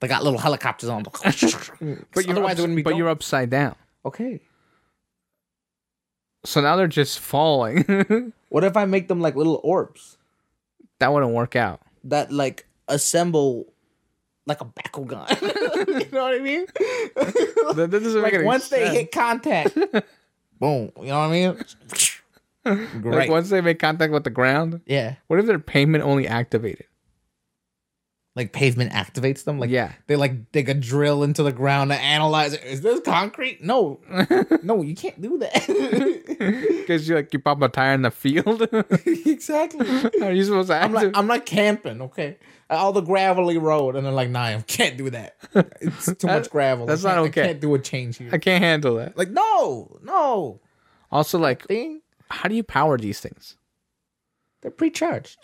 They 0.00 0.08
got 0.08 0.24
little 0.24 0.38
helicopters 0.40 0.88
on. 0.88 1.02
But 1.04 1.12
but 1.22 2.24
you're 2.26 2.32
otherwise, 2.32 2.52
ups- 2.52 2.58
it 2.58 2.62
wouldn't 2.62 2.76
be. 2.76 2.82
but 2.82 2.96
you're 2.96 3.08
upside 3.08 3.50
down. 3.50 3.74
okay. 4.04 4.40
So 6.44 6.60
now 6.60 6.76
they're 6.76 6.86
just 6.88 7.18
falling. 7.20 8.32
What 8.52 8.64
if 8.64 8.76
I 8.76 8.84
make 8.84 9.08
them 9.08 9.22
like 9.22 9.34
little 9.34 9.58
orbs 9.64 10.18
that 10.98 11.10
wouldn't 11.10 11.32
work 11.32 11.56
out. 11.56 11.80
that 12.04 12.30
like 12.30 12.66
assemble 12.86 13.72
like 14.44 14.60
a 14.60 14.66
Bakugan? 14.66 15.26
you 16.04 16.10
know 16.12 16.22
what 16.22 16.34
I 16.34 16.38
mean? 16.38 16.66
That, 17.76 17.88
doesn't 17.90 18.20
like 18.20 18.34
any 18.34 18.44
once 18.44 18.68
they 18.68 18.90
hit 18.90 19.10
contact, 19.10 19.74
boom. 20.60 20.92
You 21.00 21.06
know 21.06 21.26
what 21.26 21.30
I 22.66 22.84
mean? 22.90 23.10
like 23.10 23.30
once 23.30 23.48
they 23.48 23.62
make 23.62 23.78
contact 23.78 24.12
with 24.12 24.24
the 24.24 24.30
ground. 24.30 24.82
yeah. 24.84 25.14
What 25.28 25.38
if 25.38 25.46
their 25.46 25.58
payment 25.58 26.04
only 26.04 26.28
activated? 26.28 26.84
Like 28.34 28.52
pavement 28.54 28.92
activates 28.92 29.44
them. 29.44 29.58
Like 29.58 29.68
Yeah. 29.68 29.92
they 30.06 30.16
like 30.16 30.52
dig 30.52 30.70
a 30.70 30.74
drill 30.74 31.22
into 31.22 31.42
the 31.42 31.52
ground 31.52 31.90
to 31.90 31.96
analyze 31.98 32.54
it. 32.54 32.62
Is 32.64 32.80
this 32.80 33.00
concrete? 33.00 33.62
No, 33.62 34.00
no, 34.62 34.80
you 34.80 34.94
can't 34.94 35.20
do 35.20 35.38
that. 35.38 36.18
Because 36.82 37.08
you 37.08 37.14
like 37.14 37.32
you 37.32 37.38
pop 37.38 37.62
a 37.62 37.68
tire 37.68 37.92
in 37.94 38.02
the 38.02 38.10
field. 38.10 38.62
exactly. 39.06 39.86
Are 40.22 40.32
you 40.32 40.42
supposed 40.44 40.68
to 40.68 40.74
I'm 40.74 40.92
like? 40.92 41.16
I'm 41.16 41.28
not 41.28 41.46
camping, 41.46 42.02
okay? 42.02 42.36
All 42.68 42.92
the 42.92 43.00
gravelly 43.02 43.58
road, 43.58 43.94
and 43.94 44.04
they're 44.04 44.12
like, 44.12 44.30
nah, 44.30 44.44
I 44.46 44.60
can't 44.66 44.96
do 44.96 45.08
that. 45.10 45.36
It's 45.80 46.12
too 46.16 46.26
much 46.26 46.50
gravel. 46.50 46.86
that's 46.86 47.04
not 47.04 47.18
okay. 47.18 47.42
I 47.42 47.46
can't 47.48 47.60
do 47.60 47.72
a 47.74 47.78
change 47.78 48.16
here. 48.16 48.30
I 48.32 48.38
can't 48.38 48.64
handle 48.64 48.96
that. 48.96 49.16
Like, 49.16 49.30
no, 49.30 49.98
no. 50.02 50.60
Also, 51.12 51.38
like, 51.38 51.66
thing. 51.66 52.00
how 52.30 52.48
do 52.48 52.56
you 52.56 52.64
power 52.64 52.98
these 52.98 53.20
things? 53.20 53.56
They're 54.62 54.70
pre-charged. 54.72 55.38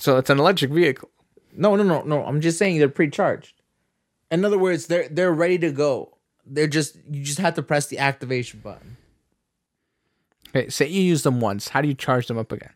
So 0.00 0.16
it's 0.16 0.30
an 0.30 0.40
electric 0.40 0.72
vehicle. 0.72 1.10
No, 1.56 1.74
no, 1.76 1.82
no, 1.82 2.02
no. 2.02 2.24
I'm 2.24 2.40
just 2.40 2.58
saying 2.58 2.78
they're 2.78 2.88
pre-charged. 2.88 3.60
In 4.30 4.44
other 4.44 4.58
words, 4.58 4.86
they're 4.86 5.08
they're 5.08 5.32
ready 5.32 5.58
to 5.58 5.72
go. 5.72 6.16
They're 6.44 6.66
just 6.66 6.96
you 7.10 7.24
just 7.24 7.38
have 7.38 7.54
to 7.54 7.62
press 7.62 7.86
the 7.86 7.98
activation 7.98 8.60
button 8.60 8.96
Okay, 10.56 10.68
say 10.68 10.86
you 10.86 11.02
use 11.02 11.22
them 11.22 11.40
once. 11.40 11.68
How 11.68 11.80
do 11.80 11.88
you 11.88 11.94
charge 11.94 12.28
them 12.28 12.38
up 12.38 12.52
again? 12.52 12.70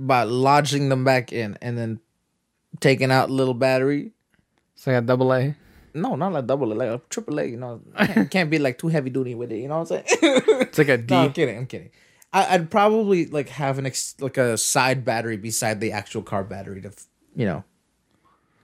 by 0.00 0.22
lodging 0.22 0.90
them 0.90 1.02
back 1.02 1.32
in 1.32 1.58
and 1.60 1.76
then 1.76 1.98
taking 2.78 3.10
out 3.10 3.30
little 3.30 3.54
battery. 3.54 4.12
It's 4.74 4.86
like 4.86 4.96
a 4.96 5.00
double 5.00 5.32
A. 5.34 5.56
No, 5.92 6.14
not 6.14 6.32
like 6.32 6.46
double 6.46 6.72
A, 6.72 6.74
like 6.74 6.88
a 6.88 7.00
triple 7.10 7.40
A. 7.40 7.44
You 7.44 7.56
know, 7.56 7.80
can't, 7.98 8.30
can't 8.30 8.50
be 8.50 8.58
like 8.60 8.78
too 8.78 8.88
heavy 8.88 9.10
duty 9.10 9.34
with 9.34 9.50
it. 9.50 9.58
You 9.58 9.66
know 9.68 9.80
what 9.80 9.90
I'm 9.90 10.04
saying? 10.06 10.20
It's 10.62 10.78
like 10.78 10.88
a 10.88 10.98
D. 10.98 11.06
no, 11.14 11.22
I'm 11.22 11.32
kidding. 11.32 11.58
I'm 11.58 11.66
kidding. 11.66 11.90
I, 12.32 12.54
I'd 12.54 12.70
probably 12.70 13.26
like 13.26 13.48
have 13.48 13.78
an 13.78 13.86
ex- 13.86 14.14
like 14.20 14.36
a 14.36 14.56
side 14.56 15.04
battery 15.04 15.36
beside 15.36 15.80
the 15.80 15.90
actual 15.90 16.22
car 16.22 16.44
battery 16.44 16.80
to, 16.82 16.92
you 17.34 17.46
know, 17.46 17.64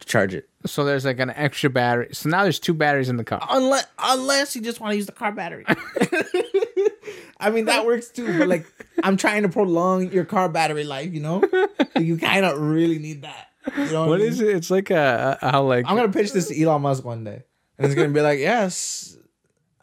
to 0.04 0.10
charge 0.10 0.34
it. 0.34 0.48
So 0.66 0.84
there's 0.84 1.04
like 1.04 1.18
an 1.20 1.30
extra 1.30 1.70
battery. 1.70 2.08
So 2.12 2.28
now 2.28 2.42
there's 2.42 2.58
two 2.58 2.74
batteries 2.74 3.08
in 3.08 3.16
the 3.16 3.24
car. 3.24 3.40
Unless 3.50 3.86
unless 3.98 4.56
you 4.56 4.62
just 4.62 4.80
want 4.80 4.92
to 4.92 4.96
use 4.96 5.06
the 5.06 5.12
car 5.12 5.32
battery. 5.32 5.64
I 7.40 7.50
mean 7.50 7.66
that 7.66 7.84
works 7.84 8.08
too, 8.08 8.38
but 8.38 8.48
like 8.48 8.66
I'm 9.02 9.16
trying 9.16 9.42
to 9.42 9.48
prolong 9.48 10.10
your 10.12 10.24
car 10.24 10.48
battery 10.48 10.84
life. 10.84 11.12
You 11.12 11.20
know, 11.20 11.42
you 11.98 12.16
kind 12.16 12.44
of 12.44 12.58
really 12.58 12.98
need 12.98 13.22
that. 13.22 13.48
You 13.76 13.92
know 13.92 14.06
What 14.06 14.20
I 14.20 14.24
is 14.24 14.40
it? 14.40 14.48
It's 14.56 14.70
like 14.70 14.90
a, 14.90 15.38
a 15.40 15.50
how 15.50 15.64
like 15.64 15.86
I'm 15.88 15.96
gonna 15.96 16.12
pitch 16.12 16.32
this 16.32 16.48
to 16.48 16.62
Elon 16.62 16.82
Musk 16.82 17.04
one 17.04 17.24
day, 17.24 17.42
and 17.78 17.86
he's 17.86 17.94
gonna 17.94 18.08
be 18.10 18.20
like, 18.20 18.38
"Yes, 18.38 19.16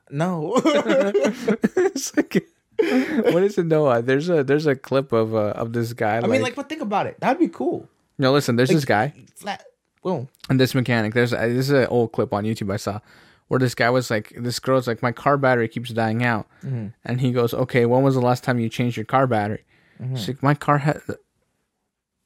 no." 0.10 0.54
it's 0.66 2.16
like 2.16 2.48
what 2.82 3.44
is 3.44 3.58
it? 3.58 3.66
Noah? 3.66 4.02
There's 4.02 4.30
a 4.30 4.44
there's 4.44 4.66
a 4.66 4.76
clip 4.76 5.12
of 5.12 5.36
uh, 5.36 5.54
of 5.56 5.74
this 5.74 5.94
guy. 5.94 6.18
I 6.18 6.28
mean, 6.28 6.42
like, 6.42 6.56
but 6.56 6.70
think 6.70 6.82
about 6.82 7.08
it. 7.08 7.20
That'd 7.20 7.40
be 7.40 7.48
cool. 7.48 7.88
no, 8.18 8.32
listen. 8.32 8.56
There's 8.56 8.70
this 8.70 8.86
guy 8.86 9.14
Flat. 9.36 9.64
Boom. 10.04 10.28
and 10.50 10.60
this 10.60 10.74
mechanic. 10.76 11.14
There's 11.14 11.34
uh, 11.34 11.42
this 11.48 11.68
is 11.68 11.72
an 11.72 11.86
old 11.88 12.12
clip 12.12 12.34
on 12.34 12.44
YouTube 12.44 12.74
I 12.74 12.78
saw 12.78 13.00
where 13.48 13.60
this 13.60 13.76
guy 13.76 13.90
was 13.90 14.10
like, 14.10 14.32
this 14.38 14.60
girl's 14.60 14.88
like, 14.88 15.02
my 15.04 15.12
car 15.12 15.38
battery 15.38 15.68
keeps 15.68 15.90
dying 15.92 16.24
out, 16.24 16.48
Mm-hmm. 16.66 16.88
and 17.06 17.20
he 17.22 17.32
goes, 17.34 17.54
okay, 17.54 17.86
when 17.86 18.02
was 18.02 18.16
the 18.16 18.22
last 18.22 18.44
time 18.44 18.60
you 18.60 18.70
changed 18.70 18.96
your 18.98 19.06
car 19.06 19.28
battery? 19.28 19.66
Mm-hmm. 20.02 20.16
She's 20.16 20.30
like, 20.30 20.42
my 20.44 20.54
car 20.56 20.78
had, 20.78 21.02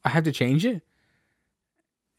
I 0.03 0.09
have 0.09 0.23
to 0.25 0.31
change 0.31 0.65
it, 0.65 0.83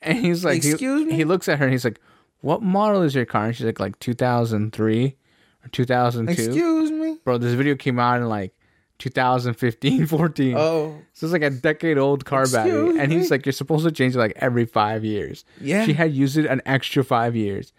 and 0.02 0.18
he's 0.18 0.44
like, 0.44 0.62
he- 0.64 0.70
Excuse 0.72 1.06
me? 1.06 1.14
He 1.14 1.24
looks 1.24 1.48
at 1.48 1.58
her 1.60 1.64
and 1.66 1.72
he's 1.72 1.84
like, 1.84 2.00
what 2.40 2.62
model 2.62 3.02
is 3.02 3.14
your 3.14 3.24
car? 3.26 3.46
And 3.46 3.56
she's 3.56 3.64
like, 3.66 3.80
like 3.80 3.98
2003 4.00 5.16
or 5.64 5.68
2002. 5.68 6.32
Excuse 6.42 6.90
me. 6.90 7.18
Bro, 7.24 7.38
this 7.38 7.54
video 7.54 7.74
came 7.76 7.98
out 7.98 8.20
in 8.20 8.28
like 8.28 8.52
2015, 8.98 10.06
14. 10.06 10.54
Oh, 10.56 10.98
So 11.12 11.26
it's 11.26 11.32
like 11.32 11.42
a 11.42 11.50
decade 11.50 11.98
old 11.98 12.24
car 12.24 12.46
battery. 12.46 12.80
Excuse 12.80 13.00
And 13.00 13.12
he's 13.12 13.30
like, 13.30 13.46
you're 13.46 13.52
supposed 13.52 13.84
to 13.84 13.92
change 13.92 14.14
it 14.14 14.18
like 14.18 14.32
every 14.36 14.64
five 14.66 15.04
years. 15.04 15.44
Yeah. 15.60 15.84
She 15.84 15.92
had 15.92 16.12
used 16.12 16.36
it 16.38 16.46
an 16.46 16.62
extra 16.66 17.04
five 17.04 17.36
years. 17.36 17.72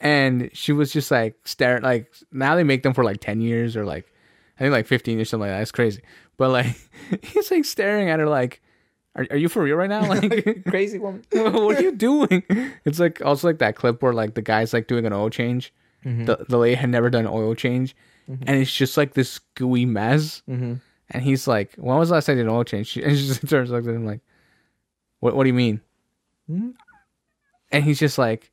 And 0.00 0.50
she 0.52 0.72
was 0.72 0.92
just 0.92 1.10
like 1.10 1.36
staring, 1.44 1.82
like, 1.82 2.12
now 2.32 2.56
they 2.56 2.64
make 2.64 2.82
them 2.82 2.92
for 2.92 3.04
like 3.04 3.20
10 3.20 3.40
years 3.40 3.76
or 3.76 3.84
like, 3.84 4.12
I 4.58 4.62
think 4.62 4.72
like 4.72 4.86
15 4.86 5.20
or 5.20 5.24
something 5.24 5.48
like 5.48 5.56
that. 5.56 5.62
It's 5.62 5.70
crazy. 5.72 6.02
But 6.36 6.50
like, 6.50 6.76
he's 7.22 7.50
like 7.50 7.64
staring 7.64 8.10
at 8.10 8.18
her 8.18 8.26
like, 8.28 8.60
are, 9.14 9.26
are 9.30 9.36
you 9.36 9.48
for 9.48 9.62
real 9.62 9.76
right 9.76 9.90
now? 9.90 10.04
Like, 10.08 10.64
crazy 10.68 10.98
woman. 10.98 11.22
what 11.32 11.78
are 11.78 11.82
you 11.82 11.92
doing? 11.92 12.42
It's 12.84 12.98
like 12.98 13.24
also 13.24 13.46
like 13.46 13.58
that 13.58 13.76
clip 13.76 14.02
where 14.02 14.12
like 14.12 14.34
the 14.34 14.42
guy's 14.42 14.72
like 14.72 14.86
doing 14.86 15.06
an 15.06 15.12
oil 15.12 15.30
change. 15.30 15.72
Mm-hmm. 16.04 16.24
The 16.24 16.46
the 16.48 16.58
lady 16.58 16.74
had 16.74 16.90
never 16.90 17.10
done 17.10 17.26
an 17.26 17.32
oil 17.32 17.54
change, 17.54 17.94
and 18.28 18.48
it's 18.48 18.72
just 18.72 18.96
like 18.96 19.14
this 19.14 19.38
gooey 19.54 19.84
mess. 19.84 20.42
Mm-hmm. 20.48 20.74
And 21.10 21.22
he's 21.22 21.46
like, 21.46 21.74
"When 21.76 21.96
was 21.98 22.08
the 22.08 22.14
last 22.14 22.28
I 22.28 22.34
did 22.34 22.46
an 22.46 22.52
oil 22.52 22.64
change?" 22.64 22.88
She, 22.88 23.02
and 23.04 23.16
she 23.16 23.26
just 23.26 23.48
turns 23.48 23.70
like 23.70 23.84
at 23.84 23.90
him 23.90 24.06
like, 24.06 24.20
"What? 25.20 25.36
What 25.36 25.44
do 25.44 25.48
you 25.48 25.54
mean?" 25.54 25.80
Hmm? 26.46 26.70
And 27.70 27.84
he's 27.84 27.98
just 27.98 28.18
like, 28.18 28.50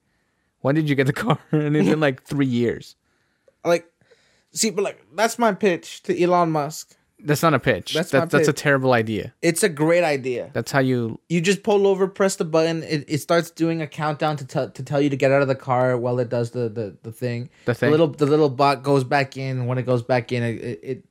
"When 0.61 0.75
did 0.75 0.89
you 0.89 0.95
get 0.95 1.07
the 1.07 1.13
car?" 1.13 1.39
And 1.51 1.75
it's 1.75 1.89
been 1.89 1.99
like 1.99 2.23
three 2.23 2.45
years. 2.45 2.95
Like, 3.63 3.85
see, 4.51 4.69
but 4.69 4.83
like 4.83 5.01
that's 5.15 5.39
my 5.39 5.53
pitch 5.53 6.03
to 6.03 6.21
Elon 6.21 6.51
Musk. 6.51 6.95
That's 7.21 7.43
not 7.43 7.53
a 7.53 7.59
pitch. 7.59 7.93
That's 7.93 8.11
That's 8.11 8.31
my 8.31 8.37
that's 8.37 8.47
a 8.47 8.53
terrible 8.53 8.93
idea. 8.93 9.33
It's 9.41 9.63
a 9.63 9.69
great 9.69 10.03
idea. 10.03 10.51
That's 10.53 10.71
how 10.71 10.79
you. 10.79 11.19
You 11.27 11.41
just 11.41 11.63
pull 11.63 11.85
over, 11.87 12.07
press 12.07 12.37
the 12.37 12.45
button. 12.45 12.83
It, 12.83 13.05
it 13.07 13.17
starts 13.19 13.51
doing 13.51 13.81
a 13.81 13.87
countdown 13.87 14.37
to 14.37 14.45
tell 14.45 14.69
to 14.69 14.83
tell 14.83 15.01
you 15.01 15.09
to 15.09 15.17
get 15.17 15.31
out 15.31 15.41
of 15.41 15.47
the 15.47 15.55
car 15.55 15.97
while 15.97 16.19
it 16.19 16.29
does 16.29 16.51
the 16.51 16.69
the, 16.69 16.97
the 17.03 17.11
thing. 17.11 17.49
The 17.65 17.73
thing. 17.73 17.87
The 17.87 17.91
little 17.91 18.07
the 18.07 18.25
little 18.25 18.49
bot 18.49 18.83
goes 18.83 19.03
back 19.03 19.37
in. 19.37 19.65
When 19.65 19.77
it 19.77 19.85
goes 19.85 20.01
back 20.01 20.31
in, 20.31 20.43
it 20.43 20.55
it, 20.63 21.05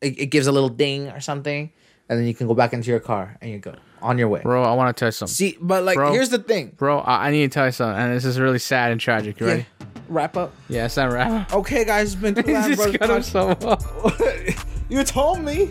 it 0.00 0.18
it 0.20 0.26
gives 0.26 0.46
a 0.46 0.52
little 0.52 0.68
ding 0.68 1.08
or 1.08 1.20
something, 1.20 1.72
and 2.08 2.18
then 2.18 2.26
you 2.26 2.34
can 2.34 2.46
go 2.46 2.54
back 2.54 2.72
into 2.72 2.90
your 2.90 3.00
car 3.00 3.36
and 3.40 3.50
you 3.50 3.58
go 3.58 3.74
on 4.02 4.16
your 4.16 4.28
way. 4.28 4.40
Bro, 4.42 4.62
I 4.62 4.72
want 4.74 4.96
to 4.96 4.98
tell 4.98 5.08
you 5.08 5.12
something. 5.12 5.34
See, 5.34 5.58
but 5.60 5.84
like 5.84 5.96
Bro. 5.96 6.12
here's 6.12 6.30
the 6.30 6.38
thing. 6.38 6.72
Bro, 6.76 7.00
I, 7.00 7.28
I 7.28 7.30
need 7.30 7.50
to 7.50 7.54
tell 7.54 7.66
you 7.66 7.72
something, 7.72 8.00
and 8.00 8.14
this 8.14 8.24
is 8.24 8.38
really 8.38 8.58
sad 8.58 8.92
and 8.92 9.00
tragic. 9.00 9.40
You 9.40 9.46
ready? 9.46 9.66
Yeah. 9.80 9.86
Wrap 10.08 10.36
up. 10.36 10.54
Yeah, 10.68 10.86
it's 10.86 10.96
not 10.96 11.12
right. 11.12 11.52
Okay, 11.52 11.84
guys, 11.84 12.14
it's 12.14 12.20
been 12.20 12.34
two 12.36 12.42
He 12.42 12.74
just 12.74 12.98
cut 12.98 13.10
himself 13.10 13.64
off. 13.64 14.69
You 14.90 15.02
told 15.04 15.40
me. 15.40 15.70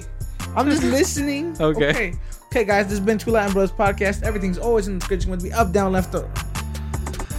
I'm 0.55 0.70
just 0.70 0.84
listening. 0.97 1.55
Okay. 1.59 1.89
okay. 1.89 2.13
Okay, 2.47 2.63
guys, 2.63 2.86
this 2.86 2.97
has 2.97 3.05
been 3.05 3.20
Two 3.20 3.30
Latin 3.32 3.53
Brothers 3.53 3.72
podcast. 3.72 4.24
Everything's 4.24 4.57
always 4.57 4.88
in 4.88 4.93
the 4.95 4.99
description. 4.99 5.30
With 5.30 5.43
me 5.43 5.51
up, 5.51 5.72
down, 5.72 5.91
left, 5.91 6.15
or 6.15 6.28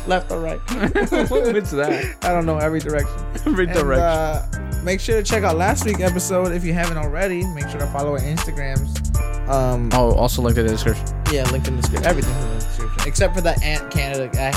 left 0.06 0.30
or 0.30 0.40
right. 0.40 0.58
What's 0.70 1.72
that? 1.72 2.16
I 2.22 2.28
don't 2.28 2.46
know 2.46 2.58
every 2.58 2.78
direction. 2.78 3.12
Every 3.46 3.64
And, 3.66 3.74
direction. 3.74 4.04
uh, 4.04 4.80
make 4.84 5.00
sure 5.00 5.16
to 5.20 5.22
check 5.28 5.42
out 5.42 5.56
last 5.56 5.84
week's 5.84 6.00
episode 6.00 6.52
if 6.52 6.62
you 6.64 6.72
haven't 6.72 6.96
already. 6.98 7.44
Make 7.54 7.68
sure 7.68 7.80
to 7.80 7.86
follow 7.88 8.12
our 8.12 8.20
Instagrams. 8.20 8.88
Um, 9.48 9.90
oh, 9.94 10.12
also 10.14 10.42
link 10.42 10.56
in 10.56 10.66
the 10.66 10.72
description. 10.72 11.04
yeah, 11.32 11.42
link 11.50 11.66
in 11.66 11.74
the 11.74 11.82
description. 11.82 12.06
Everything's 12.08 12.36
in 12.44 12.48
the 12.50 12.54
description 12.54 13.08
except 13.08 13.34
for 13.34 13.40
that 13.40 13.60
Ant 13.64 13.90
Canada 13.90 14.28
guy. 14.32 14.50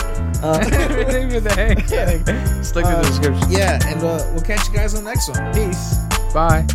Uh, 0.44 0.60
Everything 0.72 1.32
in 1.32 1.44
the 1.44 1.52
hang. 1.56 1.78
Just 1.80 2.76
link 2.76 2.86
in 2.86 2.92
the 2.94 2.98
Um, 3.00 3.06
description. 3.06 3.52
yeah, 3.52 3.80
and 3.88 4.04
uh, 4.04 4.24
we'll 4.34 4.42
catch 4.44 4.68
you 4.70 4.74
guys 4.76 4.94
on 4.94 5.04
the 5.04 5.10
next 5.10 5.30
one. 5.30 5.52
Peace. 5.54 6.13
Bye. 6.34 6.66